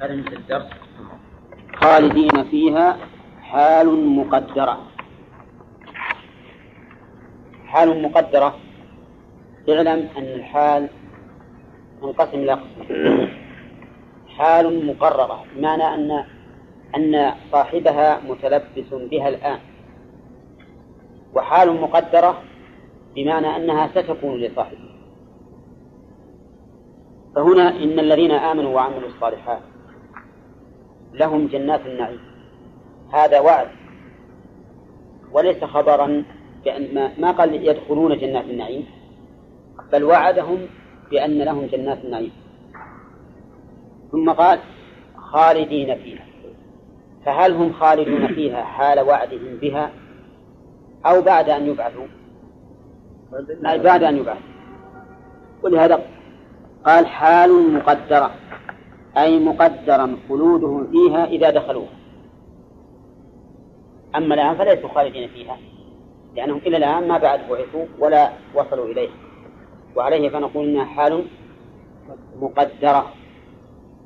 [0.00, 0.66] هذا الدرس
[1.76, 2.96] خالدين فيها
[3.42, 4.78] حال مقدرة.
[7.66, 8.54] حال مقدرة.
[9.68, 10.88] اعلم أن الحال
[12.02, 13.28] منقسم إلى قسمين
[14.36, 15.44] حال مقررة.
[15.56, 16.24] بمعنى أن
[16.96, 19.58] أن صاحبها متلبس بها الآن.
[21.34, 22.42] وحال مقدرة
[23.14, 24.96] بمعنى أنها ستكون لصاحبها.
[27.36, 29.60] فهنا إن الذين آمنوا وعملوا الصالحات
[31.12, 32.20] لهم جنات النعيم.
[33.12, 33.68] هذا وعد.
[35.32, 36.24] وليس خبرا
[36.64, 38.86] بأن ما قال يدخلون جنات النعيم
[39.92, 40.58] بل وعدهم
[41.10, 42.32] بأن لهم جنات النعيم.
[44.12, 44.58] ثم قال
[45.16, 46.35] خالدين فيها.
[47.26, 49.90] فهل هم خالدون فيها حال وعدهم بها
[51.06, 52.06] أو بعد أن يبعثوا؟
[53.62, 54.42] بعد أن يبعثوا.
[55.62, 56.02] ولهذا
[56.84, 58.30] قال حال مقدرة
[59.16, 61.96] أي مقدرا خلودهم فيها إذا دخلوها.
[64.16, 65.58] أما الآن فليسوا خالدين فيها
[66.36, 69.14] لأنهم إلى الآن ما بعد بعثوا ولا وصلوا إليها
[69.96, 71.24] وعليه فنقول إنها حال
[72.40, 73.12] مقدرة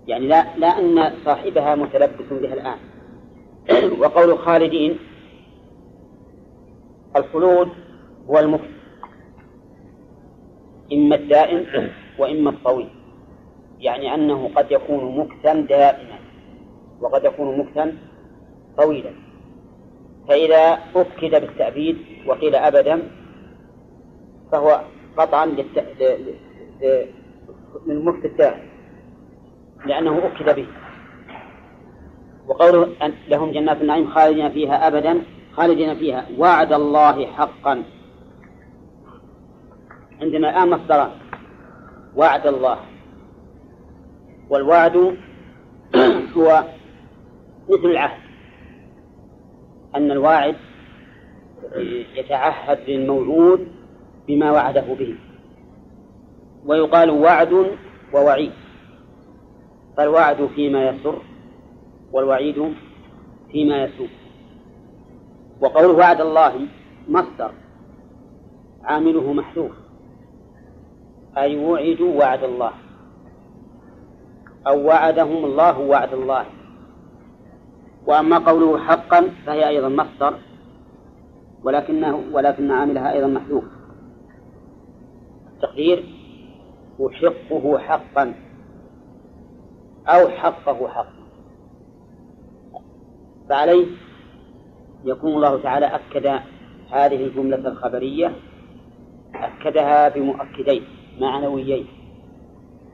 [0.07, 2.90] يعني لا لا أن صاحبها متلبس بها الآن.
[4.01, 4.99] وقول خالدين
[7.17, 7.69] الخلود
[8.31, 8.71] هو المكت
[10.93, 12.89] إما الدائم وإما الطويل
[13.79, 16.19] يعني أنه قد يكون مكتا دائما
[17.01, 17.97] وقد يكون مكتا
[18.77, 19.11] طويلا.
[20.29, 23.03] فإذا أكد بالتأبيد وقيل أبدا
[24.53, 24.81] فهو
[25.17, 25.47] قطعا
[27.87, 28.71] للمكت الدائم
[29.87, 30.67] لأنه أكد به.
[32.51, 35.23] وقوله أن لهم جنات النعيم خالدين فيها أبدا
[35.53, 36.27] خالدين فيها.
[36.39, 37.83] وعد الله حقا.
[40.21, 41.11] عندما الآن مصدران.
[42.17, 42.79] وعد الله.
[44.51, 44.97] والوعد
[46.37, 46.65] هو
[47.69, 48.21] مثل العهد.
[49.97, 50.57] أن الواعد
[52.17, 53.69] يتعهد للموعود
[54.29, 55.15] بما وعده به.
[56.67, 57.67] ويقال وعد
[58.15, 58.53] ووعيد.
[59.97, 61.30] فالوعد فيما يسر.
[62.13, 62.75] والوعيد
[63.53, 64.09] فيما يسوء.
[65.61, 66.67] وقوله وعد الله
[67.09, 67.53] مصدر
[68.85, 69.73] عامله محذوف.
[71.39, 72.73] أي وعدوا وعد الله.
[74.67, 76.47] أو وعدهم الله وعد الله.
[78.07, 80.35] وأما قوله حقا فهي أيضا مصدر
[81.63, 83.65] ولكنه ولكن عاملها أيضا محذوف.
[85.55, 86.05] التقدير
[87.07, 88.35] أحقه حقا
[90.09, 91.20] أو حقه حقا.
[93.51, 93.87] فعليه
[95.05, 96.27] يكون الله تعالى أكد
[96.91, 98.33] هذه الجملة الخبرية
[99.35, 100.83] أكدها بمؤكدين
[101.21, 101.87] معنويين.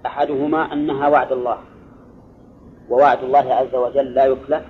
[0.07, 1.59] أحدهما أنها وعد الله
[2.91, 4.63] ووعد الله عز وجل لا يخلف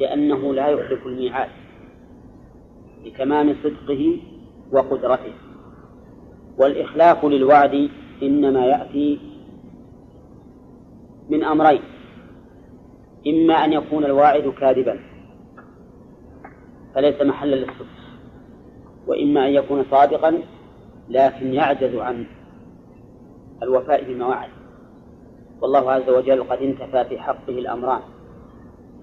[0.00, 1.48] لأنه لا يخلف الميعاد
[3.04, 4.20] لتمام صدقه
[4.72, 5.32] وقدرته.
[6.58, 7.90] والإخلاف للوعد
[8.22, 9.18] إنما يأتي
[11.28, 11.97] من أمرين
[13.26, 15.00] إما أن يكون الواعد كاذبا
[16.94, 17.98] فليس محلا للصدق.
[19.06, 20.38] وإما أن يكون صادقا
[21.08, 22.26] لكن يعجز عن
[23.62, 24.48] الوفاء بما وعد.
[25.60, 28.00] والله عز وجل قد انتفى في حقه الأمران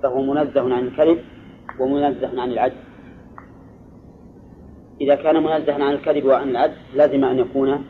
[0.04, 1.20] فهو منزه عن الكذب
[1.80, 2.76] ومنزه عن العدل
[5.02, 7.86] إذا كان منزها عن الكذب وعن العدل لازم أن يكون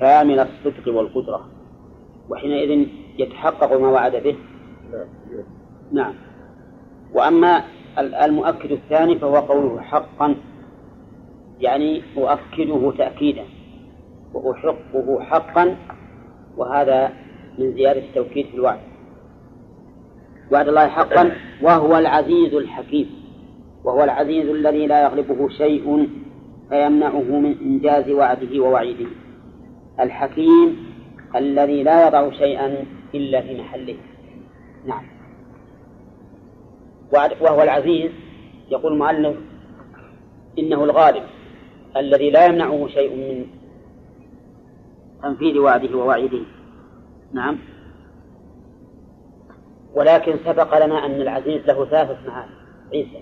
[0.00, 1.48] كامل الصدق والقدرة
[2.30, 2.88] وحينئذ
[3.18, 4.36] يتحقق ما وعد به.
[5.92, 6.14] نعم.
[7.14, 7.62] وأما
[7.98, 10.34] المؤكد الثاني فهو قوله حقا
[11.60, 13.44] يعني أؤكده تأكيدا
[14.34, 15.76] وأحقه حقا
[16.56, 17.12] وهذا
[17.58, 18.78] من زيادة التوكيد في الوعد.
[20.52, 21.32] وعد الله حقا
[21.62, 23.10] وهو العزيز الحكيم
[23.84, 26.08] وهو العزيز الذي لا يغلبه شيء
[26.68, 29.06] فيمنعه من إنجاز وعده ووعيده.
[30.00, 30.76] الحكيم
[31.36, 32.84] الذي لا يضع شيئا
[33.14, 33.96] إلا في محله.
[34.86, 35.06] نعم.
[37.12, 38.10] وهو العزيز
[38.68, 39.36] يقول المؤلف
[40.58, 41.22] إنه الغالب
[41.96, 43.46] الذي لا يمنعه شيء من
[45.22, 46.42] تنفيذ وعده ووعيده.
[47.32, 47.58] نعم.
[49.94, 52.54] ولكن سبق لنا أن العزيز له ثلاثة معاني.
[52.94, 53.20] عزة.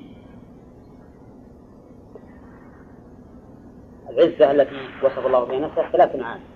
[4.11, 6.53] العزة التي وصف الله بها نفسه ثلاث معاني.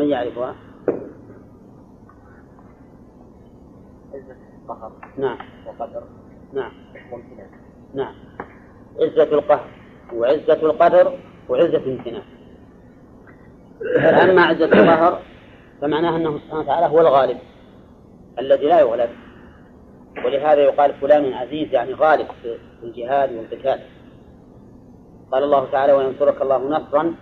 [0.00, 0.54] من يعرفها؟
[4.14, 4.92] عزة القهر.
[5.18, 5.38] نعم.
[5.66, 6.02] وقدر.
[6.52, 6.72] نعم.
[7.12, 7.50] وامتنان.
[7.94, 8.14] نعم.
[9.00, 9.70] عزة القهر
[10.14, 11.18] وعزة القدر
[11.48, 12.22] وعزة الامتنان.
[14.30, 15.22] أما عزة القهر
[15.80, 17.38] فمعناه أنه سبحانه وتعالى هو الغالب
[18.38, 19.10] الذي لا يغلب.
[20.24, 23.80] ولهذا يقال فلان عزيز يعني غالب في الجهاد والقتال.
[25.32, 27.14] قال الله تعالى وينصرك الله نصرا؟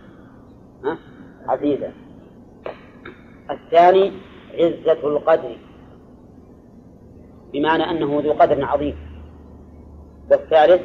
[1.46, 1.92] عزيزا.
[3.50, 4.12] الثاني
[4.54, 5.56] عزة القدر.
[7.52, 8.96] بمعنى أنه ذو قدر عظيم.
[10.30, 10.82] والثالث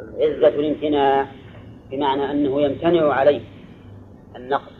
[0.00, 1.26] عزة الامتناع
[1.90, 3.40] بمعنى أنه يمتنع عليه
[4.36, 4.72] النقص.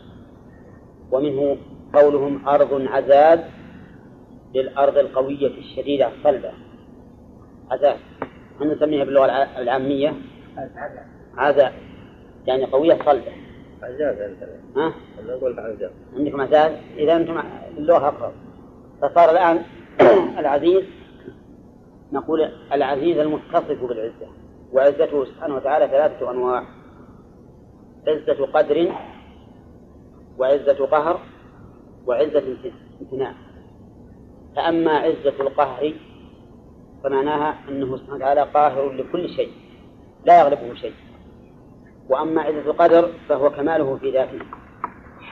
[1.11, 1.57] ومنه
[1.93, 3.39] قولهم أرض عزاز
[4.55, 6.51] للأرض القوية الشديدة الصلبة.
[7.71, 7.97] عزاز
[8.61, 9.25] نسميها باللغة
[9.57, 10.13] العامية؟
[11.37, 11.73] عزاء
[12.47, 13.31] يعني قوية صلبة.
[13.83, 14.43] عزاز أنت
[14.77, 14.93] ها؟
[15.27, 17.41] نقول عزاز عندكم عزاز إذا أنتم
[17.77, 18.33] اللغة أقرب.
[19.01, 19.63] فصار الآن
[20.39, 20.83] العزيز
[22.11, 24.27] نقول العزيز المتصف بالعزة
[24.73, 26.63] وعزته سبحانه وتعالى ثلاثة أنواع.
[28.07, 28.91] عزة قدر
[30.37, 31.19] وعزة قهر
[32.07, 32.43] وعزة
[33.01, 33.33] امتناع.
[34.55, 35.93] فأما عزة القهر
[37.03, 39.51] فمعناها أنه سبحانه وتعالى قاهر لكل شيء
[40.25, 40.93] لا يغلبه شيء.
[42.11, 44.39] وأما عزة القدر فهو كماله في ذاته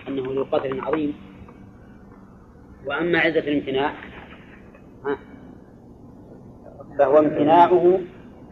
[0.08, 1.14] أنه ذو قدر عظيم.
[2.86, 3.94] وأما عزة الامتناع
[7.00, 8.00] فهو امتناعه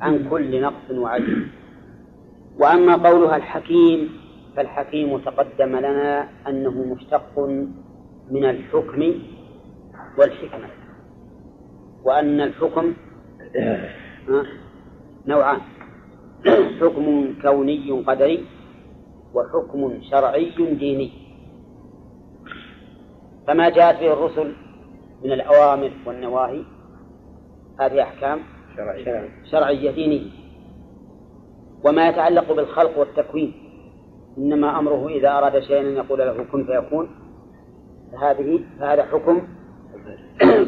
[0.01, 1.37] عن كل نقص وعجز
[2.59, 4.09] وأما قولها الحكيم
[4.55, 7.39] فالحكيم تقدم لنا أنه مشتق
[8.31, 9.13] من الحكم
[10.17, 10.67] والحكمة
[12.03, 12.93] وأن الحكم
[15.27, 15.59] نوعان.
[16.81, 18.45] حكم كوني قدري
[19.33, 21.11] وحكم شرعي ديني.
[23.47, 24.53] فما جاءت به الرسل
[25.23, 26.63] من الأوامر والنواهي؟
[27.79, 28.39] هذه أحكام
[28.75, 30.31] شرعي شرعية دينية.
[31.85, 33.53] وما يتعلق بالخلق والتكوين
[34.37, 37.09] إنما أمره إذا أراد شيئا أن يقول له كن فيكون.
[38.11, 39.41] فهذه فهذا حكم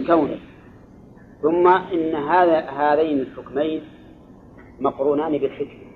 [0.08, 0.40] كوني.
[1.42, 3.82] ثم إن هذا هذين الحكمين
[4.80, 5.90] مقرونان بالحكمة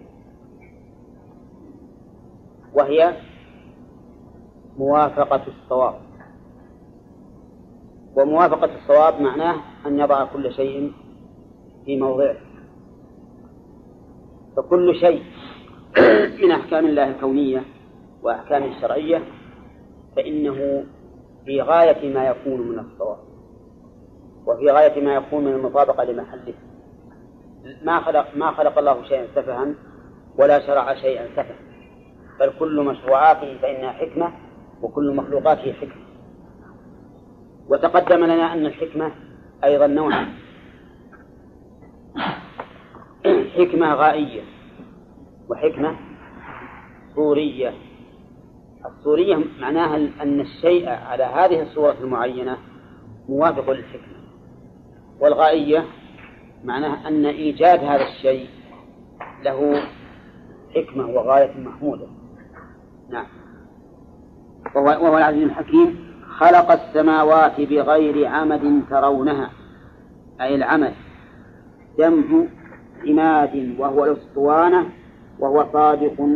[2.73, 3.13] وهي
[4.77, 5.95] موافقة الصواب.
[8.15, 9.55] وموافقة الصواب معناه
[9.85, 10.91] أن يضع كل شيء
[11.85, 12.35] في موضعه.
[14.57, 15.23] فكل شيء
[16.43, 17.63] من أحكام الله الكونية
[18.23, 19.23] وأحكامه الشرعية
[20.15, 20.85] فإنه
[21.45, 23.17] في غاية ما يكون من الصواب.
[24.45, 26.53] وفي غاية ما يكون من المطابقة لمحله.
[27.83, 29.67] ما خلق ما خلق الله شيئا سفها
[30.37, 31.55] ولا شرع شيئا سفها.
[32.39, 34.31] بل كل مشروعاته فإنها حكمة
[34.81, 36.03] وكل مخلوقاته حكمة.
[37.69, 39.11] وتقدم لنا أن الحكمة
[39.63, 40.27] أيضا نوعان
[43.57, 44.41] حكمة غائية
[45.49, 45.95] وحكمة
[47.15, 47.73] صورية
[48.85, 52.57] الصورية معناها أن الشيء على هذه الصورة المعينة
[53.29, 54.13] موافق للحكمة.
[55.19, 55.85] والغائية
[56.63, 58.49] معناها أن إيجاد هذا الشيء
[59.43, 59.83] له
[60.75, 62.07] حكمة وغاية محمودة.
[63.09, 63.25] نعم.
[64.75, 69.49] وهو, وهو العزيز الحكيم خلق السماوات بغير عمد ترونها
[70.41, 70.93] أي العمد
[71.99, 72.45] جمع
[73.07, 74.89] عماد وهو الأسطوانة
[75.39, 76.29] وهو صادق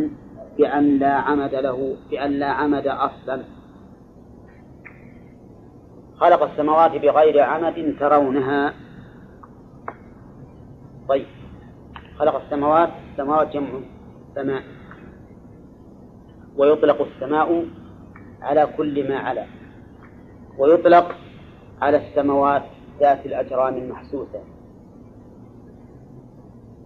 [0.58, 3.42] بأن لا عمد له بأن لا عمد أصلا.
[6.16, 8.74] خلق السماوات بغير عمد ترونها.
[11.08, 11.26] طيب.
[12.18, 13.68] خلق السماوات السماوات جمع
[14.34, 14.62] سماء.
[16.56, 17.64] ويطلق السماء
[18.42, 19.46] على كل ما علا.
[20.58, 21.14] ويطلق
[21.82, 22.62] على السماوات
[23.00, 24.40] ذات الأجرام المحسوسة.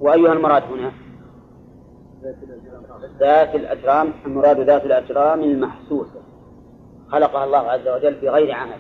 [0.01, 0.93] وأيها المراد هنا؟
[3.21, 6.23] ذات الأجرام المراد ذات الأجرام المحسوسة.
[7.09, 8.79] خلقها الله عز وجل بغير عمد.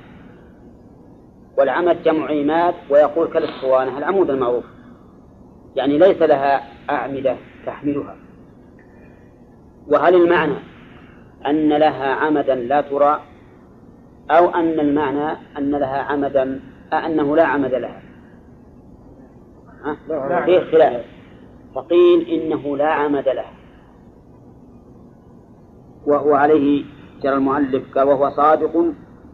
[1.58, 4.64] والعمد جمع عماد ويقول كالاسطوانة العمود المعروف.
[5.76, 7.36] يعني ليس لها أعمدة
[7.66, 8.16] تحملها.
[9.88, 10.54] وهل المعنى
[11.46, 13.20] أن لها عمدا لا ترى؟
[14.30, 16.60] أو أن المعنى أن لها عمدا
[16.92, 18.02] أنه لا عمد لها؟
[19.84, 21.04] ها؟ فيه خلاف
[21.74, 23.44] فقيل إنه لا عمد له
[26.06, 26.84] وهو عليه
[27.22, 28.92] جرى المؤلف قال وهو صادق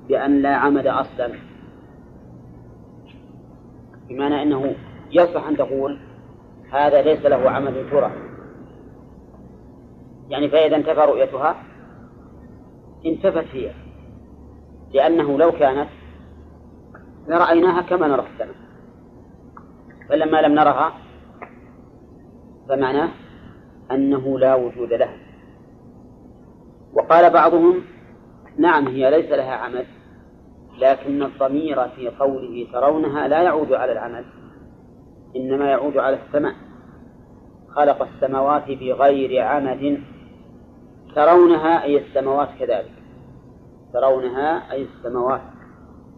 [0.09, 1.33] بأن لا عمد أصلا.
[4.09, 4.75] بمعنى أنه
[5.13, 5.99] يصح أن تقول
[6.73, 8.11] هذا ليس له عمد ترى.
[10.29, 11.57] يعني فإذا انتفى رؤيتها
[13.07, 13.73] انتفت هي.
[14.95, 15.89] لأنه لو كانت
[17.29, 18.57] لرأيناها كما نرى السماء.
[20.09, 20.93] فلما لم نرها
[22.69, 23.09] فمعناه
[23.91, 25.17] أنه لا وجود لها.
[26.93, 27.83] وقال بعضهم
[28.59, 29.87] نعم هي ليس لها عمل
[30.79, 34.38] لكن الضمير في قوله ترونها لا يعود على العمل.
[35.37, 36.55] إنما يعود على السماء.
[37.69, 40.03] خلق السماوات بغير عمد.
[41.15, 42.93] ترونها أي السماوات كذلك.
[43.93, 45.41] ترونها أي السماوات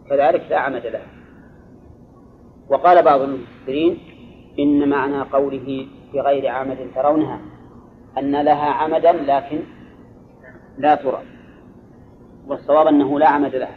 [0.08, 1.06] كذلك لا عمد لها.
[2.68, 3.98] وقال بعض المفسرين
[4.58, 7.40] إن معنى قوله بغير عمد ترونها
[8.18, 9.62] أن لها عمدا لكن
[10.78, 11.22] لا ترى.
[12.46, 13.76] والصواب أنه لا عمد لها.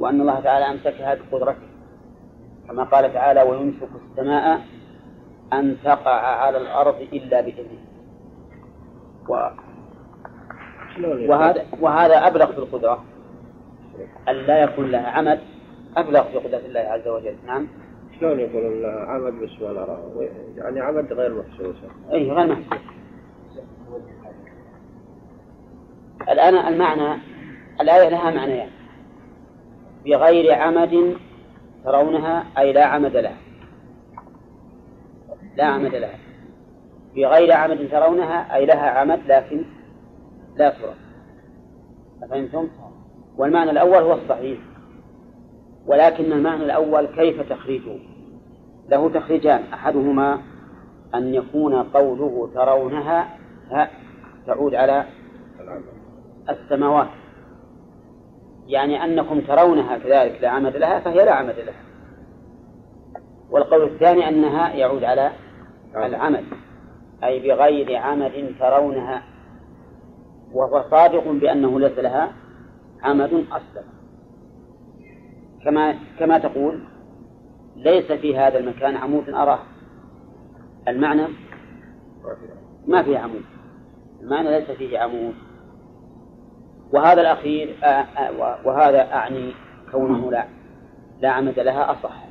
[0.00, 1.69] وأن الله تعالى أمسكها بقدرته.
[2.70, 4.60] كما قال تعالى ويمسك السماء
[5.52, 7.78] أن تقع على الأرض إلا بإذنه.
[9.28, 9.48] و...
[11.28, 13.04] وهذا وهذا أبلغ في القدرة.
[14.28, 15.40] أن لا يكون لها عمد.
[15.96, 17.36] أبلغ في قدرة الله عز وجل.
[17.46, 17.68] نعم.
[18.20, 21.76] شلون يقولون عمد بس ما نراه؟ يعني عمد غير محسوس
[22.12, 22.80] أي غير محسوس
[26.28, 27.20] الآن المعنى
[27.80, 28.70] الآية لها معنيان.
[30.04, 31.16] بغير عمد
[31.84, 33.36] ترونها أي لا عمد لها.
[35.56, 36.18] لا عمد لها.
[37.16, 39.64] بغير عمد ترونها أي لها عمد لكن
[40.56, 40.94] لا ترى
[42.22, 42.68] أفهمتم؟
[43.36, 44.58] والمعنى الأول هو الصحيح.
[45.86, 47.98] ولكن المعنى الأول كيف تخريجه
[48.88, 49.62] له تخريجان.
[49.74, 50.38] أحدهما
[51.14, 53.28] أن يكون قوله ترونها
[53.70, 53.90] ها
[54.46, 55.04] تعود على
[56.48, 57.08] السماوات.
[58.70, 61.82] يعني أنكم ترونها كذلك لا عمد لها فهي لا عمد لها.
[63.50, 65.32] والقول الثاني أنها يعود على
[65.94, 66.44] العمد
[67.24, 69.22] أي بغير عمد ترونها.
[70.52, 72.32] وهو صادق بأنه ليس لها
[73.02, 73.84] عمد أصلا.
[75.64, 76.80] كما كما تقول
[77.76, 79.58] ليس في هذا المكان عمود أراه
[80.88, 81.26] المعنى؟
[82.86, 83.44] ما فيه عمود.
[84.20, 85.34] المعنى ليس فيه عمود.
[86.92, 89.54] وهذا الأخير آه، آه، وهذا أعني
[89.92, 90.44] كونه لا
[91.20, 92.24] لا عمد لها أصح.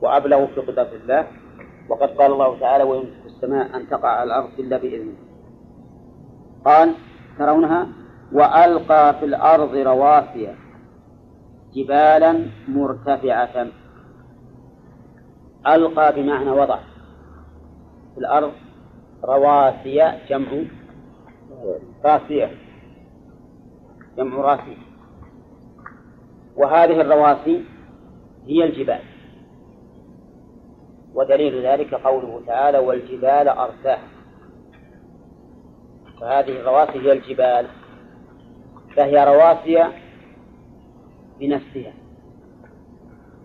[0.00, 1.26] وأبلغ في قدرة الله
[1.88, 5.14] وقد قال الله تعالى ويمسك السماء أن تقع على الأرض إلا بإذنه.
[6.64, 6.94] قال
[7.38, 7.86] ترونها؟
[8.32, 10.54] وألقى في الأرض رواسي
[11.74, 13.66] جبالا مرتفعة.
[15.66, 16.78] ألقى بمعنى وضع.
[18.14, 18.52] في الأرض
[19.24, 20.64] رواسي جمع
[22.04, 22.67] راسية.
[24.18, 24.76] جمع راسي.
[26.56, 27.64] وهذه الرواسي
[28.46, 29.02] هي الجبال.
[31.14, 34.08] ودليل ذلك قوله تعالى والجبال أرساها.
[36.20, 37.66] فهذه الرواسي هي الجبال.
[38.96, 39.84] فهي رواسي
[41.40, 41.92] بنفسها.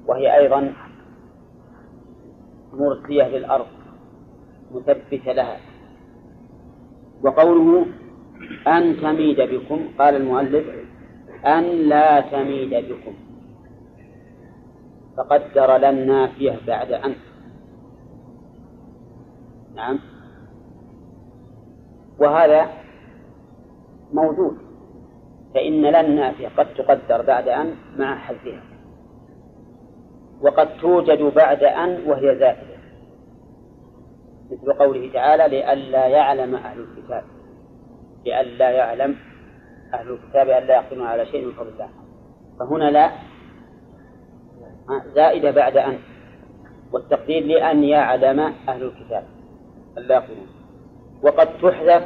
[0.07, 0.73] وهي أيضا
[2.73, 3.67] مرسية للأرض
[4.71, 5.57] مثبتة لها.
[7.23, 7.85] وقوله
[8.67, 10.65] أن تميد بكم قال المؤلف
[11.45, 13.13] أن لا تميد بكم.
[15.17, 17.15] فقدر لن نافية بعد أن.
[19.75, 19.99] نعم.
[22.19, 22.67] وهذا
[24.13, 24.57] موجود
[25.53, 28.63] فإن لن نافية قد تقدر بعد أن مع حذفها.
[30.41, 32.73] وقد توجد بعد أن وهي زائدة
[34.51, 37.23] مثل قوله تعالى لئلا يعلم أهل الكتاب.
[38.25, 39.15] لئلا يعلم
[39.93, 41.89] أهل الكتاب ألا يقدمون على شيء من فضل الله.
[42.59, 43.11] فهنا لا
[45.15, 45.97] زائدة بعد أن
[46.91, 49.23] والتقدير لأن يعلم أهل الكتاب
[49.97, 50.47] ألا يقدمون
[51.23, 52.03] وقد تحذف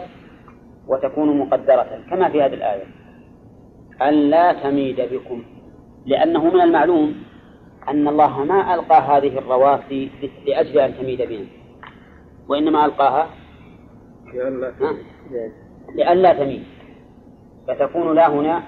[0.87, 2.83] وتكون مقدرة كما في هذه الآية.
[4.01, 5.43] أن لا تميد بكم
[6.05, 7.23] لأنه من المعلوم
[7.87, 10.11] أن الله ما ألقى هذه الرواسي
[10.45, 11.47] لأجل أن تميد بهم
[12.49, 13.27] وإنما ألقاها
[15.95, 16.63] لئلا تميل.
[17.67, 18.63] فتكون لا هنا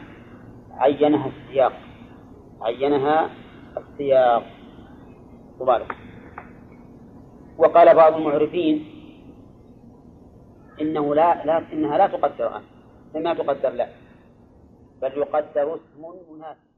[0.71, 1.73] عينها السياق.
[2.61, 3.29] عينها
[3.77, 4.43] السياق.
[5.61, 5.95] مبارك.
[7.57, 8.85] وقال بعض المعرفين
[10.81, 12.63] إنه لا, لا إنها لا تقدر عنه
[13.15, 13.89] ما تقدر له
[15.01, 16.01] بل يقدر اسم
[16.31, 16.68] مناسب.